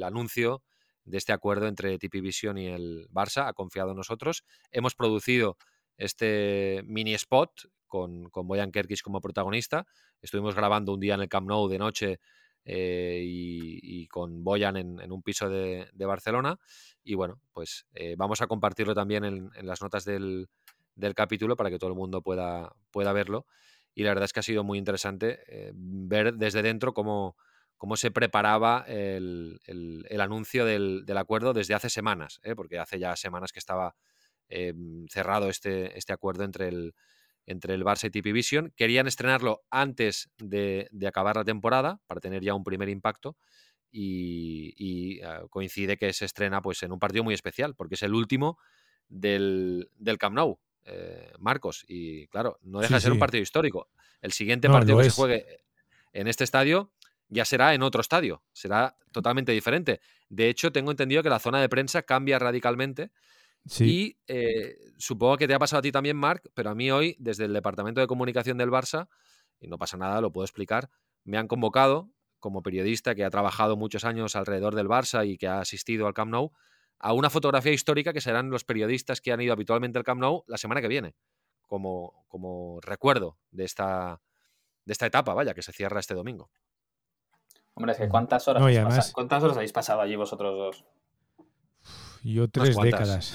anuncio 0.03 0.63
de 1.05 1.19
este 1.19 1.33
acuerdo 1.33 1.67
entre 1.67 1.99
TP 1.99 2.17
y 2.17 2.67
el 2.67 3.09
Barça. 3.11 3.49
Ha 3.49 3.53
confiado 3.53 3.91
en 3.91 3.97
nosotros. 3.97 4.45
Hemos 4.71 4.95
producido 4.95 5.59
este 5.97 6.83
mini 6.87 7.15
spot 7.15 7.51
con, 7.87 8.31
con 8.31 8.47
Boyan 8.49 8.73
Kerkis 8.73 9.03
como 9.03 9.21
protagonista. 9.21 9.87
Estuvimos 10.21 10.55
grabando 10.55 10.95
un 10.95 11.01
día 11.01 11.15
en 11.15 11.21
el 11.21 11.29
Camp 11.29 11.49
Nou 11.49 11.69
de 11.69 11.79
noche 11.79 12.21
eh, 12.65 13.23
y, 13.25 14.07
con 14.07 14.43
Boyan 14.45 14.77
en, 14.77 15.13
un 15.13 15.23
piso 15.23 15.49
de, 15.49 15.91
Barcelona. 15.95 16.59
Y 17.05 17.15
bueno, 17.15 17.41
pues 17.53 17.87
eh, 17.95 18.15
vamos 18.17 18.41
a 18.41 18.47
compartirlo 18.47 18.95
también 18.95 19.25
en 19.25 19.67
las 19.67 19.83
notas 19.83 20.05
del, 20.05 20.49
del 20.95 21.15
capítulo 21.15 21.57
para 21.57 21.71
que 21.71 21.79
todo 21.79 21.91
el 21.91 21.97
mundo 21.97 22.23
pueda, 22.23 22.75
pueda 22.91 23.13
verlo. 23.13 23.47
Y 23.95 24.05
la 24.05 24.11
verdad 24.11 24.25
es 24.25 24.33
que 24.33 24.41
ha 24.41 24.45
sido 24.45 24.65
muy 24.65 24.79
interesante 24.79 25.41
eh, 25.47 25.73
ver 25.75 26.35
desde 26.35 26.63
dentro 26.63 26.95
cómo, 26.95 27.37
cómo 27.77 27.97
se 27.97 28.11
preparaba 28.11 28.85
el, 28.87 29.61
anuncio 30.21 30.65
del, 30.65 31.05
acuerdo 31.17 31.53
desde 31.53 31.75
hace 31.75 31.91
semanas, 31.91 32.41
¿eh? 32.43 32.55
porque 32.55 32.79
hace 32.79 32.99
ya 32.99 33.17
semanas 33.17 33.53
que 33.53 33.59
estaba 33.59 33.97
eh, 34.49 34.75
cerrado 35.09 35.49
este, 35.49 35.99
este 35.99 36.13
acuerdo 36.13 36.45
entre 36.45 36.69
el, 36.69 36.95
entre 37.47 37.75
el 37.75 37.85
Barça 37.85 38.07
y 38.07 38.11
TP 38.11 38.33
Vision. 38.33 38.73
Querían 38.77 39.07
estrenarlo 39.07 39.63
antes 39.71 40.31
de, 40.39 40.89
acabar 41.07 41.37
la 41.37 41.45
temporada 41.45 42.01
para 42.07 42.21
tener 42.21 42.43
ya 42.43 42.55
un 42.55 42.65
primer 42.65 42.89
impacto. 42.89 43.37
Y, 43.95 45.21
ah, 45.23 45.43
coincide 45.51 45.99
que 45.99 46.13
se 46.15 46.25
estrena 46.25 46.63
pues, 46.63 46.83
en 46.83 46.93
un 46.93 46.99
partido 46.99 47.25
muy 47.25 47.35
especial, 47.35 47.75
porque 47.75 47.97
es 47.97 48.03
el 48.03 48.15
último 48.15 48.59
del, 49.09 49.91
del 49.97 50.19
Camp 50.19 50.35
Nou. 50.35 50.59
Eh, 50.85 51.33
Marcos. 51.39 51.85
Y 51.87 52.27
claro, 52.29 52.59
no 52.63 52.81
deja 52.81 52.97
de 52.97 53.01
ser 53.01 53.13
un 53.13 53.19
partido 53.19 53.43
histórico. 53.43 53.89
El 54.21 54.33
siguiente 54.33 54.69
partido 54.69 54.99
que 54.99 55.05
se 55.05 55.11
juegue 55.11 55.65
en 56.13 56.27
este 56.27 56.45
estadio 56.45 56.93
ya 57.29 57.45
será 57.45 57.73
en 57.73 57.83
otro 57.83 58.01
estadio, 58.01 58.43
será 58.53 58.97
totalmente 59.11 59.53
diferente. 59.53 60.01
De 60.29 60.49
hecho, 60.49 60.71
tengo 60.71 60.91
entendido 60.91 61.23
que 61.23 61.31
la 61.31 61.39
zona 61.39 61.61
de 61.61 61.69
prensa 61.69 62.03
cambia 62.03 62.39
radicalmente. 62.39 63.11
Y 63.79 64.19
eh, 64.27 64.77
supongo 64.99 65.37
que 65.37 65.47
te 65.47 65.55
ha 65.55 65.59
pasado 65.59 65.79
a 65.79 65.83
ti 65.83 65.93
también, 65.93 66.17
Marc, 66.17 66.51
pero 66.53 66.71
a 66.71 66.75
mí 66.75 66.91
hoy, 66.91 67.17
desde 67.21 67.45
el 67.45 67.53
Departamento 67.53 68.01
de 68.01 68.09
Comunicación 68.09 68.59
del 68.59 68.71
Barça, 68.71 69.09
y 69.61 69.69
no 69.69 69.79
pasa 69.79 69.97
nada, 69.97 70.21
lo 70.21 70.33
puedo 70.33 70.45
explicar, 70.45 70.91
me 71.25 71.39
han 71.39 71.47
convocado 71.47 72.11
como 72.41 72.63
periodista 72.63 73.15
que 73.15 73.25
ha 73.25 73.31
trabajado 73.31 73.77
muchos 73.77 74.05
años 74.05 74.35
alrededor 74.35 74.75
del 74.75 74.89
Barça 74.89 75.27
y 75.27 75.39
que 75.39 75.47
ha 75.47 75.61
asistido 75.61 76.09
al 76.09 76.13
Camp 76.13 76.33
Nou 76.33 76.53
a 77.03 77.13
una 77.13 77.29
fotografía 77.31 77.73
histórica 77.73 78.13
que 78.13 78.21
serán 78.21 78.49
los 78.49 78.65
periodistas 78.65 79.21
que 79.21 79.33
han 79.33 79.41
ido 79.41 79.53
habitualmente 79.53 79.99
al 79.99 80.05
Camp 80.05 80.21
Nou 80.21 80.45
la 80.47 80.57
semana 80.57 80.81
que 80.81 80.89
viene, 80.89 81.15
como, 81.67 82.25
como 82.29 82.81
recuerdo 82.81 83.37
de 83.51 83.65
esta, 83.65 84.23
de 84.85 84.93
esta 84.93 85.07
etapa, 85.07 85.35
vaya, 85.35 85.53
que 85.53 85.63
se 85.63 85.73
cierra 85.73 85.99
este 85.99 86.15
domingo. 86.15 86.51
Hombre, 87.75 87.93
es 87.93 87.99
que 87.99 88.09
¿cuántas 88.09 88.47
horas, 88.47 88.63
habéis, 88.63 89.13
¿cuántas 89.13 89.43
horas 89.43 89.57
habéis 89.57 89.73
pasado 89.73 90.01
allí 90.01 90.15
vosotros 90.15 90.57
dos? 90.57 90.85
Yo 92.23 92.49
tres 92.49 92.77
décadas. 92.77 93.35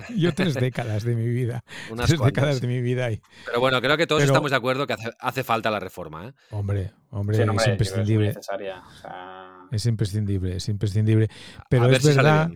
Yo 0.16 0.34
tres 0.34 0.54
décadas 0.54 1.04
de 1.04 1.14
mi 1.14 1.28
vida. 1.28 1.62
Unas 1.90 2.08
tres 2.08 2.20
décadas 2.20 2.60
de 2.60 2.66
mi 2.66 2.80
vida 2.80 3.04
ahí. 3.04 3.20
Pero 3.44 3.60
bueno, 3.60 3.80
creo 3.80 3.96
que 3.98 4.06
todos 4.06 4.24
estamos 4.24 4.50
de 4.50 4.56
acuerdo 4.56 4.86
que 4.86 4.96
hace, 5.18 5.44
falta 5.44 5.70
la 5.70 5.78
reforma. 5.78 6.28
¿eh? 6.28 6.32
Hombre, 6.50 6.92
hombre, 7.10 7.36
es 7.36 7.68
imprescindible. 7.68 8.30
Es, 8.30 8.38
es, 9.70 9.86
imprescindible, 9.86 10.56
es 10.56 10.68
imprescindible. 10.68 11.28
Pero 11.68 11.88
es 11.90 12.16
verdad. 12.16 12.50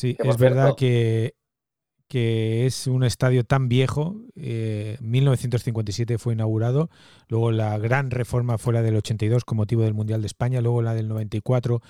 Sí, 0.00 0.16
es 0.18 0.38
verdad 0.38 0.76
que, 0.78 1.34
que, 2.08 2.64
es 2.64 2.86
un 2.86 3.04
estadio 3.04 3.44
tan 3.44 3.68
viejo. 3.68 4.16
Eh, 4.34 4.96
1957 5.02 6.16
fue 6.16 6.32
inaugurado, 6.32 6.88
luego 7.28 7.50
la 7.50 7.76
gran 7.76 8.10
reforma 8.10 8.56
fue 8.56 8.72
la 8.72 8.80
del 8.80 8.96
82 8.96 9.44
con 9.44 9.58
motivo 9.58 9.82
del 9.82 9.92
Mundial 9.92 10.22
de 10.22 10.26
España, 10.26 10.62
luego 10.62 10.80
la 10.80 10.94
del 10.94 11.06
94 11.08 11.82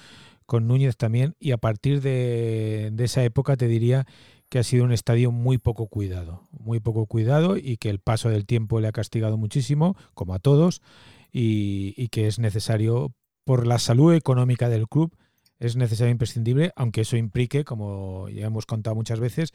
con 0.45 0.67
Núñez 0.67 0.97
también, 0.97 1.37
y 1.39 1.53
a 1.53 1.59
partir 1.59 2.01
de, 2.01 2.93
esa 2.99 3.23
época 3.23 3.57
te 3.57 3.69
diría 3.69 4.07
que 4.49 4.59
ha 4.59 4.65
sido 4.65 4.83
un 4.83 4.91
estadio 4.91 5.31
muy 5.31 5.59
poco 5.59 5.87
cuidado, 5.87 6.49
muy 6.51 6.81
poco 6.81 7.07
cuidado 7.07 7.57
y 7.57 7.77
que 7.77 7.91
el 7.91 8.01
paso 8.01 8.29
del 8.29 8.45
tiempo 8.45 8.81
le 8.81 8.89
ha 8.89 8.93
castigado 8.93 9.37
muchísimo, 9.37 9.97
como 10.15 10.35
a 10.35 10.41
todos, 10.41 10.83
y, 11.31 11.95
y 11.97 12.09
que 12.09 12.27
es 12.27 12.41
necesario 12.41 13.15
por 13.45 13.69
la 13.69 13.79
salud 13.79 14.13
económica 14.15 14.69
del 14.69 14.89
club 14.89 15.17
es 15.61 15.77
necesario 15.77 16.09
e 16.09 16.13
imprescindible, 16.13 16.73
aunque 16.75 17.03
eso 17.03 17.17
implique, 17.17 17.65
como 17.65 18.29
ya 18.31 18.47
hemos 18.47 18.67
contado 18.67 18.97
muchas 18.97 19.21
veces, 19.21 19.53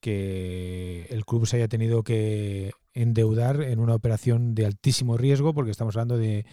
que 0.00 1.06
el 1.10 1.24
club 1.24 1.46
se 1.46 1.56
haya 1.56 1.68
tenido 1.68 2.04
que 2.04 2.70
endeudar 2.92 3.62
en 3.62 3.80
una 3.80 3.94
operación 3.94 4.54
de 4.54 4.66
altísimo 4.66 5.16
riesgo, 5.16 5.54
porque 5.54 5.70
estamos 5.70 5.96
hablando 5.96 6.18
de 6.18 6.44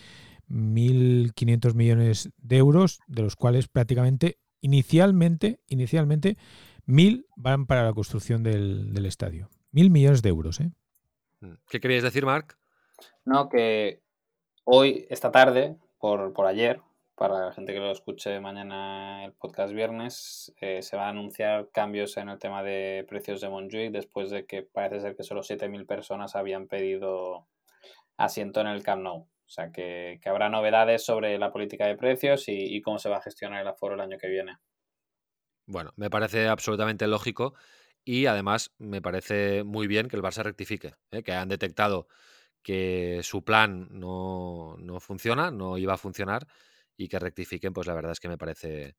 1.500 0.49 1.75
millones 1.75 2.29
de 2.37 2.57
euros, 2.57 2.99
de 3.07 3.21
los 3.21 3.35
cuales 3.35 3.67
prácticamente 3.67 4.39
inicialmente, 4.61 5.59
inicialmente 5.67 6.37
1.000 6.87 7.25
van 7.35 7.67
para 7.67 7.83
la 7.83 7.93
construcción 7.93 8.43
del, 8.43 8.93
del 8.93 9.05
estadio. 9.05 9.49
1.000 9.73 9.89
millones 9.89 10.21
de 10.21 10.29
euros. 10.29 10.59
¿eh? 10.61 10.71
¿Qué 11.69 11.79
querías 11.79 12.03
decir, 12.03 12.25
Marc? 12.25 12.57
No, 13.25 13.49
que 13.49 14.01
hoy, 14.63 15.05
esta 15.09 15.31
tarde, 15.31 15.77
por, 15.99 16.33
por 16.33 16.45
ayer, 16.45 16.79
para 17.15 17.45
la 17.45 17.53
gente 17.53 17.73
que 17.73 17.79
lo 17.79 17.91
escuche 17.91 18.39
mañana 18.41 19.25
el 19.25 19.33
podcast 19.33 19.73
viernes, 19.73 20.53
eh, 20.59 20.81
se 20.81 20.97
va 20.97 21.05
a 21.05 21.09
anunciar 21.09 21.69
cambios 21.71 22.17
en 22.17 22.29
el 22.29 22.37
tema 22.39 22.61
de 22.61 23.05
precios 23.07 23.39
de 23.39 23.49
Montjuic 23.49 23.91
después 23.91 24.29
de 24.29 24.45
que 24.45 24.63
parece 24.63 25.01
ser 25.01 25.15
que 25.15 25.23
solo 25.23 25.41
7.000 25.41 25.87
personas 25.87 26.35
habían 26.35 26.67
pedido 26.67 27.47
asiento 28.17 28.59
en 28.61 28.67
el 28.67 28.83
Camp 28.83 29.01
Nou. 29.01 29.21
O 29.21 29.49
sea 29.49 29.71
que, 29.71 30.19
habrá 30.25 30.49
novedades 30.49 31.05
sobre 31.05 31.37
la 31.37 31.53
política 31.53 31.87
de 31.87 31.95
precios 31.95 32.45
y, 32.47 32.81
cómo 32.81 32.99
se 32.99 33.09
va 33.09 33.17
a 33.17 33.21
gestionar 33.21 33.61
el 33.61 33.67
aforo 33.67 33.95
el 33.95 34.01
año 34.01 34.17
que 34.17 34.27
viene. 34.27 34.57
Bueno, 35.67 35.91
me 35.95 36.09
parece 36.09 36.47
absolutamente 36.47 37.07
lógico 37.07 37.53
y 38.03 38.25
además 38.25 38.73
me 38.77 39.01
parece 39.01 39.63
muy 39.63 39.87
bien 39.87 40.09
que 40.09 40.15
el 40.15 40.23
Barça 40.23 40.43
rectifique, 40.43 40.95
¿eh? 41.11 41.23
que 41.23 41.33
han 41.33 41.49
detectado 41.49 42.07
que 42.61 43.21
su 43.23 43.43
plan 43.43 43.87
no, 43.91 44.75
no 44.79 44.99
funciona, 44.99 45.51
no 45.51 45.77
iba 45.77 45.93
a 45.93 45.97
funcionar 45.97 46.47
y 46.97 47.07
que 47.07 47.19
rectifiquen, 47.19 47.73
pues 47.73 47.87
la 47.87 47.93
verdad 47.93 48.11
es 48.11 48.19
que 48.19 48.29
me 48.29 48.37
parece, 48.37 48.95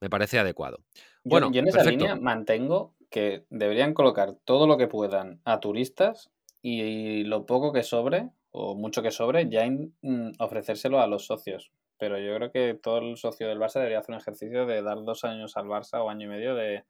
me 0.00 0.10
parece 0.10 0.38
adecuado. 0.38 0.78
Bueno, 1.24 1.50
yo, 1.52 1.60
en 1.60 1.68
esa 1.68 1.84
línea 1.84 2.16
mantengo 2.16 2.94
que 3.10 3.44
deberían 3.50 3.94
colocar 3.94 4.34
todo 4.44 4.66
lo 4.66 4.76
que 4.76 4.86
puedan 4.86 5.40
a 5.44 5.60
turistas 5.60 6.30
y 6.62 7.24
lo 7.24 7.46
poco 7.46 7.72
que 7.72 7.82
sobre, 7.82 8.30
o 8.50 8.74
mucho 8.74 9.02
que 9.02 9.10
sobre, 9.10 9.48
ya 9.48 9.66
mm, 9.66 10.32
ofrecérselo 10.38 11.00
a 11.00 11.06
los 11.06 11.26
socios. 11.26 11.72
Pero 11.98 12.18
yo 12.18 12.34
creo 12.36 12.52
que 12.52 12.74
todo 12.74 12.98
el 12.98 13.16
socio 13.16 13.48
del 13.48 13.58
Barça 13.58 13.74
debería 13.74 13.98
hacer 13.98 14.14
un 14.14 14.20
ejercicio 14.20 14.66
de 14.66 14.82
dar 14.82 15.02
dos 15.04 15.24
años 15.24 15.56
al 15.56 15.66
Barça 15.66 16.00
o 16.02 16.10
año 16.10 16.26
y 16.26 16.30
medio 16.30 16.54
de, 16.54 16.84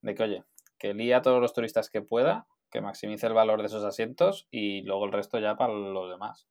de 0.00 0.14
que, 0.14 0.22
oye, 0.22 0.44
que 0.78 0.94
lía 0.94 1.18
a 1.18 1.22
todos 1.22 1.40
los 1.40 1.52
turistas 1.52 1.90
que 1.90 2.02
pueda, 2.02 2.46
que 2.70 2.80
maximice 2.80 3.26
el 3.26 3.34
valor 3.34 3.60
de 3.60 3.66
esos 3.66 3.84
asientos 3.84 4.46
y 4.50 4.82
luego 4.82 5.06
el 5.06 5.12
resto 5.12 5.38
ya 5.38 5.56
para 5.56 5.72
los 5.72 6.10
demás. 6.10 6.48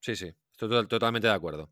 Sí, 0.00 0.16
sí, 0.16 0.34
estoy 0.50 0.86
totalmente 0.86 1.28
de 1.28 1.34
acuerdo. 1.34 1.70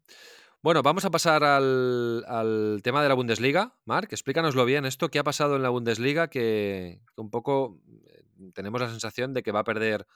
Bueno, 0.63 0.83
vamos 0.83 1.07
a 1.07 1.11
pasar 1.11 1.43
al, 1.43 2.81
tema 2.85 3.03
de 3.03 3.09
la 3.09 3.15
Bundesliga. 3.15 3.73
Marc, 3.87 4.13
explícanoslo 4.13 4.67
bien 4.67 4.85
esto. 4.85 5.09
¿Qué 5.09 5.19
ha 5.19 5.25
pasado 5.25 5.57
en 5.57 5.63
la 5.63 5.71
Bundesliga 5.71 6.29
que, 6.29 7.01
un 7.17 7.31
poco 7.31 7.79
eh, 7.89 8.25
tenemos 8.53 8.79
la 8.79 8.89
sensación 8.89 9.33
de 9.33 9.43
que 9.43 9.53
va 9.53 9.61
a 9.61 9.65
perder 9.65 10.07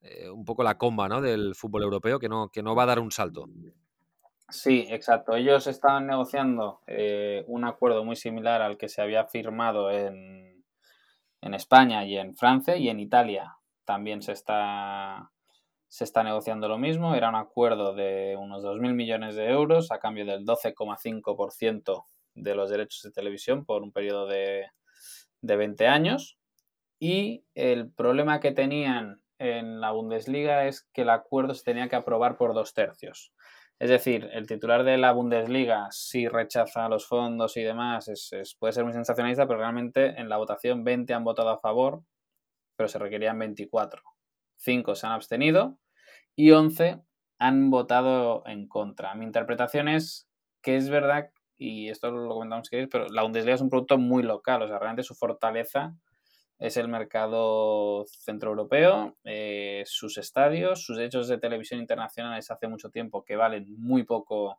eh, 0.00 0.30
un 0.30 0.44
poco 0.44 0.62
la 0.62 0.78
comba 0.78 1.08
¿no? 1.08 1.20
del 1.20 1.56
fútbol 1.56 1.82
europeo, 1.82 2.20
que 2.20 2.28
no, 2.28 2.48
que 2.48 2.62
no 2.62 2.76
va 2.76 2.84
a 2.84 2.86
dar 2.86 3.00
un 3.00 3.10
salto? 3.10 3.48
Sí, 4.48 4.86
exacto. 4.88 5.34
Ellos 5.34 5.66
estaban 5.66 6.06
negociando 6.06 6.80
eh, 6.86 7.42
un 7.48 7.64
acuerdo 7.64 8.04
muy 8.04 8.14
similar 8.14 8.62
al 8.62 8.78
que 8.78 8.88
se 8.88 9.02
había 9.02 9.24
firmado 9.24 9.90
en, 9.90 10.64
en 11.40 11.54
España 11.54 12.04
y 12.04 12.16
en 12.16 12.36
Francia 12.36 12.76
y 12.76 12.88
en 12.88 13.00
Italia. 13.00 13.56
También 13.84 14.22
se 14.22 14.30
está 14.30 15.32
se 15.88 16.04
está 16.04 16.22
negociando 16.22 16.68
lo 16.68 16.78
mismo. 16.78 17.14
Era 17.14 17.28
un 17.28 17.34
acuerdo 17.34 17.94
de 17.94 18.36
unos 18.38 18.62
2.000 18.62 18.94
millones 18.94 19.34
de 19.34 19.48
euros 19.48 19.90
a 19.90 19.98
cambio 19.98 20.24
del 20.24 20.44
12,5% 20.44 22.04
de 22.34 22.54
los 22.54 22.70
derechos 22.70 23.02
de 23.02 23.10
televisión 23.10 23.64
por 23.64 23.82
un 23.82 23.92
periodo 23.92 24.26
de, 24.26 24.66
de 25.40 25.56
20 25.56 25.86
años. 25.86 26.38
Y 27.00 27.44
el 27.54 27.90
problema 27.90 28.40
que 28.40 28.52
tenían 28.52 29.22
en 29.38 29.80
la 29.80 29.92
Bundesliga 29.92 30.66
es 30.66 30.88
que 30.92 31.02
el 31.02 31.10
acuerdo 31.10 31.54
se 31.54 31.64
tenía 31.64 31.88
que 31.88 31.96
aprobar 31.96 32.36
por 32.36 32.54
dos 32.54 32.74
tercios. 32.74 33.32
Es 33.78 33.90
decir, 33.90 34.28
el 34.32 34.48
titular 34.48 34.82
de 34.82 34.98
la 34.98 35.12
Bundesliga 35.12 35.86
si 35.92 36.26
rechaza 36.26 36.88
los 36.88 37.06
fondos 37.06 37.56
y 37.56 37.62
demás, 37.62 38.08
es, 38.08 38.56
puede 38.58 38.72
ser 38.72 38.84
muy 38.84 38.92
sensacionalista, 38.92 39.46
pero 39.46 39.60
realmente 39.60 40.20
en 40.20 40.28
la 40.28 40.36
votación 40.36 40.82
20 40.82 41.14
han 41.14 41.22
votado 41.22 41.50
a 41.50 41.60
favor, 41.60 42.02
pero 42.76 42.88
se 42.88 42.98
requerían 42.98 43.38
24. 43.38 44.02
5 44.58 44.94
se 44.94 45.06
han 45.06 45.12
abstenido 45.12 45.78
y 46.36 46.52
11 46.52 47.00
han 47.38 47.70
votado 47.70 48.42
en 48.46 48.68
contra. 48.68 49.14
Mi 49.14 49.24
interpretación 49.24 49.88
es 49.88 50.28
que 50.62 50.76
es 50.76 50.90
verdad, 50.90 51.30
y 51.56 51.88
esto 51.88 52.10
lo 52.10 52.34
comentamos 52.34 52.68
que 52.68 52.86
pero 52.88 53.08
la 53.08 53.22
Bundesliga 53.22 53.54
es 53.54 53.60
un 53.60 53.70
producto 53.70 53.98
muy 53.98 54.22
local, 54.22 54.62
o 54.62 54.68
sea, 54.68 54.78
realmente 54.78 55.02
su 55.02 55.14
fortaleza 55.14 55.94
es 56.58 56.76
el 56.76 56.88
mercado 56.88 58.04
centroeuropeo, 58.24 59.16
eh, 59.24 59.84
sus 59.86 60.18
estadios, 60.18 60.82
sus 60.82 60.96
derechos 60.96 61.28
de 61.28 61.38
televisión 61.38 61.80
internacionales 61.80 62.50
hace 62.50 62.66
mucho 62.66 62.90
tiempo 62.90 63.24
que 63.24 63.36
valen 63.36 63.66
muy 63.78 64.02
poco, 64.02 64.58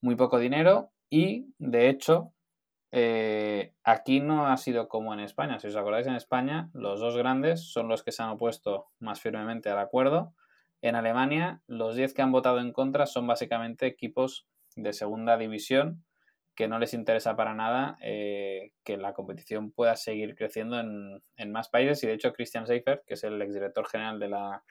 muy 0.00 0.16
poco 0.16 0.38
dinero 0.38 0.90
y, 1.10 1.52
de 1.58 1.90
hecho, 1.90 2.32
eh, 2.92 3.72
aquí 3.84 4.20
no 4.20 4.46
ha 4.46 4.56
sido 4.56 4.88
como 4.88 5.14
en 5.14 5.20
España. 5.20 5.58
Si 5.58 5.68
os 5.68 5.76
acordáis, 5.76 6.06
en 6.06 6.14
España 6.14 6.70
los 6.72 7.00
dos 7.00 7.16
grandes 7.16 7.72
son 7.72 7.88
los 7.88 8.02
que 8.02 8.12
se 8.12 8.22
han 8.22 8.30
opuesto 8.30 8.88
más 8.98 9.20
firmemente 9.20 9.70
al 9.70 9.78
acuerdo. 9.78 10.34
En 10.82 10.96
Alemania, 10.96 11.62
los 11.66 11.94
10 11.94 12.14
que 12.14 12.22
han 12.22 12.32
votado 12.32 12.58
en 12.58 12.72
contra 12.72 13.06
son 13.06 13.26
básicamente 13.26 13.86
equipos 13.86 14.46
de 14.76 14.92
segunda 14.92 15.36
división 15.36 16.04
que 16.54 16.68
no 16.68 16.78
les 16.78 16.94
interesa 16.94 17.36
para 17.36 17.54
nada 17.54 17.96
eh, 18.02 18.72
que 18.84 18.96
la 18.96 19.14
competición 19.14 19.70
pueda 19.72 19.96
seguir 19.96 20.34
creciendo 20.34 20.78
en, 20.78 21.52
más 21.52 21.68
países. 21.68 22.02
Y 22.02 22.06
de 22.06 22.14
hecho, 22.14 22.32
Christian 22.32 22.66
Seifert, 22.66 23.04
que 23.06 23.14
es 23.14 23.24
el 23.24 23.40
exdirector 23.40 23.88
general 23.88 24.18
de 24.18 24.28
la, 24.28 24.62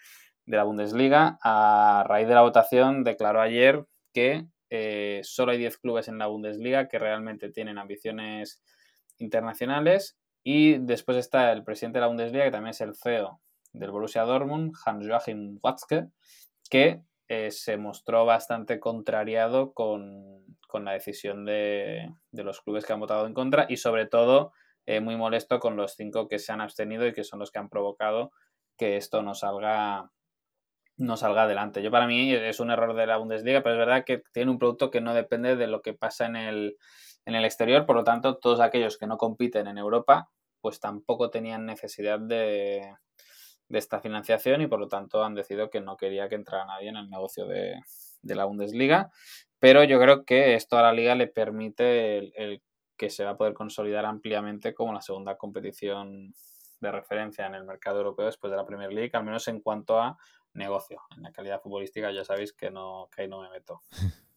de 0.45 0.57
la 0.57 0.63
Bundesliga, 0.63 1.39
a 1.41 2.03
raíz 2.07 2.27
de 2.27 2.35
la 2.35 2.41
votación 2.41 3.03
declaró 3.03 3.41
ayer 3.41 3.85
que 4.13 4.45
eh, 4.69 5.21
solo 5.23 5.51
hay 5.51 5.57
10 5.57 5.77
clubes 5.79 6.07
en 6.07 6.17
la 6.17 6.27
Bundesliga 6.27 6.87
que 6.87 6.99
realmente 6.99 7.49
tienen 7.49 7.77
ambiciones 7.77 8.61
internacionales 9.17 10.17
y 10.43 10.77
después 10.77 11.17
está 11.17 11.51
el 11.51 11.63
presidente 11.63 11.97
de 11.97 12.01
la 12.01 12.07
Bundesliga, 12.07 12.45
que 12.45 12.51
también 12.51 12.71
es 12.71 12.81
el 12.81 12.95
CEO 12.95 13.41
del 13.73 13.91
Borussia 13.91 14.23
Dortmund, 14.23 14.73
Hans-Joachim 14.85 15.59
Watzke, 15.61 16.07
que 16.69 17.01
eh, 17.27 17.51
se 17.51 17.77
mostró 17.77 18.25
bastante 18.25 18.79
contrariado 18.79 19.73
con, 19.73 20.45
la 20.73 20.93
decisión 20.93 21.45
de, 21.45 22.11
los 22.31 22.61
clubes 22.61 22.85
que 22.85 22.93
han 22.93 22.99
votado 22.99 23.27
en 23.27 23.33
contra 23.33 23.65
y 23.69 23.77
sobre 23.77 24.05
todo 24.05 24.53
eh, 24.85 24.99
muy 24.99 25.15
molesto 25.15 25.59
con 25.59 25.75
los 25.75 25.93
cinco 25.95 26.27
que 26.27 26.39
se 26.39 26.51
han 26.51 26.61
abstenido 26.61 27.05
y 27.05 27.13
que 27.13 27.23
son 27.23 27.39
los 27.39 27.51
que 27.51 27.59
han 27.59 27.69
provocado 27.69 28.31
que 28.77 28.97
esto 28.97 29.21
no 29.21 29.35
salga 29.35 30.09
no 30.99 31.15
salga 31.15 31.43
adelante. 31.43 31.81
Yo 31.81 31.91
para 31.91 32.07
mí 32.07 32.33
es 32.33 32.59
un 32.59 32.71
error 32.71 32.93
de 32.93 33.07
la 33.07 33.17
Bundesliga, 33.17 33.63
pero 33.63 33.75
es 33.75 33.79
verdad 33.79 34.03
que 34.05 34.21
tiene 34.33 34.51
un 34.51 34.59
producto 34.59 34.91
que 34.91 34.99
no 34.99 35.13
depende 35.13 35.55
de 35.55 35.67
lo 35.67 35.81
que 35.81 35.93
pasa 35.93 36.25
en 36.25 36.35
el, 36.35 36.77
en 37.25 37.35
el 37.35 37.45
exterior, 37.45 37.85
por 37.85 37.95
lo 37.95 38.03
tanto, 38.03 38.37
todos 38.37 38.59
aquellos 38.59 38.97
que 38.97 39.07
no 39.07 39.17
compiten 39.17 39.67
en 39.67 39.77
Europa, 39.77 40.29
pues 40.59 40.81
tampoco 40.81 41.29
tenían 41.29 41.65
necesidad 41.65 42.19
de, 42.19 42.93
de 43.69 43.79
esta 43.79 44.01
financiación 44.01 44.61
y 44.61 44.67
por 44.67 44.81
lo 44.81 44.89
tanto 44.89 45.23
han 45.23 45.35
decidido 45.35 45.69
que 45.69 45.79
no 45.79 45.95
quería 45.95 46.27
que 46.27 46.35
entrara 46.35 46.65
nadie 46.65 46.89
en 46.89 46.97
el 46.97 47.09
negocio 47.09 47.47
de, 47.47 47.79
de 48.21 48.35
la 48.35 48.43
Bundesliga. 48.43 49.09
Pero 49.57 49.85
yo 49.85 49.99
creo 50.01 50.25
que 50.25 50.55
esto 50.55 50.77
a 50.77 50.81
la 50.81 50.91
liga 50.91 51.15
le 51.15 51.27
permite 51.27 52.17
el 52.17 52.61
que 52.97 53.09
se 53.09 53.23
va 53.23 53.31
a 53.31 53.37
poder 53.37 53.53
consolidar 53.53 54.05
ampliamente 54.05 54.73
como 54.73 54.91
la 54.91 55.01
segunda 55.01 55.37
competición 55.37 56.33
de 56.81 56.91
referencia 56.91 57.45
en 57.45 57.55
el 57.55 57.63
mercado 57.63 57.99
europeo 57.99 58.25
después 58.25 58.51
de 58.51 58.57
la 58.57 58.65
Premier 58.65 58.91
League, 58.91 59.11
al 59.13 59.23
menos 59.23 59.47
en 59.47 59.61
cuanto 59.61 59.99
a 59.99 60.17
negocio. 60.53 61.01
En 61.15 61.23
la 61.23 61.31
calidad 61.31 61.61
futbolística 61.61 62.11
ya 62.11 62.23
sabéis 62.25 62.53
que, 62.53 62.71
no, 62.71 63.09
que 63.15 63.23
ahí 63.23 63.27
no 63.27 63.41
me 63.41 63.49
meto. 63.49 63.81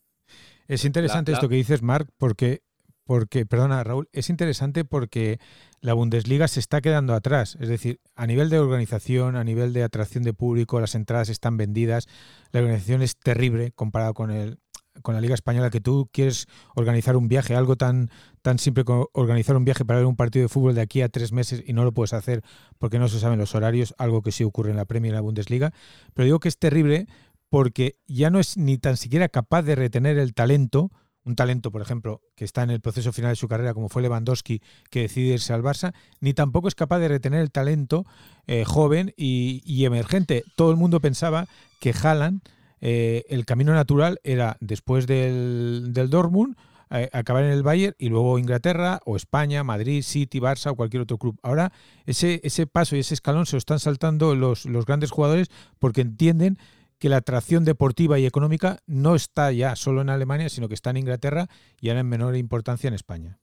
Es 0.68 0.84
interesante 0.84 1.32
esto 1.32 1.48
que 1.48 1.56
dices, 1.56 1.82
Marc, 1.82 2.08
porque, 2.16 2.62
porque, 3.04 3.44
perdona, 3.44 3.82
Raúl, 3.84 4.08
es 4.12 4.30
interesante 4.30 4.84
porque 4.84 5.38
la 5.80 5.92
Bundesliga 5.92 6.48
se 6.48 6.60
está 6.60 6.80
quedando 6.80 7.14
atrás. 7.14 7.58
Es 7.60 7.68
decir, 7.68 8.00
a 8.14 8.26
nivel 8.26 8.48
de 8.48 8.58
organización, 8.58 9.36
a 9.36 9.44
nivel 9.44 9.72
de 9.72 9.82
atracción 9.82 10.22
de 10.22 10.32
público, 10.32 10.80
las 10.80 10.94
entradas 10.94 11.28
están 11.28 11.56
vendidas, 11.56 12.06
la 12.52 12.60
organización 12.60 13.02
es 13.02 13.16
terrible 13.18 13.72
comparado 13.72 14.14
con 14.14 14.30
el, 14.30 14.60
con 15.00 15.14
la 15.14 15.20
Liga 15.20 15.34
Española 15.34 15.70
que 15.70 15.80
tú 15.80 16.08
quieres 16.12 16.46
organizar 16.74 17.16
un 17.16 17.28
viaje, 17.28 17.54
algo 17.54 17.76
tan, 17.76 18.10
tan 18.42 18.58
simple 18.58 18.84
como 18.84 19.08
organizar 19.12 19.56
un 19.56 19.64
viaje 19.64 19.84
para 19.84 20.00
ver 20.00 20.06
un 20.06 20.16
partido 20.16 20.44
de 20.44 20.48
fútbol 20.48 20.74
de 20.74 20.82
aquí 20.82 21.00
a 21.00 21.08
tres 21.08 21.32
meses 21.32 21.62
y 21.66 21.72
no 21.72 21.84
lo 21.84 21.92
puedes 21.92 22.12
hacer 22.12 22.42
porque 22.78 22.98
no 22.98 23.08
se 23.08 23.18
saben 23.18 23.38
los 23.38 23.54
horarios, 23.54 23.94
algo 23.98 24.22
que 24.22 24.32
sí 24.32 24.44
ocurre 24.44 24.70
en 24.70 24.76
la 24.76 24.84
Premier 24.84 25.10
y 25.10 25.12
en 25.12 25.16
la 25.16 25.20
Bundesliga. 25.22 25.72
Pero 26.14 26.26
digo 26.26 26.40
que 26.40 26.48
es 26.48 26.58
terrible 26.58 27.06
porque 27.48 27.96
ya 28.06 28.30
no 28.30 28.40
es 28.40 28.56
ni 28.56 28.78
tan 28.78 28.96
siquiera 28.96 29.28
capaz 29.28 29.60
de 29.60 29.74
retener 29.74 30.16
el 30.16 30.32
talento, 30.32 30.90
un 31.24 31.36
talento, 31.36 31.70
por 31.70 31.82
ejemplo, 31.82 32.22
que 32.34 32.46
está 32.46 32.62
en 32.62 32.70
el 32.70 32.80
proceso 32.80 33.12
final 33.12 33.32
de 33.32 33.36
su 33.36 33.46
carrera, 33.46 33.74
como 33.74 33.90
fue 33.90 34.00
Lewandowski, 34.00 34.62
que 34.90 35.02
decide 35.02 35.34
irse 35.34 35.52
al 35.52 35.62
Barça, 35.62 35.92
ni 36.20 36.32
tampoco 36.32 36.66
es 36.68 36.74
capaz 36.74 36.98
de 36.98 37.08
retener 37.08 37.40
el 37.40 37.50
talento 37.50 38.06
eh, 38.46 38.64
joven 38.64 39.12
y, 39.18 39.84
emergente. 39.84 40.44
Todo 40.56 40.70
el 40.70 40.78
mundo 40.78 41.00
pensaba 41.00 41.46
que 41.78 41.92
Haaland 41.92 42.40
eh, 42.82 43.24
el 43.28 43.46
camino 43.46 43.72
natural 43.72 44.18
era 44.24 44.56
después 44.60 45.06
del, 45.06 45.92
del 45.92 46.10
Dortmund 46.10 46.56
eh, 46.90 47.08
acabar 47.12 47.44
en 47.44 47.52
el 47.52 47.62
Bayern 47.62 47.94
y 47.96 48.08
luego 48.08 48.38
Inglaterra 48.40 49.00
o 49.06 49.16
España, 49.16 49.62
Madrid, 49.62 50.02
City, 50.02 50.40
Barça 50.40 50.72
o 50.72 50.74
cualquier 50.74 51.04
otro 51.04 51.16
club. 51.16 51.38
Ahora 51.42 51.72
ese, 52.06 52.40
ese 52.42 52.66
paso 52.66 52.96
y 52.96 52.98
ese 52.98 53.14
escalón 53.14 53.46
se 53.46 53.54
lo 53.54 53.58
están 53.58 53.78
saltando 53.78 54.34
los, 54.34 54.66
los 54.66 54.84
grandes 54.84 55.12
jugadores 55.12 55.48
porque 55.78 56.00
entienden 56.00 56.58
que 56.98 57.08
la 57.08 57.18
atracción 57.18 57.64
deportiva 57.64 58.18
y 58.18 58.26
económica 58.26 58.80
no 58.86 59.14
está 59.14 59.52
ya 59.52 59.76
solo 59.76 60.02
en 60.02 60.10
Alemania, 60.10 60.48
sino 60.48 60.68
que 60.68 60.74
está 60.74 60.90
en 60.90 60.98
Inglaterra 60.98 61.46
y 61.80 61.88
ahora 61.88 62.00
en 62.00 62.08
menor 62.08 62.36
importancia 62.36 62.88
en 62.88 62.94
España. 62.94 63.38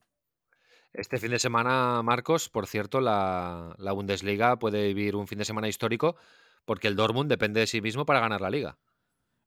Este 0.92 1.18
fin 1.18 1.32
de 1.32 1.40
semana, 1.40 2.02
Marcos, 2.04 2.50
por 2.50 2.68
cierto, 2.68 3.00
la, 3.00 3.74
la 3.78 3.94
Bundesliga 3.94 4.60
puede 4.60 4.88
vivir 4.88 5.16
un 5.16 5.28
fin 5.28 5.40
de 5.40 5.46
semana 5.46 5.70
histórico 5.70 6.18
porque 6.66 6.90
el 6.90 6.96
Dortmund 6.96 7.30
depende 7.30 7.62
de 7.62 7.68
sí 7.68 7.82
mismo 7.82 8.06
para 8.06 8.20
ganar 8.20 8.42
la 8.42 8.50
liga. 8.50 8.78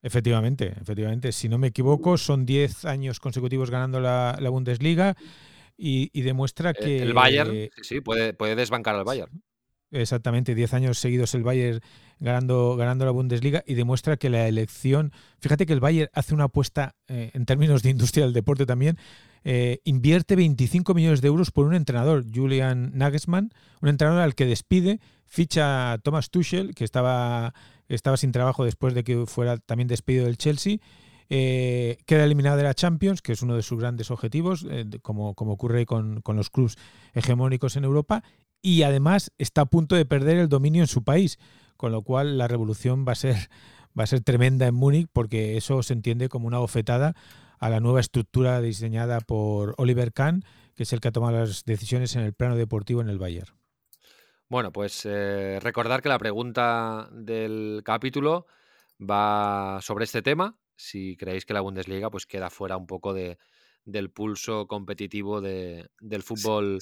Efectivamente, 0.03 0.75
efectivamente. 0.81 1.33
Si 1.33 1.49
no 1.49 1.59
me 1.59 1.69
equivoco, 1.69 2.19
son 2.19 2.45
10 2.45 2.85
años 2.87 3.21
consecutivos 3.21 3.71
ganando 3.71 4.01
la, 4.01 4.37
Bundesliga 4.51 5.17
y, 5.77 6.21
demuestra 6.23 6.71
eh, 6.71 6.75
que... 6.75 6.99
El 7.03 7.15
Bayern, 7.15 7.71
sí, 7.83 8.01
puede, 8.01 8.35
puede 8.35 8.57
desbancar 8.57 8.97
al 8.97 9.05
Bayern. 9.05 9.43
Exactamente, 9.93 10.55
10 10.55 10.75
años 10.75 10.99
seguidos 10.99 11.35
el 11.35 11.43
Bayern 11.43 11.81
ganando, 12.19 12.77
ganando 12.77 13.05
la 13.05 13.11
Bundesliga 13.11 13.63
y 13.67 13.75
demuestra 13.75 14.17
que 14.17 14.31
la 14.31 14.49
elección, 14.49 15.13
fíjate 15.39 15.67
que 15.67 15.75
el 15.75 15.81
Bayern 15.81 16.11
hace 16.15 16.35
una 16.35 16.45
apuesta 16.45 16.95
eh, 17.09 17.31
en 17.35 17.45
términos 17.45 17.83
de 17.83 17.91
industria 17.91 18.25
del 18.25 18.33
deporte 18.33 18.65
también, 18.65 18.97
eh, 19.45 19.81
invierte 19.85 20.37
25 20.37 20.95
millones 20.95 21.21
de 21.21 21.29
euros 21.29 21.51
por 21.51 21.67
un 21.67 21.75
entrenador, 21.75 22.25
Julian 22.33 22.93
Nagelsmann, 22.95 23.51
un 23.81 23.89
entrenador 23.89 24.23
al 24.23 24.35
que 24.35 24.47
despide, 24.47 25.01
ficha 25.27 25.93
a 25.93 25.99
Thomas 25.99 26.31
Tuchel, 26.31 26.75
que 26.75 26.85
estaba 26.85 27.53
estaba 27.95 28.17
sin 28.17 28.33
trabajo 28.33 28.65
después 28.65 28.95
de 28.95 29.05
que 29.05 29.27
fuera 29.27 29.57
también 29.59 29.89
despedido 29.89 30.27
del 30.27 30.39
Chelsea. 30.39 30.79
Eh, 31.29 31.99
queda 32.05 32.25
eliminado 32.25 32.57
de 32.57 32.65
la 32.65 32.75
Champions, 32.75 33.23
que 33.23 33.33
es 33.33 33.43
uno 33.43 33.57
de 33.57 33.63
sus 33.63 33.79
grandes 33.79 34.11
objetivos, 34.11 34.67
eh, 34.69 34.85
como, 35.01 35.35
como, 35.35 35.53
ocurre 35.53 35.87
con, 35.87 36.21
con 36.21 36.37
los 36.37 36.51
clubes 36.51 36.77
hegemónicos 37.15 37.77
en 37.77 37.85
Europa, 37.85 38.23
y 38.61 38.83
además 38.83 39.33
está 39.39 39.63
a 39.63 39.67
punto 39.67 39.97
de 39.97 40.05
perder 40.05 40.37
el 40.39 40.49
dominio 40.49 40.83
en 40.83 40.89
su 40.89 41.05
país 41.05 41.39
con 41.83 41.91
lo 41.91 42.03
cual 42.03 42.39
la 42.39 42.47
revolución 42.47 43.05
va 43.07 43.11
a 43.11 43.17
ser, 43.17 43.35
va 43.99 44.05
a 44.05 44.07
ser 44.07 44.21
tremenda 44.21 44.69
en 44.69 44.75
Múnich 44.77 45.09
porque 45.13 45.57
eso 45.57 45.83
se 45.83 45.93
entiende 45.93 46.29
como 46.29 46.47
una 46.47 46.59
bofetada 46.59 47.17
a 47.59 47.71
la 47.71 47.81
nueva 47.81 47.99
estructura 47.99 48.61
diseñada 48.61 49.19
por 49.21 49.75
Oliver 49.79 50.13
Kahn, 50.13 50.45
que 50.77 50.85
es 50.85 50.93
el 50.93 51.01
que 51.01 51.09
ha 51.09 51.13
tomado 51.13 51.39
las 51.39 51.65
decisiones 51.65 52.15
en 52.15 52.23
el 52.23 52.35
plano 52.35 52.55
deportivo 52.55 53.01
en 53.01 53.09
el 53.09 53.19
Bayern. 53.19 53.51
Bueno, 54.53 54.71
pues 54.71 55.07
eh, 55.07 55.59
recordar 55.63 56.03
que 56.03 56.11
la 56.11 56.19
pregunta 56.19 57.09
del 57.11 57.81
capítulo 57.83 58.47
va 59.01 59.79
sobre 59.81 60.05
este 60.05 60.21
tema. 60.21 60.59
Si 60.77 61.17
creéis 61.17 61.47
que 61.47 61.55
la 61.55 61.63
Bundesliga 61.63 62.11
pues 62.11 62.27
queda 62.27 62.51
fuera 62.51 62.77
un 62.77 62.87
poco 62.87 63.15
de, 63.15 63.39
del 63.87 64.11
pulso 64.11 64.67
competitivo 64.67 65.41
de, 65.41 65.89
del 66.01 66.23
fútbol 66.23 66.81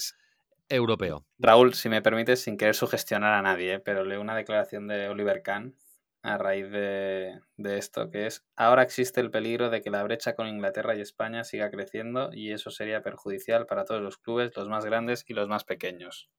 europeo. 0.67 1.25
Raúl, 1.39 1.73
si 1.73 1.87
me 1.87 2.01
permites, 2.01 2.41
sin 2.41 2.57
querer 2.57 2.75
sugestionar 2.75 3.31
a 3.35 3.41
nadie, 3.41 3.75
¿eh? 3.75 3.79
pero 3.79 4.03
leo 4.03 4.19
una 4.19 4.35
declaración 4.35 4.89
de 4.89 5.07
Oliver 5.07 5.41
Kahn 5.41 5.73
a 6.23 6.37
raíz 6.37 6.69
de, 6.69 7.39
esto, 7.57 8.09
que 8.09 8.27
es, 8.27 8.43
ahora 8.57 8.83
existe 8.83 9.21
el 9.21 9.31
peligro 9.31 9.69
de 9.69 9.81
que 9.81 9.91
la 9.91 10.03
brecha 10.03 10.35
con 10.35 10.49
Inglaterra 10.49 10.93
y 10.97 10.99
España 10.99 11.45
siga 11.45 11.71
creciendo 11.71 12.31
y 12.33 12.51
eso 12.51 12.69
sería 12.69 13.01
perjudicial 13.01 13.65
para 13.65 13.85
todos 13.85 14.01
los 14.01 14.17
clubes, 14.17 14.57
los 14.57 14.67
más 14.67 14.83
grandes 14.83 15.23
y 15.25 15.33
los 15.33 15.47
más 15.47 15.63
pequeños. 15.63 16.29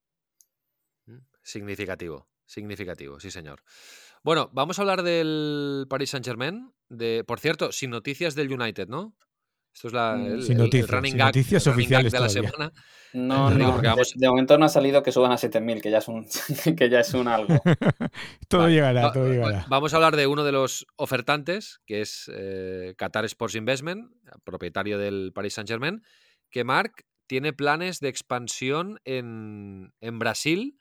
Significativo, 1.43 2.29
significativo, 2.47 3.21
sí 3.21 3.31
señor. 3.31 3.63
Bueno, 4.23 4.51
vamos 4.53 4.79
a 4.79 4.83
hablar 4.83 5.03
del 5.03 5.87
Paris 5.89 6.11
Saint 6.11 6.25
Germain. 6.25 6.73
De, 6.89 7.25
por 7.25 7.41
cierto, 7.41 7.73
sin 7.73 7.91
noticias 7.91 8.35
del 8.35 8.53
United, 8.53 8.89
¿no? 8.89 9.17
Esto 9.75 9.89
es 9.89 9.95
la, 9.95 10.17
mm, 10.17 10.43
sin 10.43 10.59
noticias, 10.59 10.91
running 10.91 11.17
noticias 11.17 11.67
oficiales 11.67 12.13
de 12.13 12.21
la 12.21 12.29
semana. 12.29 12.73
No, 13.15 13.51
no, 13.51 13.81
de, 13.81 14.29
momento 14.29 14.57
no 14.59 14.67
ha 14.67 14.69
salido 14.69 15.03
que 15.03 15.13
suban 15.13 15.33
a 15.33 15.37
7.000, 15.37 15.81
que 15.81 15.91
ya 15.91 15.99
es 15.99 16.09
un, 16.09 16.27
que 16.77 16.91
ya 16.91 17.01
es 17.01 17.15
un 17.15 17.29
algo. 17.29 17.55
todo 18.49 18.69
llegará, 18.69 19.13
todo 19.13 19.29
llegará. 19.29 19.67
Vamos 19.69 19.93
a 19.93 19.97
hablar 19.97 20.17
de 20.17 20.27
uno 20.27 20.45
de 20.45 20.53
los 20.53 20.87
ofertantes, 20.97 21.81
que 21.87 22.03
es 22.03 22.31
eh, 22.35 22.95
Qatar 22.97 23.25
Sports 23.25 23.55
Investment, 23.55 24.13
propietario 24.45 24.99
del 24.99 25.33
Paris 25.35 25.55
Saint-Germain, 25.55 26.03
que 26.51 26.65
Marc 26.65 27.05
tiene 27.27 27.53
planes 27.53 28.01
de 28.01 28.09
expansión 28.09 29.01
en, 29.05 29.95
en, 30.01 30.19
Brasil, 30.19 30.77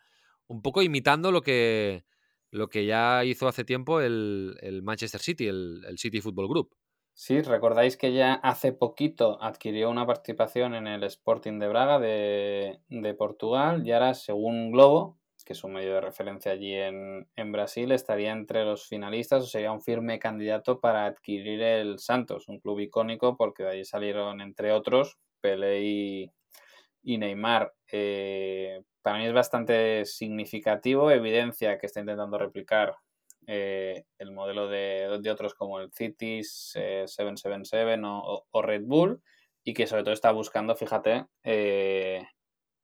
un 0.52 0.62
poco 0.62 0.82
imitando 0.82 1.32
lo 1.32 1.42
que, 1.42 2.04
lo 2.52 2.68
que 2.70 2.86
ya 2.86 3.24
hizo 3.26 3.48
hace 3.48 3.64
tiempo 3.64 4.02
el, 4.02 4.56
el 4.62 4.84
Manchester 4.84 5.22
City, 5.22 5.48
el, 5.48 5.84
el 5.88 5.98
City 5.98 6.22
Football 6.22 6.50
Group. 6.50 6.76
Sí, 7.14 7.42
recordáis 7.42 7.98
que 7.98 8.14
ya 8.14 8.34
hace 8.34 8.72
poquito 8.72 9.42
adquirió 9.44 9.90
una 9.90 10.08
participación 10.08 10.74
en 10.74 10.88
el 10.88 11.04
Sporting 11.04 11.60
de 11.60 11.68
Braga 11.68 12.00
de, 12.00 13.16
Portugal 13.18 13.86
y 13.86 13.92
ahora, 13.92 14.14
según 14.14 14.72
Globo, 14.72 15.20
que 15.46 15.54
es 15.54 15.64
un 15.64 15.74
medio 15.74 15.96
de 15.96 16.02
referencia 16.02 16.52
allí 16.54 16.74
en, 16.74 17.52
Brasil, 17.52 17.92
estaría 17.92 18.32
entre 18.32 18.64
los 18.64 18.88
finalistas 18.88 19.44
o 19.44 19.48
sería 19.48 19.72
un 19.72 19.82
firme 19.82 20.20
candidato 20.20 20.80
para 20.80 21.06
adquirir 21.06 21.62
el 21.62 22.00
Santos, 22.00 22.48
un 22.48 22.60
club 22.60 22.80
icónico 22.80 23.38
porque 23.38 23.64
de 23.64 23.70
allí 23.70 23.86
salieron, 23.86 24.42
entre 24.42 24.72
otros, 24.72 25.20
Pelé 25.42 25.84
y, 27.04 27.18
Neymar. 27.18 27.74
Eh, 27.92 28.82
para 29.02 29.18
mí 29.18 29.26
es 29.26 29.34
bastante 29.34 30.06
significativo, 30.06 31.12
evidencia 31.12 31.78
que 31.78 31.88
está 31.88 32.00
intentando 32.02 32.38
replicar 32.38 32.96
eh, 33.48 34.06
el 34.20 34.32
modelo 34.32 34.68
de, 34.68 35.20
otros 35.32 35.54
como 35.56 35.80
el 35.80 35.92
Cities, 35.92 36.72
777 36.74 37.94
eh, 37.94 38.00
o, 38.04 38.62
Red 38.62 38.84
Bull, 38.86 39.22
y 39.64 39.74
que 39.74 39.88
sobre 39.88 40.04
todo 40.04 40.14
está 40.14 40.32
buscando, 40.32 40.76
fíjate, 40.76 41.26
eh, 41.44 42.24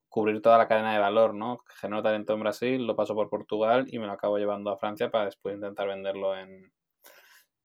cubrir 0.10 0.41
toda 0.41 0.58
la 0.58 0.67
cadena 0.67 0.93
de 0.93 0.99
valor, 0.99 1.36
¿no? 1.36 1.63
Genero 1.80 2.01
talento 2.01 2.34
en 2.34 2.39
Brasil, 2.39 2.88
lo 2.88 2.95
paso 2.95 3.13
por 3.13 3.30
Portugal 3.30 3.86
y 3.89 3.99
me 3.99 4.08
lo 4.08 4.13
acabo 4.13 4.38
llevando 4.38 4.71
a 4.71 4.77
Francia 4.77 5.12
para 5.12 5.25
después 5.25 5.56
intentar 5.56 5.88
venderlo 5.88 6.36
en, 6.36 6.71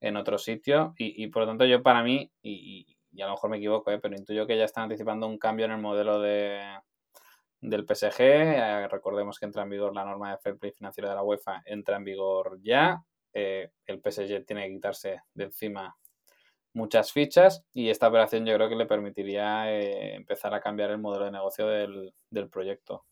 en 0.01 0.17
otro 0.17 0.37
sitio. 0.39 0.95
Y, 0.99 1.27
por 1.29 1.43
lo 1.43 1.49
tanto, 1.49 1.65
yo 1.65 1.83
para 1.83 2.03
mí, 2.03 2.31
y, 2.43 2.87
y 3.11 3.23
a 3.23 3.27
lo 3.27 3.33
mejor 3.33 3.51
me 3.51 3.57
equivoco, 3.57 3.91
pero 4.01 4.17
intuyo 4.17 4.47
que 4.47 4.59
ya 4.59 4.65
están 4.65 4.85
anticipando 4.85 5.27
un 5.27 5.39
cambio 5.39 5.65
en 5.67 5.73
el 5.73 5.81
modelo 5.81 6.21
de, 6.21 6.61
del 7.63 7.87
PSG. 7.87 8.21
Eh, 8.21 8.89
recordemos 8.89 9.39
que 9.39 9.47
entra 9.47 9.63
en 9.63 9.71
vigor 9.71 9.95
la 9.95 10.05
norma 10.05 10.33
de 10.33 10.39
fair 10.39 10.59
play 10.59 10.73
financiero 10.73 11.09
de 11.09 11.15
la 11.15 11.23
UEFA, 11.23 11.63
entra 11.65 11.97
en 11.97 12.05
vigor 12.05 12.59
ya. 12.63 13.03
Eh, 13.33 13.71
el 13.87 14.01
PSG 14.01 14.45
tiene 14.45 14.67
que 14.67 14.75
quitarse 14.75 15.23
de 15.33 15.45
encima 15.45 15.97
muchas 16.75 17.13
fichas 17.13 17.65
y 17.73 17.89
esta 17.89 18.09
operación 18.09 18.45
yo 18.45 18.55
creo 18.55 18.69
que 18.69 18.77
le 18.77 18.87
permitiría 18.87 19.73
eh, 19.73 20.15
empezar 20.17 20.53
a 20.55 20.61
cambiar 20.61 20.91
el 20.91 20.99
modelo 20.99 21.27
de 21.27 21.31
negocio 21.31 21.67
del, 21.67 22.13
proyecto. 22.51 23.05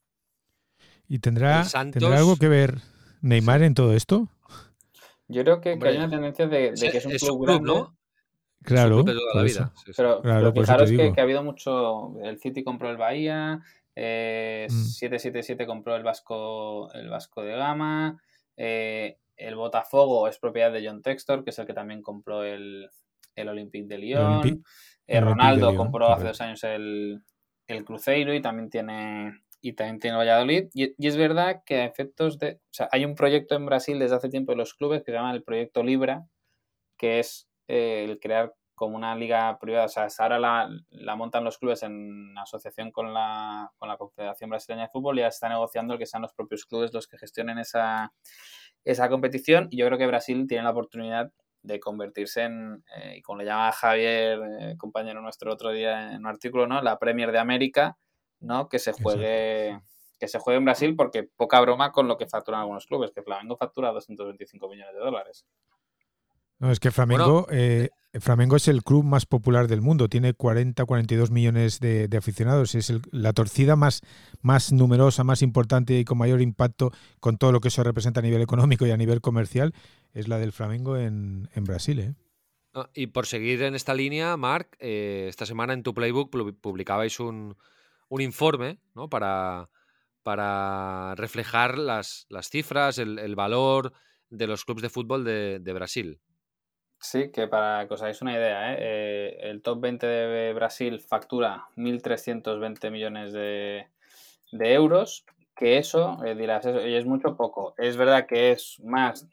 ¿Y 1.08 1.18
tendrá, 1.18 1.62
algo 1.62 2.36
que 2.36 2.48
ver 2.48 2.78
Neymar 3.22 3.62
en 3.62 3.74
todo 3.74 3.94
esto? 3.94 4.28
Yo 5.28 5.42
creo 5.42 5.60
que, 5.60 5.78
hay 5.80 5.96
una 5.96 6.10
tendencia 6.10 6.46
de, 6.46 6.74
que 6.74 6.98
es 6.98 7.04
un 7.04 7.12
club, 7.12 7.46
grande. 7.46 7.66
¿no? 7.66 7.96
Claro, 8.62 9.04
pero, 9.96 10.52
fijaros 10.52 10.90
que, 10.90 11.12
que, 11.12 11.20
ha 11.20 11.24
habido 11.24 11.42
mucho. 11.42 12.14
El 12.22 12.38
City 12.38 12.62
compró 12.62 12.90
el 12.90 12.98
Bahía, 12.98 13.62
777 13.79 13.79
eh, 13.96 14.66
mm. 14.70 15.66
compró 15.66 15.96
el 15.96 16.02
Vasco, 16.02 16.92
el 16.92 17.08
Vasco 17.08 17.42
de 17.42 17.56
Gama. 17.56 18.20
Eh, 18.56 19.18
el 19.36 19.56
Botafogo 19.56 20.28
es 20.28 20.38
propiedad 20.38 20.72
de 20.72 20.86
John 20.86 21.02
Textor, 21.02 21.44
que 21.44 21.50
es 21.50 21.58
el 21.58 21.66
que 21.66 21.74
también 21.74 22.02
compró 22.02 22.44
el, 22.44 22.88
el 23.34 23.48
Olympique 23.48 23.88
de 23.88 23.98
Lyon. 23.98 24.62
Eh, 25.06 25.20
Ronaldo 25.20 25.74
compró 25.74 26.12
hace 26.12 26.26
dos 26.26 26.40
años 26.40 26.62
el, 26.62 27.22
el, 27.66 27.84
Cruzeiro 27.84 28.32
y 28.32 28.40
también 28.40 28.70
tiene 28.70 29.32
y 29.60 29.72
también 29.72 29.98
tiene 29.98 30.16
Valladolid. 30.16 30.68
Y, 30.72 30.94
y, 30.96 31.08
es 31.08 31.16
verdad 31.16 31.62
que 31.66 31.76
a 31.76 31.84
efectos 31.84 32.38
de. 32.38 32.54
O 32.54 32.72
sea, 32.72 32.88
hay 32.92 33.04
un 33.04 33.14
proyecto 33.14 33.56
en 33.56 33.66
Brasil 33.66 33.98
desde 33.98 34.16
hace 34.16 34.28
tiempo 34.28 34.52
de 34.52 34.58
los 34.58 34.74
clubes 34.74 35.00
que 35.00 35.10
se 35.10 35.16
llama 35.16 35.32
el 35.32 35.42
Proyecto 35.42 35.82
Libra, 35.82 36.26
que 36.96 37.18
es 37.18 37.48
el 37.66 38.20
crear 38.20 38.54
como 38.80 38.96
una 38.96 39.14
liga 39.14 39.58
privada. 39.58 39.84
O 39.84 39.88
sea, 39.90 40.08
ahora 40.20 40.38
la, 40.38 40.70
la, 40.88 41.14
montan 41.14 41.44
los 41.44 41.58
clubes 41.58 41.82
en 41.82 42.32
asociación 42.38 42.90
con 42.90 43.12
la, 43.12 43.70
con 43.76 43.90
la 43.90 43.98
Confederación 43.98 44.48
Brasileña 44.48 44.84
de 44.84 44.88
Fútbol 44.88 45.18
y 45.18 45.20
ya 45.20 45.28
está 45.28 45.50
negociando 45.50 45.92
el 45.92 45.98
que 45.98 46.06
sean 46.06 46.22
los 46.22 46.32
propios 46.32 46.64
clubes 46.64 46.94
los 46.94 47.06
que 47.06 47.18
gestionen 47.18 47.58
esa, 47.58 48.14
esa 48.82 49.10
competición. 49.10 49.68
Y 49.70 49.76
yo 49.76 49.84
creo 49.84 49.98
que 49.98 50.06
Brasil 50.06 50.46
tiene 50.48 50.64
la 50.64 50.70
oportunidad 50.70 51.30
de 51.60 51.78
convertirse 51.78 52.44
en, 52.44 52.82
eh, 52.96 53.16
y 53.18 53.20
como 53.20 53.40
le 53.40 53.44
llama 53.44 53.70
Javier, 53.70 54.40
eh, 54.60 54.76
compañero 54.78 55.20
nuestro 55.20 55.52
otro 55.52 55.72
día 55.72 56.12
en 56.14 56.20
un 56.20 56.26
artículo, 56.28 56.66
¿no? 56.66 56.80
La 56.80 56.98
Premier 56.98 57.32
de 57.32 57.38
América, 57.38 57.98
¿no? 58.38 58.70
Que 58.70 58.78
se 58.78 58.92
juegue. 58.92 59.78
que 60.18 60.26
se 60.26 60.38
juegue 60.38 60.56
en 60.56 60.64
Brasil 60.64 60.96
porque 60.96 61.24
poca 61.24 61.60
broma 61.60 61.92
con 61.92 62.08
lo 62.08 62.16
que 62.16 62.26
facturan 62.26 62.62
algunos 62.62 62.86
clubes, 62.86 63.10
que 63.10 63.22
Flamengo 63.22 63.58
factura 63.58 63.90
225 63.90 64.70
millones 64.70 64.94
de 64.94 65.00
dólares. 65.00 65.46
No, 66.58 66.70
es 66.70 66.80
que 66.80 66.90
Flamengo, 66.90 67.46
eh, 67.50 67.90
Flamengo 68.18 68.56
es 68.56 68.66
el 68.66 68.82
club 68.82 69.04
más 69.04 69.24
popular 69.24 69.68
del 69.68 69.82
mundo, 69.82 70.08
tiene 70.08 70.34
40, 70.34 70.84
42 70.84 71.30
millones 71.30 71.78
de, 71.78 72.08
aficionados, 72.18 72.74
es 72.74 72.92
la 73.12 73.32
torcida 73.32 73.76
más, 73.76 74.02
numerosa, 74.72 75.22
más 75.22 75.42
importante 75.42 75.96
y 75.96 76.04
con 76.04 76.18
mayor 76.18 76.40
impacto 76.40 76.90
con 77.20 77.38
todo 77.38 77.52
lo 77.52 77.60
que 77.60 77.68
eso 77.68 77.84
representa 77.84 78.18
a 78.18 78.24
nivel 78.24 78.42
económico 78.42 78.84
y 78.84 78.90
a 78.90 78.96
nivel 78.96 79.20
comercial, 79.20 79.74
es 80.12 80.26
la 80.26 80.38
del 80.38 80.50
Flamengo 80.50 80.96
en, 80.96 81.48
Brasil. 81.54 82.00
¿eh? 82.00 82.14
y 82.94 83.08
por 83.08 83.26
seguir 83.26 83.62
en 83.62 83.76
esta 83.76 83.94
línea, 83.94 84.36
Marc, 84.36 84.76
eh, 84.80 85.26
esta 85.28 85.46
semana 85.46 85.72
en 85.72 85.84
tu 85.84 85.94
Playbook 85.94 86.30
publicabais 86.60 87.20
un, 87.20 87.56
informe 88.10 88.80
¿no? 88.96 89.08
para, 89.08 89.68
reflejar 91.14 91.78
las 91.78 92.26
cifras, 92.50 92.98
el, 92.98 93.36
valor 93.36 93.92
de 94.30 94.48
los 94.48 94.64
clubes 94.64 94.82
de 94.82 94.90
fútbol 94.90 95.24
de 95.24 95.72
Brasil. 95.72 96.20
Sí, 97.02 97.30
que 97.32 97.48
para 97.48 97.88
que 97.88 97.94
os 97.94 98.02
hagáis 98.02 98.20
una 98.20 98.34
idea, 98.34 98.74
¿eh? 98.74 98.76
Eh, 98.78 99.38
el 99.50 99.62
top 99.62 99.80
20 99.80 100.06
de 100.06 100.52
Brasil 100.52 101.00
factura 101.00 101.64
1.320 101.76 102.90
millones 102.90 103.32
de, 103.32 103.86
euros, 104.52 105.24
que 105.56 105.78
eso, 105.78 106.22
eh, 106.24 106.34
dirás, 106.34 106.66
eso 106.66 106.78
es 106.78 107.06
mucho 107.06 107.36
poco. 107.36 107.74
Es 107.78 107.96
verdad 107.96 108.26
que 108.26 108.52
es 108.52 108.78
más, 108.84 109.26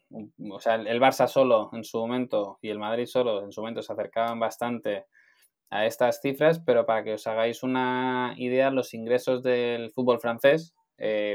o 0.50 0.60
sea, 0.62 0.76
el 0.76 1.02
Barça 1.02 1.28
solo 1.28 1.70
en 1.74 1.84
su 1.84 1.98
momento 1.98 2.58
y 2.62 2.70
el 2.70 2.80
Madrid 2.80 3.06
solo 3.06 3.44
en 3.44 3.52
su 3.52 3.60
momento 3.60 3.82
se 3.82 3.92
acercaban 3.92 4.40
bastante 4.40 5.06
a 5.70 5.86
estas 5.86 6.22
cifras, 6.22 6.60
pero 6.60 6.86
para 6.86 7.04
que 7.04 7.16
os 7.16 7.28
hagáis 7.28 7.64
una 7.64 8.34
idea, 8.38 8.72
los 8.72 8.94
ingresos 8.94 9.44
del 9.44 9.92
fútbol 9.92 10.22
francés, 10.22 10.74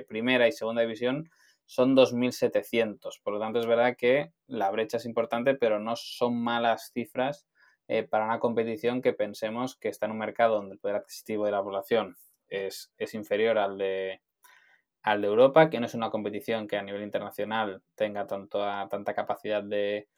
primera 0.08 0.48
y 0.48 0.52
segunda 0.52 0.80
división, 0.80 1.30
son 1.72 1.96
2.700. 1.96 3.22
Por 3.22 3.32
lo 3.32 3.40
tanto, 3.40 3.58
es 3.58 3.64
verdad 3.64 3.96
que 3.96 4.34
la 4.46 4.70
brecha 4.70 4.98
es 4.98 5.06
importante, 5.06 5.54
pero 5.54 5.80
no 5.80 5.96
son 5.96 6.36
malas 6.36 6.90
cifras 6.92 7.46
eh, 7.88 8.02
para 8.02 8.26
una 8.26 8.40
competición 8.40 9.00
que 9.00 9.14
pensemos 9.14 9.76
que 9.76 9.88
está 9.88 10.04
en 10.04 10.12
un 10.12 10.18
mercado 10.18 10.56
donde 10.56 10.74
el 10.74 10.78
poder 10.78 10.96
adquisitivo 10.96 11.46
de 11.46 11.52
la 11.52 11.62
población 11.62 12.18
es, 12.48 12.92
inferior 13.14 13.56
al 13.56 13.78
de, 13.78 14.20
al 15.00 15.22
de 15.22 15.28
Europa, 15.28 15.70
que 15.70 15.80
no 15.80 15.86
es 15.86 15.94
una 15.94 16.10
competición 16.10 16.68
que 16.68 16.76
a 16.76 16.82
nivel 16.82 17.02
internacional 17.02 17.82
tenga 17.94 18.26
tanto 18.26 18.58
tanta 18.90 19.14
capacidad 19.14 19.62
de, 19.62 20.08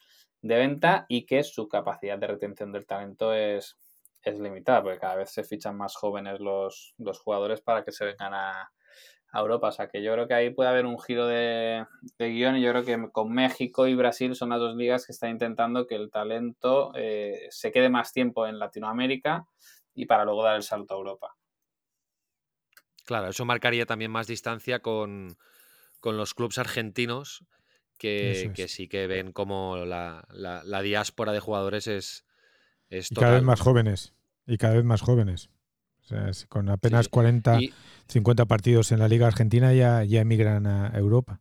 venta 0.42 1.06
y 1.08 1.24
que 1.24 1.44
su 1.44 1.68
capacidad 1.68 2.18
de 2.18 2.26
retención 2.26 2.72
del 2.72 2.84
talento 2.84 3.32
es, 3.32 3.78
es 4.22 4.40
limitada, 4.40 4.82
porque 4.82 4.98
cada 4.98 5.14
vez 5.14 5.30
se 5.30 5.44
fichan 5.44 5.76
más 5.76 5.94
jóvenes 5.94 6.40
los, 6.40 6.94
los 6.98 7.20
jugadores 7.20 7.60
para 7.60 7.84
que 7.84 7.92
se 7.92 8.06
vengan 8.06 8.34
a, 8.34 8.72
a 9.34 9.40
Europa. 9.40 9.68
O 9.68 9.72
sea 9.72 9.88
que 9.88 10.02
yo 10.02 10.12
creo 10.12 10.28
que 10.28 10.34
ahí 10.34 10.50
puede 10.50 10.70
haber 10.70 10.86
un 10.86 10.98
giro 10.98 11.26
de, 11.26 11.84
guion 12.18 12.56
y 12.56 12.62
yo 12.62 12.70
creo 12.70 12.84
que 12.84 13.10
con 13.10 13.32
México 13.32 13.86
y 13.88 13.94
Brasil 13.94 14.34
son 14.36 14.50
las 14.50 14.60
dos 14.60 14.76
ligas 14.76 15.04
que 15.04 15.12
están 15.12 15.30
intentando 15.30 15.86
que 15.86 15.96
el 15.96 16.10
talento 16.10 16.92
eh, 16.94 17.48
se 17.50 17.72
quede 17.72 17.88
más 17.90 18.12
tiempo 18.12 18.46
en 18.46 18.60
Latinoamérica 18.60 19.46
y 19.94 20.06
para 20.06 20.24
luego 20.24 20.44
dar 20.44 20.54
el 20.56 20.62
salto 20.62 20.94
a 20.94 20.98
Europa. 20.98 21.36
Claro, 23.04 23.28
eso 23.28 23.44
marcaría 23.44 23.86
también 23.86 24.12
más 24.12 24.28
distancia 24.28 24.78
con, 24.78 25.36
los 26.02 26.34
clubes 26.34 26.58
argentinos 26.58 27.44
que, 27.98 28.52
sí 28.68 28.88
que 28.88 29.06
ven 29.06 29.32
como 29.32 29.84
la, 29.84 30.24
diáspora 30.82 31.32
de 31.32 31.40
jugadores 31.40 31.88
es, 31.88 32.24
es 32.88 33.10
y 33.10 33.16
cada 33.16 33.34
vez 33.34 33.42
más 33.42 33.60
jóvenes. 33.60 34.14
Y 34.46 34.58
cada 34.58 34.74
vez 34.74 34.84
más 34.84 35.00
jóvenes. 35.00 35.50
O 36.04 36.06
sea, 36.06 36.30
con 36.48 36.68
apenas 36.68 37.08
40, 37.08 37.58
50 38.08 38.44
partidos 38.44 38.92
en 38.92 38.98
la 38.98 39.08
Liga 39.08 39.26
Argentina 39.26 39.72
ya, 39.72 40.04
ya 40.04 40.20
emigran 40.20 40.66
a 40.66 40.92
Europa. 40.96 41.40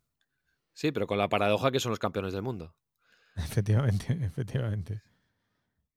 Sí, 0.73 0.91
pero 0.91 1.06
con 1.06 1.17
la 1.17 1.30
paradoja 1.30 1.71
que 1.71 1.80
son 1.80 1.91
los 1.91 1.99
campeones 1.99 2.34
del 2.34 2.41
mundo. 2.41 2.76
Efectivamente, 3.36 4.06
efectivamente. 4.21 5.02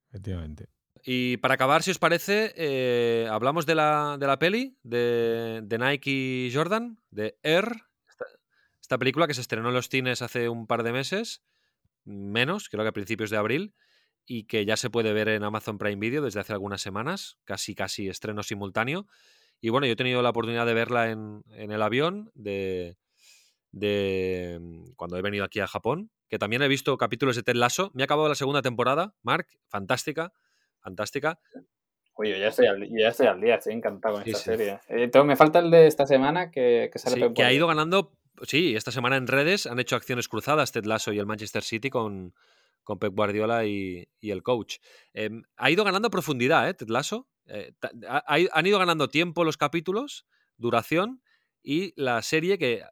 Efectivamente. 0.09 0.69
Y 1.05 1.37
para 1.37 1.55
acabar, 1.55 1.83
si 1.83 1.91
os 1.91 1.99
parece, 1.99 2.53
eh, 2.57 3.29
hablamos 3.31 3.67
de 3.67 3.75
la, 3.75 4.17
de 4.19 4.27
la 4.27 4.39
peli 4.39 4.77
de, 4.83 5.61
de, 5.63 5.79
Nike 5.79 6.51
Jordan, 6.53 6.99
de 7.11 7.39
Air, 7.43 7.71
esta, 8.81 8.99
película 8.99 9.27
que 9.27 9.35
se 9.35 9.41
estrenó 9.41 9.69
en 9.69 9.75
los 9.75 9.89
cines 9.89 10.23
hace 10.23 10.49
un 10.49 10.67
par 10.67 10.83
de 10.83 10.93
meses, 10.93 11.45
menos, 12.05 12.69
creo 12.69 12.83
que 12.83 12.89
a 12.89 12.93
principios 12.93 13.31
de 13.31 13.37
abril, 13.37 13.75
y 14.27 14.45
que 14.45 14.65
ya 14.65 14.77
se 14.77 14.91
puede 14.91 15.13
ver 15.13 15.29
en 15.29 15.45
Amazon 15.45 15.79
Prime 15.79 16.01
Video 16.01 16.23
desde 16.23 16.41
hace 16.41 16.53
algunas 16.53 16.83
semanas, 16.83 17.39
casi 17.45 17.75
casi 17.75 18.09
estreno 18.09 18.43
simultáneo. 18.43 19.07
Y 19.61 19.71
bueno, 19.71 19.87
yo 19.87 19.93
he 19.93 19.97
tenido 19.97 20.21
la 20.21 20.31
oportunidad 20.31 20.67
de 20.67 20.75
verla 20.75 21.11
en, 21.11 21.45
el 21.51 21.81
avión 21.81 22.31
de, 22.35 22.97
de 23.71 24.59
mm, 24.61 24.93
cuando 24.97 25.17
he 25.17 25.23
venido 25.23 25.45
aquí 25.45 25.61
a 25.61 25.69
Japón, 25.69 26.11
que 26.29 26.39
también 26.39 26.63
he 26.63 26.69
visto 26.69 26.99
capítulos 26.99 27.37
de 27.37 27.45
Ted 27.45 27.55
Lasso. 27.55 27.91
Me 27.95 28.03
ha 28.03 28.05
acabado 28.05 28.29
la 28.29 28.35
segunda 28.35 28.63
temporada, 28.63 29.15
Mark, 29.23 29.47
fantástica, 29.69 30.33
fantástica. 30.81 31.39
Oye, 32.15 32.39
ya 32.41 32.49
estoy 32.49 32.67
al, 32.67 32.89
ya 32.89 33.09
estoy 33.09 33.29
al 33.29 33.41
día, 33.41 33.55
estoy 33.57 33.75
encantado 33.75 34.15
con 34.15 34.25
esta 34.27 34.39
serie. 34.39 34.81
Eh, 34.89 35.11
me 35.25 35.37
falta 35.37 35.61
el 35.61 35.71
de 35.71 35.87
esta 35.87 36.07
semana 36.07 36.51
que, 36.51 36.91
que 36.93 36.99
sale 36.99 37.33
Que 37.33 37.45
ha 37.45 37.53
ido 37.53 37.67
ganando, 37.67 38.13
sí, 38.43 38.75
esta 38.75 38.91
semana 38.91 39.17
en 39.17 39.27
redes 39.27 39.67
han 39.67 39.79
hecho 39.79 39.97
acciones 39.97 40.27
cruzadas 40.27 40.73
Ted 40.73 40.85
Lasso 40.85 41.13
y 41.13 41.19
el 41.19 41.27
Manchester 41.27 41.63
City 41.63 41.91
con, 41.91 42.35
con 42.87 43.01
Pep 43.01 43.15
Guardiola 43.15 43.67
y, 43.67 44.09
el 44.23 44.43
coach. 44.43 44.77
Em, 45.13 45.43
ha 45.57 45.71
ido 45.71 45.85
ganando 45.85 46.09
profundidad, 46.09 46.69
¿eh? 46.69 46.75
Ted 46.75 46.89
Lasso. 46.89 47.29
Eh, 47.47 47.75
han 48.53 48.67
ido 48.67 48.79
ganando 48.79 49.09
tiempo 49.09 49.45
los 49.45 49.57
capítulos, 49.57 50.25
duración, 50.57 51.21
y 51.63 51.93
la 52.01 52.23
serie 52.23 52.59
que, 52.59 52.85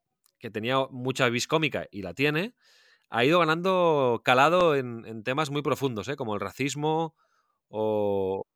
tenía 0.53 0.87
mucha 0.91 1.29
vis 1.31 1.47
cómica 1.49 1.87
y 1.91 2.03
la 2.03 2.13
tiene, 2.13 2.55
ha 3.09 3.25
ido 3.25 3.39
ganando 3.39 4.21
calado 4.25 4.75
en, 4.75 5.23
temas 5.23 5.51
muy 5.51 5.63
profundos, 5.63 6.09
¿eh? 6.09 6.17
como 6.17 6.35
el 6.35 6.41
racismo 6.41 7.15
o, 7.69 8.47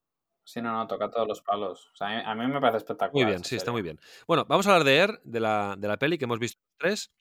Sí, 0.45 0.63
no, 0.63 0.73
no, 0.73 0.87
toca 0.87 1.11
todos 1.11 1.29
los 1.29 1.43
palos. 1.43 1.93
a 2.01 2.35
mí 2.35 2.47
me 2.47 2.61
parece 2.61 2.79
espectacular. 2.79 3.13
Muy 3.27 3.33
bien, 3.33 3.45
sí, 3.45 3.55
está 3.55 3.71
muy 3.71 3.83
bien. 3.83 4.01
Bueno, 4.27 4.45
vamos 4.49 4.67
a 4.67 4.71
hablar 4.71 4.85
de 4.85 4.97
Er, 4.97 5.21
de 5.23 5.41
la, 5.41 5.77
de 5.79 5.89
la 5.89 5.99
peli 5.99 6.19
que 6.19 6.25
hemos 6.25 6.39
visto 6.39 6.61
tres 6.79 7.13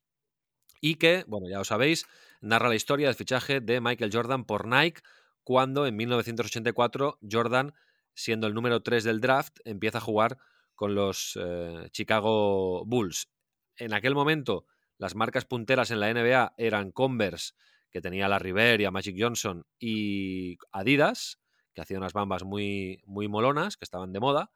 y 0.82 0.96
que, 0.96 1.24
bueno, 1.28 1.48
ya 1.50 1.60
os 1.60 1.68
sabéis, 1.68 2.06
narra 2.42 2.70
la 2.70 2.76
historia 2.76 3.08
del 3.08 3.16
fichaje 3.16 3.60
de 3.60 3.82
Michael 3.82 4.12
Jordan 4.14 4.46
por 4.46 4.68
Nike 4.68 5.02
cuando 5.44 5.88
en 5.88 5.96
1984 5.96 7.20
Jordan, 7.32 7.74
siendo 8.14 8.48
el 8.48 8.54
número 8.54 8.84
3 8.84 9.04
del 9.06 9.22
draft, 9.22 9.60
empieza 9.64 10.00
a 10.00 10.02
jugar 10.02 10.38
con 10.76 10.94
los 10.94 11.40
eh, 11.42 11.88
Chicago 11.92 12.84
Bulls. 12.86 13.30
En 13.78 13.94
aquel 13.94 14.14
momento, 14.14 14.66
las 14.98 15.16
marcas 15.16 15.46
punteras 15.46 15.90
en 15.92 16.00
la 16.02 16.14
NBA 16.14 16.54
eran 16.58 16.92
Converse, 16.92 17.54
que 17.92 18.02
tenía 18.02 18.28
la 18.28 18.40
River 18.40 18.82
y 18.82 18.86
a 18.86 18.92
Magic 18.92 19.16
Johnson, 19.18 19.66
y 19.80 20.58
Adidas, 20.72 21.40
que 21.74 21.82
hacía 21.82 21.98
unas 21.98 22.14
bambas 22.14 22.44
muy, 22.44 23.02
muy 23.06 23.28
molonas, 23.28 23.78
que 23.78 23.86
estaban 23.86 24.12
de 24.12 24.20
moda, 24.20 24.52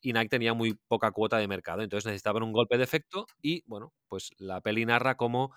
y 0.00 0.12
Nike 0.12 0.28
tenía 0.28 0.54
muy 0.54 0.74
poca 0.88 1.10
cuota 1.10 1.38
de 1.38 1.48
mercado. 1.48 1.82
Entonces 1.82 2.06
necesitaban 2.06 2.42
un 2.42 2.52
golpe 2.52 2.78
de 2.78 2.84
efecto 2.84 3.26
y, 3.42 3.62
bueno, 3.66 3.92
pues 4.08 4.30
la 4.38 4.60
peli 4.60 4.86
narra 4.86 5.16
cómo 5.16 5.52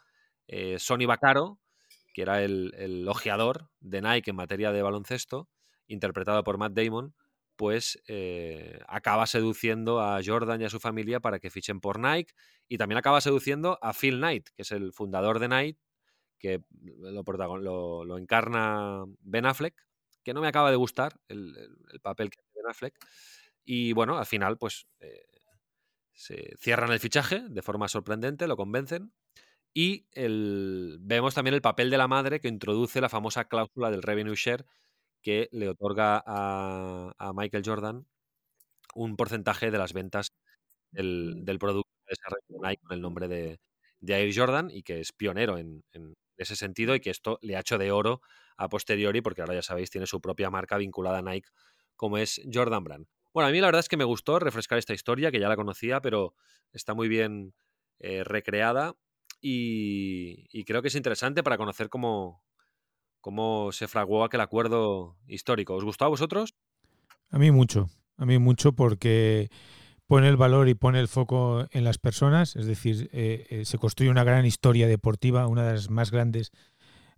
eh, 0.47 0.77
Sonny 0.79 1.05
Vaccaro, 1.05 1.59
que 2.13 2.23
era 2.23 2.43
el, 2.43 2.73
el, 2.77 3.07
ojeador 3.07 3.69
de 3.79 4.01
Nike 4.01 4.31
en 4.31 4.35
materia 4.35 4.71
de 4.71 4.81
baloncesto, 4.81 5.47
interpretado 5.87 6.43
por 6.43 6.57
Matt 6.57 6.73
Damon, 6.73 7.13
pues 7.61 8.01
eh, 8.07 8.79
acaba 8.87 9.27
seduciendo 9.27 10.01
a 10.01 10.19
Jordan 10.25 10.61
y 10.61 10.65
a 10.65 10.69
su 10.71 10.79
familia 10.79 11.19
para 11.19 11.39
que 11.39 11.51
fichen 11.51 11.79
por 11.79 11.99
Nike 11.99 12.33
y 12.67 12.79
también 12.79 12.97
acaba 12.97 13.21
seduciendo 13.21 13.77
a 13.83 13.93
Phil 13.93 14.17
Knight, 14.17 14.49
que 14.55 14.63
es 14.63 14.71
el 14.71 14.93
fundador 14.93 15.37
de 15.37 15.47
Nike, 15.47 15.79
que 16.39 16.63
lo, 16.81 18.17
encarna 18.17 19.03
Ben 19.19 19.45
Affleck, 19.45 19.75
que 20.23 20.33
no 20.33 20.41
me 20.41 20.47
acaba 20.47 20.71
de 20.71 20.77
gustar 20.77 21.13
el, 21.27 21.55
papel 22.01 22.31
que 22.31 22.39
hace 22.39 22.51
Ben 22.55 22.67
Affleck. 22.67 22.95
Y 23.63 23.93
bueno, 23.93 24.17
al 24.17 24.25
final, 24.25 24.57
pues 24.57 24.87
eh, 24.99 25.25
se 26.13 26.55
cierran 26.57 26.91
el 26.91 26.99
fichaje 26.99 27.43
de 27.49 27.61
forma 27.61 27.87
sorprendente, 27.87 28.47
lo 28.47 28.57
convencen 28.57 29.13
y 29.73 30.07
el, 30.11 30.97
vemos 31.01 31.33
también 31.33 31.53
el 31.53 31.61
papel 31.61 31.89
de 31.89 31.97
la 31.97 32.07
madre 32.07 32.39
que 32.39 32.47
introduce 32.47 33.01
la 33.01 33.09
famosa 33.09 33.45
cláusula 33.45 33.89
del 33.89 34.03
revenue 34.03 34.35
share 34.35 34.65
que 35.21 35.49
le 35.51 35.69
otorga 35.69 36.23
a, 36.25 37.31
Michael 37.33 37.63
Jordan 37.65 38.05
un 38.95 39.15
porcentaje 39.15 39.71
de 39.71 39.77
las 39.77 39.93
ventas 39.93 40.31
del, 40.91 41.43
producto 41.59 41.89
de 42.05 42.15
desarrollo 42.15 42.67
Nike 42.69 42.81
con 42.83 42.93
el 42.93 43.01
nombre 43.01 43.27
de, 43.27 43.59
Air 44.05 44.33
Jordan 44.35 44.69
y 44.71 44.83
que 44.83 44.99
es 44.99 45.13
pionero 45.13 45.57
en, 45.57 45.83
ese 46.37 46.55
sentido 46.55 46.95
y 46.95 46.99
que 46.99 47.11
esto 47.11 47.37
le 47.41 47.55
ha 47.55 47.59
hecho 47.59 47.77
de 47.77 47.91
oro 47.91 48.21
a 48.57 48.67
posteriori 48.67 49.21
porque 49.21 49.41
ahora 49.41 49.53
ya 49.53 49.61
sabéis 49.61 49.91
tiene 49.91 50.07
su 50.07 50.19
propia 50.19 50.49
marca 50.49 50.77
vinculada 50.77 51.19
a 51.19 51.21
Nike 51.21 51.49
como 51.95 52.17
es 52.17 52.41
Jordan 52.51 52.83
Brand. 52.83 53.07
Bueno, 53.33 53.47
a 53.47 53.51
mí 53.51 53.59
la 53.59 53.67
verdad 53.67 53.79
es 53.79 53.89
que 53.89 53.97
me 53.97 54.03
gustó 54.03 54.39
refrescar 54.39 54.77
esta 54.77 54.93
historia 54.93 55.31
que 55.31 55.39
ya 55.39 55.49
la 55.49 55.55
conocía 55.55 56.01
pero 56.01 56.35
está 56.73 56.93
muy 56.93 57.07
bien 57.07 57.53
eh, 57.99 58.23
recreada 58.23 58.95
y, 59.41 60.63
creo 60.65 60.81
que 60.81 60.89
es 60.89 60.95
interesante 60.95 61.41
para 61.43 61.57
conocer 61.57 61.89
cómo, 61.89 62.43
cómo 63.19 63.71
se 63.71 63.87
fraguó 63.87 64.23
aquel 64.23 64.41
acuerdo 64.41 65.17
histórico. 65.27 65.75
¿Os 65.75 65.83
gustó 65.83 66.05
a 66.05 66.09
vosotros? 66.09 66.55
A 67.29 67.39
mí 67.39 67.49
mucho, 67.49 67.89
a 68.17 68.25
mí 68.25 68.37
mucho 68.37 68.73
porque 68.73 69.49
pone 70.05 70.27
el 70.27 70.37
valor 70.37 70.67
y 70.67 70.75
pone 70.75 70.99
el 70.99 71.07
foco 71.07 71.65
en 71.71 71.83
las 71.83 71.97
personas, 71.97 72.55
es 72.55 72.65
decir, 72.65 73.09
eh, 73.13 73.47
eh, 73.49 73.65
se 73.65 73.77
construye 73.77 74.11
una 74.11 74.25
gran 74.25 74.45
historia 74.45 74.87
deportiva, 74.87 75.47
una 75.47 75.65
de 75.65 75.73
las 75.73 75.89
más 75.89 76.11
grandes 76.11 76.51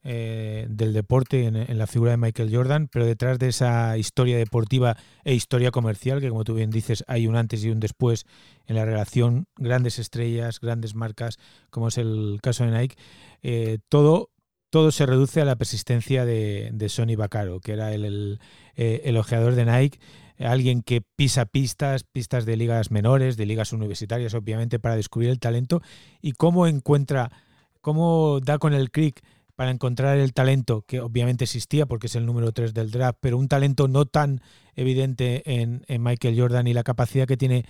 eh, 0.06 0.66
del 0.70 0.92
deporte 0.92 1.46
en, 1.46 1.78
la 1.78 1.88
figura 1.88 2.12
de 2.12 2.18
Michael 2.18 2.54
Jordan, 2.54 2.90
pero 2.92 3.06
detrás 3.06 3.40
de 3.40 3.48
esa 3.48 3.98
historia 3.98 4.38
deportiva 4.38 4.98
e 5.24 5.34
historia 5.34 5.72
comercial, 5.72 6.20
que 6.20 6.28
como 6.28 6.44
tú 6.44 6.56
bien 6.56 6.72
dices, 6.72 7.06
hay 7.08 7.26
un 7.26 7.38
antes 7.38 7.64
y 7.64 7.70
un 7.70 7.80
después 7.80 8.26
en 8.68 8.76
la 8.76 8.84
relación 8.84 9.46
grandes 9.56 10.00
estrellas, 10.00 10.60
grandes 10.60 10.94
marcas, 10.94 11.38
como 11.70 11.88
es 11.88 11.98
el 11.98 12.40
caso 12.42 12.66
de 12.66 12.72
Nike, 12.72 12.98
eh, 13.44 13.78
todo, 13.88 14.30
todo 14.70 14.92
se 14.92 15.06
reduce 15.06 15.40
a 15.40 15.46
la 15.46 15.56
persistencia 15.56 16.26
de, 16.26 16.72
de 16.74 16.90
Sonny 16.90 17.16
Vaccaro, 17.16 17.62
que 17.62 17.72
era 17.72 17.94
el, 17.94 18.04
el, 18.04 18.40
eh, 18.76 19.18
ojeador 19.18 19.56
de 19.56 19.64
Nike, 19.64 20.00
alguien 20.38 20.82
que 20.82 21.02
pisa 21.16 21.46
pistas, 21.46 22.04
pistas 22.04 22.46
de 22.46 22.58
ligas 22.58 22.92
menores, 22.92 23.38
de 23.38 23.46
ligas 23.46 23.72
universitarias, 23.72 24.34
obviamente, 24.34 24.80
para 24.80 24.98
descubrir 24.98 25.30
el 25.30 25.40
talento 25.40 25.82
y 26.22 26.34
cómo 26.34 26.68
encuentra, 26.68 27.32
cómo 27.80 28.42
da 28.42 28.58
con 28.58 28.74
el 28.74 28.92
crick 28.92 29.22
para 29.56 29.72
encontrar 29.72 30.18
el 30.18 30.34
talento 30.34 30.84
que 30.88 31.00
obviamente 31.00 31.44
existía 31.44 31.86
porque 31.86 32.08
es 32.08 32.16
el 32.16 32.26
número 32.26 32.52
3 32.52 32.74
del 32.74 32.92
draft, 32.92 33.20
pero 33.22 33.38
un 33.38 33.48
talento 33.48 33.88
no 33.88 34.06
tan 34.06 34.42
evidente 34.76 35.44
en, 35.46 35.84
Michael 35.88 36.40
Jordan 36.40 36.68
y 36.68 36.74
la 36.74 36.84
capacidad 36.84 37.28
que 37.28 37.38
tiene 37.38 37.66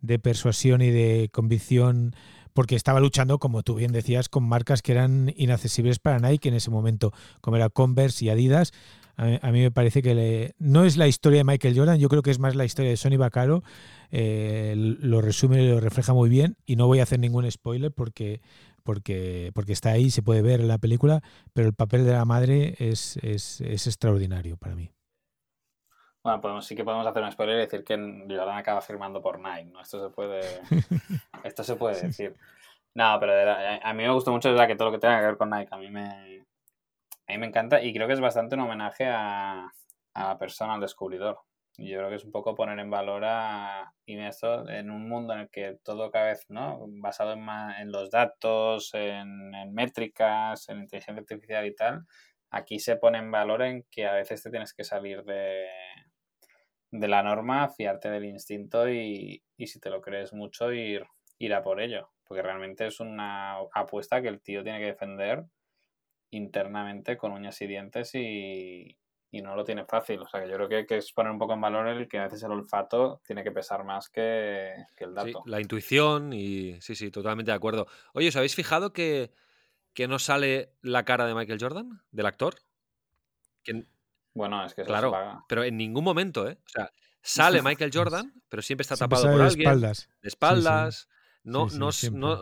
de 0.00 0.18
persuasión 0.18 0.82
y 0.82 0.90
de 0.90 1.28
convicción 1.32 2.14
porque 2.52 2.76
estaba 2.76 3.00
luchando, 3.00 3.38
como 3.38 3.64
tú 3.64 3.74
bien 3.74 3.90
decías, 3.90 4.28
con 4.28 4.44
marcas 4.44 4.80
que 4.80 4.92
eran 4.92 5.32
inaccesibles 5.36 5.98
para 5.98 6.20
Nike 6.20 6.48
en 6.48 6.54
ese 6.54 6.70
momento, 6.70 7.12
como 7.40 7.56
era 7.56 7.68
Converse 7.68 8.24
y 8.24 8.28
Adidas. 8.28 8.72
A, 9.16 9.50
mí 9.52 9.60
me 9.60 9.70
parece 9.70 10.02
que 10.02 10.54
no 10.58 10.84
es 10.84 10.96
la 10.96 11.06
historia 11.06 11.38
de 11.38 11.44
Michael 11.44 11.76
Jordan, 11.76 11.98
yo 11.98 12.08
creo 12.08 12.22
que 12.22 12.32
es 12.32 12.40
más 12.40 12.56
la 12.56 12.64
historia 12.64 12.90
de 12.90 12.96
Sonny 12.96 13.16
Vaccaro. 13.16 13.62
Eh, 14.10 14.74
lo 14.76 15.20
resume 15.20 15.62
y 15.62 15.68
lo 15.68 15.80
refleja 15.80 16.12
muy 16.12 16.28
bien 16.28 16.56
y 16.66 16.76
no 16.76 16.86
voy 16.86 17.00
a 17.00 17.04
hacer 17.04 17.18
ningún 17.18 17.50
spoiler 17.50 17.92
porque 17.92 18.40
porque, 18.84 19.50
porque 19.54 19.72
está 19.72 19.90
ahí, 19.90 20.10
se 20.10 20.22
puede 20.22 20.42
ver 20.42 20.60
en 20.60 20.68
la 20.68 20.78
película, 20.78 21.22
pero 21.52 21.66
el 21.66 21.74
papel 21.74 22.04
de 22.04 22.12
la 22.12 22.24
madre 22.24 22.74
es, 22.78 23.16
es, 23.18 23.60
es 23.60 23.86
extraordinario 23.86 24.56
para 24.56 24.76
mí. 24.76 24.92
Bueno, 26.22 26.40
podemos, 26.40 26.64
sí 26.64 26.74
que 26.74 26.84
podemos 26.84 27.06
hacer 27.06 27.22
un 27.22 27.32
spoiler 27.32 27.56
y 27.56 27.60
decir 27.60 27.84
que 27.84 27.96
Jordan 27.96 28.56
acaba 28.56 28.80
firmando 28.80 29.20
por 29.20 29.38
Nike, 29.38 29.70
¿no? 29.70 29.80
Esto 29.80 30.08
se 30.08 30.14
puede, 30.14 30.40
esto 31.44 31.64
se 31.64 31.76
puede 31.76 32.00
decir. 32.00 32.34
No, 32.94 33.18
pero 33.20 33.32
a 33.82 33.92
mí 33.92 34.02
me 34.02 34.10
gusta 34.10 34.30
mucho 34.30 34.50
verdad 34.50 34.66
que 34.66 34.76
todo 34.76 34.88
lo 34.88 34.92
que 34.92 35.00
tenga 35.00 35.18
que 35.20 35.26
ver 35.26 35.36
con 35.36 35.50
Nike 35.50 35.68
a 35.70 35.76
mí 35.76 35.90
me, 35.90 36.46
a 37.26 37.32
mí 37.32 37.38
me 37.38 37.46
encanta 37.46 37.82
y 37.82 37.92
creo 37.92 38.06
que 38.06 38.14
es 38.14 38.20
bastante 38.20 38.54
un 38.54 38.62
homenaje 38.62 39.06
a, 39.06 39.70
a 40.14 40.28
la 40.28 40.38
persona, 40.38 40.74
al 40.74 40.80
descubridor. 40.80 41.40
Yo 41.76 41.98
creo 41.98 42.08
que 42.08 42.16
es 42.16 42.24
un 42.24 42.30
poco 42.30 42.54
poner 42.54 42.78
en 42.78 42.90
valor 42.90 43.24
a 43.24 43.92
Inesto 44.06 44.68
en 44.68 44.90
un 44.90 45.08
mundo 45.08 45.34
en 45.34 45.40
el 45.40 45.50
que 45.50 45.76
todo 45.82 46.10
cada 46.10 46.26
vez, 46.26 46.46
¿no? 46.48 46.84
Basado 46.88 47.32
en, 47.32 47.48
en 47.80 47.90
los 47.90 48.10
datos, 48.10 48.90
en, 48.94 49.50
métricas, 49.72 50.68
en 50.68 50.82
inteligencia 50.82 51.20
artificial 51.20 51.66
y 51.66 51.74
tal, 51.74 52.06
aquí 52.50 52.78
se 52.78 52.96
pone 52.96 53.18
en 53.18 53.30
valor 53.30 53.62
en 53.62 53.84
que 53.90 54.06
a 54.06 54.14
veces 54.14 54.42
te 54.42 54.50
tienes 54.50 54.72
que 54.72 54.84
salir 54.84 55.24
de, 55.24 55.66
de 56.92 57.08
la 57.08 57.24
norma, 57.24 57.68
fiarte 57.70 58.08
del 58.08 58.26
instinto 58.26 58.88
y, 58.88 59.42
y 59.56 59.66
si 59.66 59.80
te 59.80 59.90
lo 59.90 60.00
crees 60.00 60.32
mucho, 60.32 60.72
ir, 60.72 61.04
ir 61.38 61.54
a 61.54 61.62
por 61.62 61.80
ello. 61.80 62.10
Porque 62.24 62.42
realmente 62.42 62.86
es 62.86 63.00
una 63.00 63.56
apuesta 63.74 64.22
que 64.22 64.28
el 64.28 64.40
tío 64.40 64.62
tiene 64.62 64.78
que 64.78 64.86
defender 64.86 65.44
internamente 66.30 67.16
con 67.16 67.32
uñas 67.32 67.60
y 67.62 67.66
dientes 67.66 68.14
y, 68.14 68.96
y 69.34 69.42
no 69.42 69.56
lo 69.56 69.64
tiene 69.64 69.84
fácil. 69.84 70.20
O 70.20 70.28
sea, 70.28 70.40
que 70.40 70.48
yo 70.48 70.54
creo 70.54 70.68
que 70.68 70.76
hay 70.76 70.86
que 70.86 70.96
es 70.96 71.12
poner 71.12 71.32
un 71.32 71.38
poco 71.38 71.54
en 71.54 71.60
valor 71.60 71.88
el 71.88 72.08
que 72.08 72.20
a 72.20 72.24
veces 72.24 72.42
el 72.44 72.52
olfato 72.52 73.20
tiene 73.26 73.42
que 73.42 73.50
pesar 73.50 73.84
más 73.84 74.08
que, 74.08 74.72
el 74.96 75.12
dato. 75.12 75.42
Sí, 75.44 75.50
la 75.50 75.60
intuición 75.60 76.32
y 76.32 76.80
sí, 76.80 76.94
sí, 76.94 77.10
totalmente 77.10 77.50
de 77.50 77.56
acuerdo. 77.56 77.88
Oye, 78.12 78.28
¿os 78.28 78.36
habéis 78.36 78.54
fijado 78.54 78.92
que, 78.92 79.32
que 79.92 80.06
no 80.06 80.20
sale 80.20 80.70
la 80.82 81.04
cara 81.04 81.26
de 81.26 81.34
Michael 81.34 81.58
Jordan, 81.60 82.00
del 82.12 82.26
actor? 82.26 82.54
Bueno, 84.34 84.64
es 84.64 84.74
que 84.74 84.84
claro, 84.84 85.12
pero 85.48 85.64
en 85.64 85.76
ningún 85.76 86.04
momento, 86.04 86.48
¿eh? 86.48 86.56
O 86.66 86.68
sea, 86.68 86.92
sale 87.20 87.60
Michael 87.62 87.90
Jordan, 87.92 88.32
pero 88.48 88.62
siempre 88.62 88.82
está 88.82 88.96
tapado 88.96 89.24
por 89.24 89.38
de 89.38 89.46
alguien. 89.46 89.68
Espaldas. 89.68 90.08
De 90.22 90.28
espaldas. 90.28 91.08
No, 91.42 91.66
no, 91.74 91.90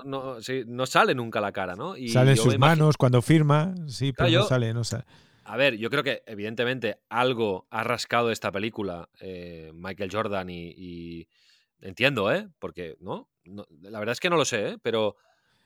no, 0.04 0.38
no, 0.66 0.86
sale 0.86 1.14
nunca 1.14 1.40
la 1.40 1.50
cara, 1.52 1.74
¿no? 1.74 1.96
Y 1.96 2.10
sale 2.10 2.32
en 2.32 2.36
sus 2.36 2.56
manos 2.58 2.96
cuando 2.96 3.20
firma, 3.20 3.74
sí, 3.88 4.12
pero 4.12 4.30
no 4.30 4.44
sale, 4.44 4.74
no 4.74 4.84
sale. 4.84 5.04
A 5.44 5.56
ver, 5.56 5.76
yo 5.76 5.90
creo 5.90 6.02
que 6.04 6.22
evidentemente 6.26 7.00
algo 7.08 7.66
ha 7.70 7.82
rascado 7.82 8.30
esta 8.30 8.52
película 8.52 9.08
eh, 9.20 9.70
Michael 9.74 10.10
Jordan 10.12 10.48
y, 10.50 11.28
entiendo, 11.80 12.32
¿eh? 12.32 12.48
Porque, 12.58 12.96
¿no? 13.00 13.28
La 13.44 13.98
verdad 13.98 14.12
es 14.12 14.20
que 14.20 14.30
no 14.30 14.36
lo 14.36 14.44
sé, 14.44 14.68
¿eh? 14.70 14.78
Pero... 14.82 15.16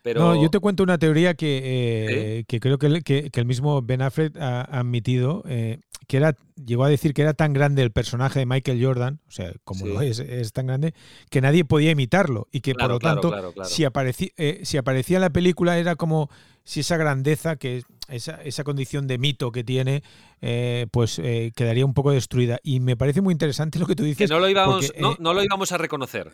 Pero... 0.06 0.20
No, 0.20 0.40
yo 0.40 0.50
te 0.50 0.60
cuento 0.60 0.84
una 0.84 0.98
teoría 0.98 1.34
que, 1.34 1.60
eh, 1.64 2.44
que 2.46 2.60
creo 2.60 2.78
que, 2.78 3.02
que, 3.02 3.30
el 3.34 3.44
mismo 3.44 3.82
Ben 3.82 4.02
Affleck 4.02 4.36
ha, 4.36 4.60
admitido, 4.62 5.42
eh, 5.48 5.80
que 6.06 6.18
era, 6.18 6.36
llegó 6.64 6.84
a 6.84 6.88
decir 6.88 7.12
que 7.12 7.22
era 7.22 7.34
tan 7.34 7.52
grande 7.52 7.82
el 7.82 7.90
personaje 7.90 8.38
de 8.38 8.46
Michael 8.46 8.84
Jordan, 8.84 9.20
o 9.26 9.30
sea, 9.32 9.52
como 9.64 9.84
lo 9.84 10.00
es, 10.00 10.20
es 10.20 10.52
tan 10.52 10.68
grande, 10.68 10.94
que 11.28 11.40
nadie 11.40 11.64
podía 11.64 11.90
imitarlo 11.90 12.46
y 12.52 12.60
que 12.60 12.74
por 12.74 12.88
lo 12.88 12.98
tanto, 13.00 13.34
Si, 13.64 13.82
aparecía, 13.84 14.28
si 14.62 14.76
aparecía 14.76 15.16
en 15.16 15.22
la 15.22 15.30
película 15.30 15.76
era 15.76 15.96
como 15.96 16.30
si 16.62 16.80
esa 16.80 16.96
grandeza, 16.96 17.56
que 17.56 17.82
esa, 18.08 18.42
esa 18.42 18.64
condición 18.64 19.06
de 19.06 19.18
mito 19.18 19.52
que 19.52 19.64
tiene, 19.64 20.02
eh, 20.40 20.86
pues 20.90 21.18
eh, 21.18 21.52
quedaría 21.54 21.84
un 21.84 21.94
poco 21.94 22.10
destruida. 22.12 22.58
Y 22.62 22.80
me 22.80 22.96
parece 22.96 23.20
muy 23.20 23.32
interesante 23.32 23.78
lo 23.78 23.86
que 23.86 23.96
tú 23.96 24.04
dices. 24.04 24.28
Que 24.28 24.34
no 24.34 24.40
lo 24.40 24.48
íbamos, 24.48 24.92
no, 24.98 25.12
eh, 25.12 25.16
no 25.18 25.34
lo 25.34 25.42
íbamos 25.42 25.72
a 25.72 25.78
reconocer. 25.78 26.32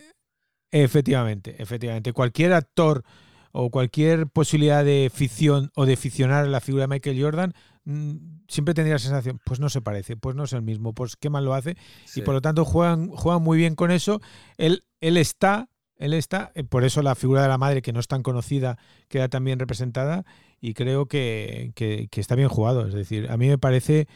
Efectivamente, 0.70 1.54
efectivamente. 1.58 2.12
Cualquier 2.12 2.54
actor 2.54 3.04
o 3.52 3.70
cualquier 3.70 4.26
posibilidad 4.26 4.84
de 4.84 5.10
ficción 5.14 5.70
o 5.74 5.86
de 5.86 5.96
ficcionar 5.96 6.48
la 6.48 6.60
figura 6.60 6.84
de 6.84 6.88
Michael 6.88 7.22
Jordan, 7.22 7.54
mm, 7.84 8.16
siempre 8.48 8.74
tendría 8.74 8.94
la 8.94 8.98
sensación, 8.98 9.40
pues 9.44 9.60
no 9.60 9.68
se 9.68 9.80
parece, 9.80 10.16
pues 10.16 10.34
no 10.34 10.44
es 10.44 10.52
el 10.52 10.62
mismo, 10.62 10.94
pues 10.94 11.16
qué 11.16 11.30
mal 11.30 11.44
lo 11.44 11.54
hace. 11.54 11.76
Y 12.16 12.22
por 12.22 12.34
lo 12.34 12.40
tanto 12.40 12.64
juegan, 12.64 13.08
juegan 13.08 13.42
muy 13.42 13.58
bien 13.58 13.74
con 13.74 13.90
eso. 13.90 14.20
Él, 14.56 14.84
él 15.00 15.16
está 15.16 15.68
él 16.02 16.14
está, 16.14 16.50
eh, 16.56 16.64
por 16.64 16.82
eso 16.82 17.00
la 17.00 17.14
figura 17.14 17.42
de 17.42 17.48
la 17.48 17.58
madre, 17.58 17.80
que 17.80 17.92
no 17.92 18.00
es 18.00 18.08
tan 18.08 18.24
conocida, 18.24 18.76
queda 19.08 19.28
también 19.28 19.60
representada 19.60 20.24
y 20.60 20.74
creo 20.74 21.06
que, 21.06 21.72
está 22.10 22.34
bien 22.34 22.48
jugado. 22.48 22.88
Es 22.88 22.92
decir, 22.92 23.30
a 23.30 23.36
mí 23.36 23.46
me 23.46 23.56
parece, 23.56 24.08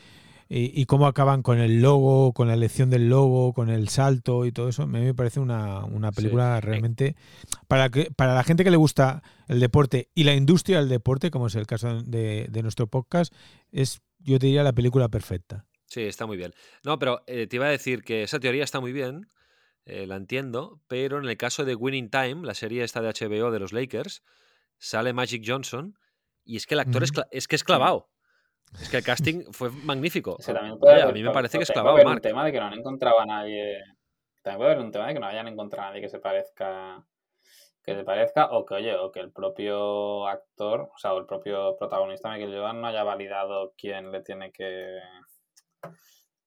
y, 0.48 0.86
cómo 0.86 1.06
acaban 1.08 1.42
con 1.42 1.58
el 1.58 1.82
logo, 1.82 2.32
con 2.32 2.46
la 2.46 2.54
elección 2.54 2.88
del 2.88 3.08
logo, 3.08 3.52
con 3.52 3.68
el 3.68 3.88
salto 3.88 4.46
y 4.46 4.52
todo 4.52 4.68
eso, 4.68 4.84
a 4.84 4.86
mí 4.86 5.00
me 5.00 5.14
parece 5.14 5.40
una, 5.40 6.12
película 6.14 6.60
realmente, 6.60 7.16
para, 7.66 7.88
que, 7.90 8.10
para 8.12 8.34
la 8.34 8.44
gente 8.44 8.62
que 8.62 8.70
le 8.70 8.76
gusta 8.76 9.22
el 9.48 9.58
deporte 9.58 10.08
y 10.14 10.22
la 10.22 10.34
industria 10.34 10.78
del 10.78 10.88
deporte, 10.88 11.32
como 11.32 11.48
es 11.48 11.56
el 11.56 11.66
caso 11.66 12.00
de, 12.02 12.48
nuestro 12.62 12.86
podcast, 12.86 13.34
es, 13.72 14.02
yo 14.20 14.38
diría, 14.38 14.62
la 14.62 14.72
película 14.72 15.08
perfecta. 15.08 15.66
Sí, 15.86 16.02
está 16.02 16.26
muy 16.26 16.36
bien. 16.36 16.52
No, 16.84 16.98
pero 16.98 17.22
eh, 17.26 17.46
te 17.46 17.56
iba 17.56 17.66
a 17.66 17.70
decir 17.70 18.02
que 18.02 18.22
esa 18.22 18.38
teoría 18.38 18.62
está 18.62 18.80
muy 18.80 18.92
bien, 18.92 19.28
eh, 19.84 20.06
la 20.06 20.16
entiendo, 20.16 20.80
pero 20.86 21.18
en 21.18 21.28
el 21.28 21.36
caso 21.36 21.64
de 21.64 21.74
Winning 21.74 22.10
Time, 22.10 22.44
la 22.44 22.54
serie 22.54 22.84
esta 22.84 23.00
de 23.00 23.08
HBO 23.08 23.50
de 23.50 23.58
los 23.58 23.72
Lakers, 23.72 24.22
sale 24.78 25.12
Magic 25.12 25.42
Johnson 25.44 25.98
y 26.44 26.56
es 26.56 26.66
que 26.66 26.74
el 26.74 26.80
actor 26.80 27.02
es, 27.02 27.12
es, 27.32 27.48
que 27.48 27.56
es 27.56 27.64
clavado. 27.64 28.10
Es 28.80 28.88
que 28.90 28.98
el 28.98 29.04
casting 29.04 29.44
fue 29.52 29.70
magnífico. 29.70 30.36
a 30.46 31.12
mí 31.12 31.22
me 31.22 31.30
parece 31.30 31.58
que 31.58 31.64
es 31.64 31.70
clavado, 31.70 31.96
un 31.96 32.20
tema 32.20 32.44
de 32.44 32.52
que 32.52 32.60
no 32.60 32.66
han 32.66 32.74
encontrado 32.74 33.20
a 33.20 33.26
nadie. 33.26 33.82
También 34.42 34.58
puede 34.58 34.72
haber 34.72 34.84
un 34.84 34.92
tema 34.92 35.08
de 35.08 35.14
que 35.14 35.20
no 35.20 35.26
hayan 35.26 35.48
encontrado 35.48 35.88
a 35.88 35.90
nadie 35.90 36.02
que 36.02 36.08
se 36.08 36.18
parezca 36.18 37.04
que 37.82 37.94
se 37.94 38.02
parezca 38.02 38.50
o 38.50 38.66
que 38.66 38.74
oye 38.74 38.96
o 38.96 39.12
que 39.12 39.20
el 39.20 39.30
propio 39.30 40.26
actor 40.26 40.90
o 40.92 40.98
sea 40.98 41.14
o 41.14 41.18
el 41.18 41.26
propio 41.26 41.76
protagonista 41.76 42.28
Michael 42.28 42.52
Jordan 42.52 42.80
no 42.80 42.88
haya 42.88 43.04
validado 43.04 43.74
quién 43.78 44.10
le 44.10 44.22
tiene 44.22 44.50
que 44.50 44.98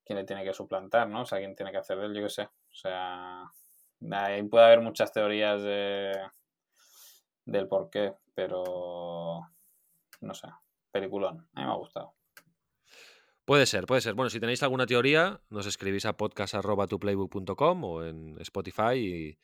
quién 0.03 0.19
le 0.19 0.25
tiene 0.25 0.43
que 0.43 0.51
suplantar 0.51 1.07
no 1.07 1.21
o 1.21 1.25
sea 1.25 1.37
quién 1.37 1.55
tiene 1.55 1.71
que 1.71 1.77
hacer 1.77 1.97
de 1.97 2.07
él 2.07 2.13
yo 2.13 2.23
qué 2.23 2.29
sé 2.29 2.49
o 2.71 2.75
sea, 2.75 3.51
ahí 4.11 4.43
puede 4.43 4.65
haber 4.65 4.81
muchas 4.81 5.11
teorías 5.11 5.61
de, 5.61 6.13
del 7.45 7.67
por 7.67 7.89
qué, 7.89 8.13
pero 8.33 9.41
no 10.21 10.33
sé, 10.33 10.47
peliculón. 10.91 11.47
A 11.53 11.59
mí 11.59 11.65
me 11.65 11.71
ha 11.71 11.75
gustado. 11.75 12.15
Puede 13.45 13.65
ser, 13.65 13.85
puede 13.87 14.01
ser. 14.01 14.13
Bueno, 14.13 14.29
si 14.29 14.39
tenéis 14.39 14.61
alguna 14.61 14.85
teoría, 14.85 15.41
nos 15.49 15.65
escribís 15.65 16.05
a 16.05 16.15
podcast.tuplaybook.com 16.15 17.83
o 17.83 18.03
en 18.05 18.37
Spotify 18.41 18.93
y 18.95 19.39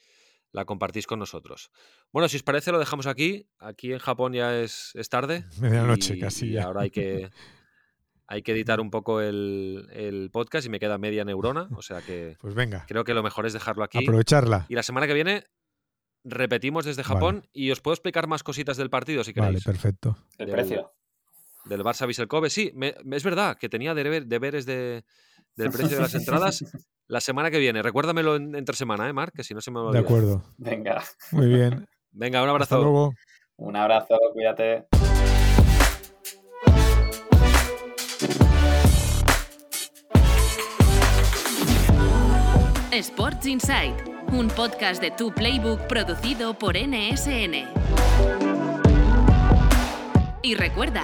la 0.52 0.66
compartís 0.66 1.08
con 1.08 1.18
nosotros. 1.18 1.72
Bueno, 2.12 2.30
si 2.30 2.38
os 2.38 2.44
parece, 2.44 2.72
lo 2.72 2.78
dejamos 2.80 3.08
aquí. 3.08 3.50
Aquí 3.58 3.92
en 3.92 4.00
Japón 4.00 4.34
ya 4.34 4.60
es, 4.60 4.92
es 4.94 5.10
tarde. 5.10 5.46
Medianoche 5.60 6.20
casi. 6.20 6.50
Y 6.50 6.58
ahora 6.58 6.82
hay 6.82 6.92
que, 6.92 7.32
hay 8.28 8.42
que 8.42 8.52
editar 8.52 8.80
un 8.80 8.92
poco 8.92 9.22
el, 9.22 10.30
podcast 10.32 10.68
y 10.68 10.70
me 10.70 10.80
queda 10.80 10.98
media 10.98 11.26
neurona, 11.26 11.68
o 11.76 11.82
sea 11.82 12.02
que 12.02 12.38
pues 12.42 12.54
venga. 12.54 12.86
creo 12.88 13.04
que 13.04 13.14
lo 13.14 13.24
mejor 13.24 13.46
es 13.46 13.54
dejarlo 13.54 13.84
aquí. 13.84 14.00
Aprovecharla. 14.04 14.66
Y 14.70 14.76
la 14.76 14.84
semana 14.84 15.08
que 15.08 15.14
viene 15.14 15.46
repetimos 16.24 16.86
desde 16.86 17.04
Japón 17.04 17.48
y 17.54 17.72
os 17.72 17.82
puedo 17.82 17.94
explicar 17.94 18.28
más 18.28 18.44
cositas 18.44 18.78
del 18.78 18.90
partido 18.90 19.24
si 19.24 19.34
queréis. 19.34 19.64
Vale, 19.64 19.64
perfecto. 19.64 20.18
El 20.38 20.50
precio. 20.50 20.92
Del 21.66 21.84
Barça 21.84 22.28
Kobe, 22.28 22.50
sí, 22.50 22.72
es 23.12 23.24
verdad 23.24 23.58
que 23.58 23.70
tenía 23.70 23.96
deberes 23.96 24.66
de, 24.66 25.04
del 25.56 25.72
precio 25.72 25.96
de 25.96 26.04
las 26.04 26.14
entradas 26.14 26.64
la 27.08 27.22
semana 27.22 27.50
que 27.50 27.60
viene. 27.60 27.82
Recuérdamelo 27.82 28.36
entre 28.36 28.76
semana, 28.76 29.10
¿eh, 29.10 29.14
Marc? 29.14 29.34
Que 29.36 29.44
si 29.44 29.54
no 29.54 29.62
se 29.62 29.72
me 29.72 29.80
va 29.80 29.90
a 29.90 29.94
De 29.94 30.00
acuerdo. 30.00 30.44
Venga. 30.58 31.04
Muy 31.32 31.48
bien. 31.48 31.88
Venga, 32.12 32.44
un 32.44 32.50
abrazo. 32.50 32.76
Hasta 32.76 32.84
luego. 32.84 33.14
Un 33.58 33.76
abrazo, 33.76 34.18
cuídate. 34.34 34.86
Sports 42.92 43.46
Insight, 43.46 43.96
un 44.32 44.48
podcast 44.48 45.02
de 45.02 45.12
Tu 45.12 45.30
Playbook 45.34 45.82
producido 45.88 46.58
por 46.58 46.78
NSN. 46.78 47.68
Y 50.42 50.56
recuerda, 50.56 51.04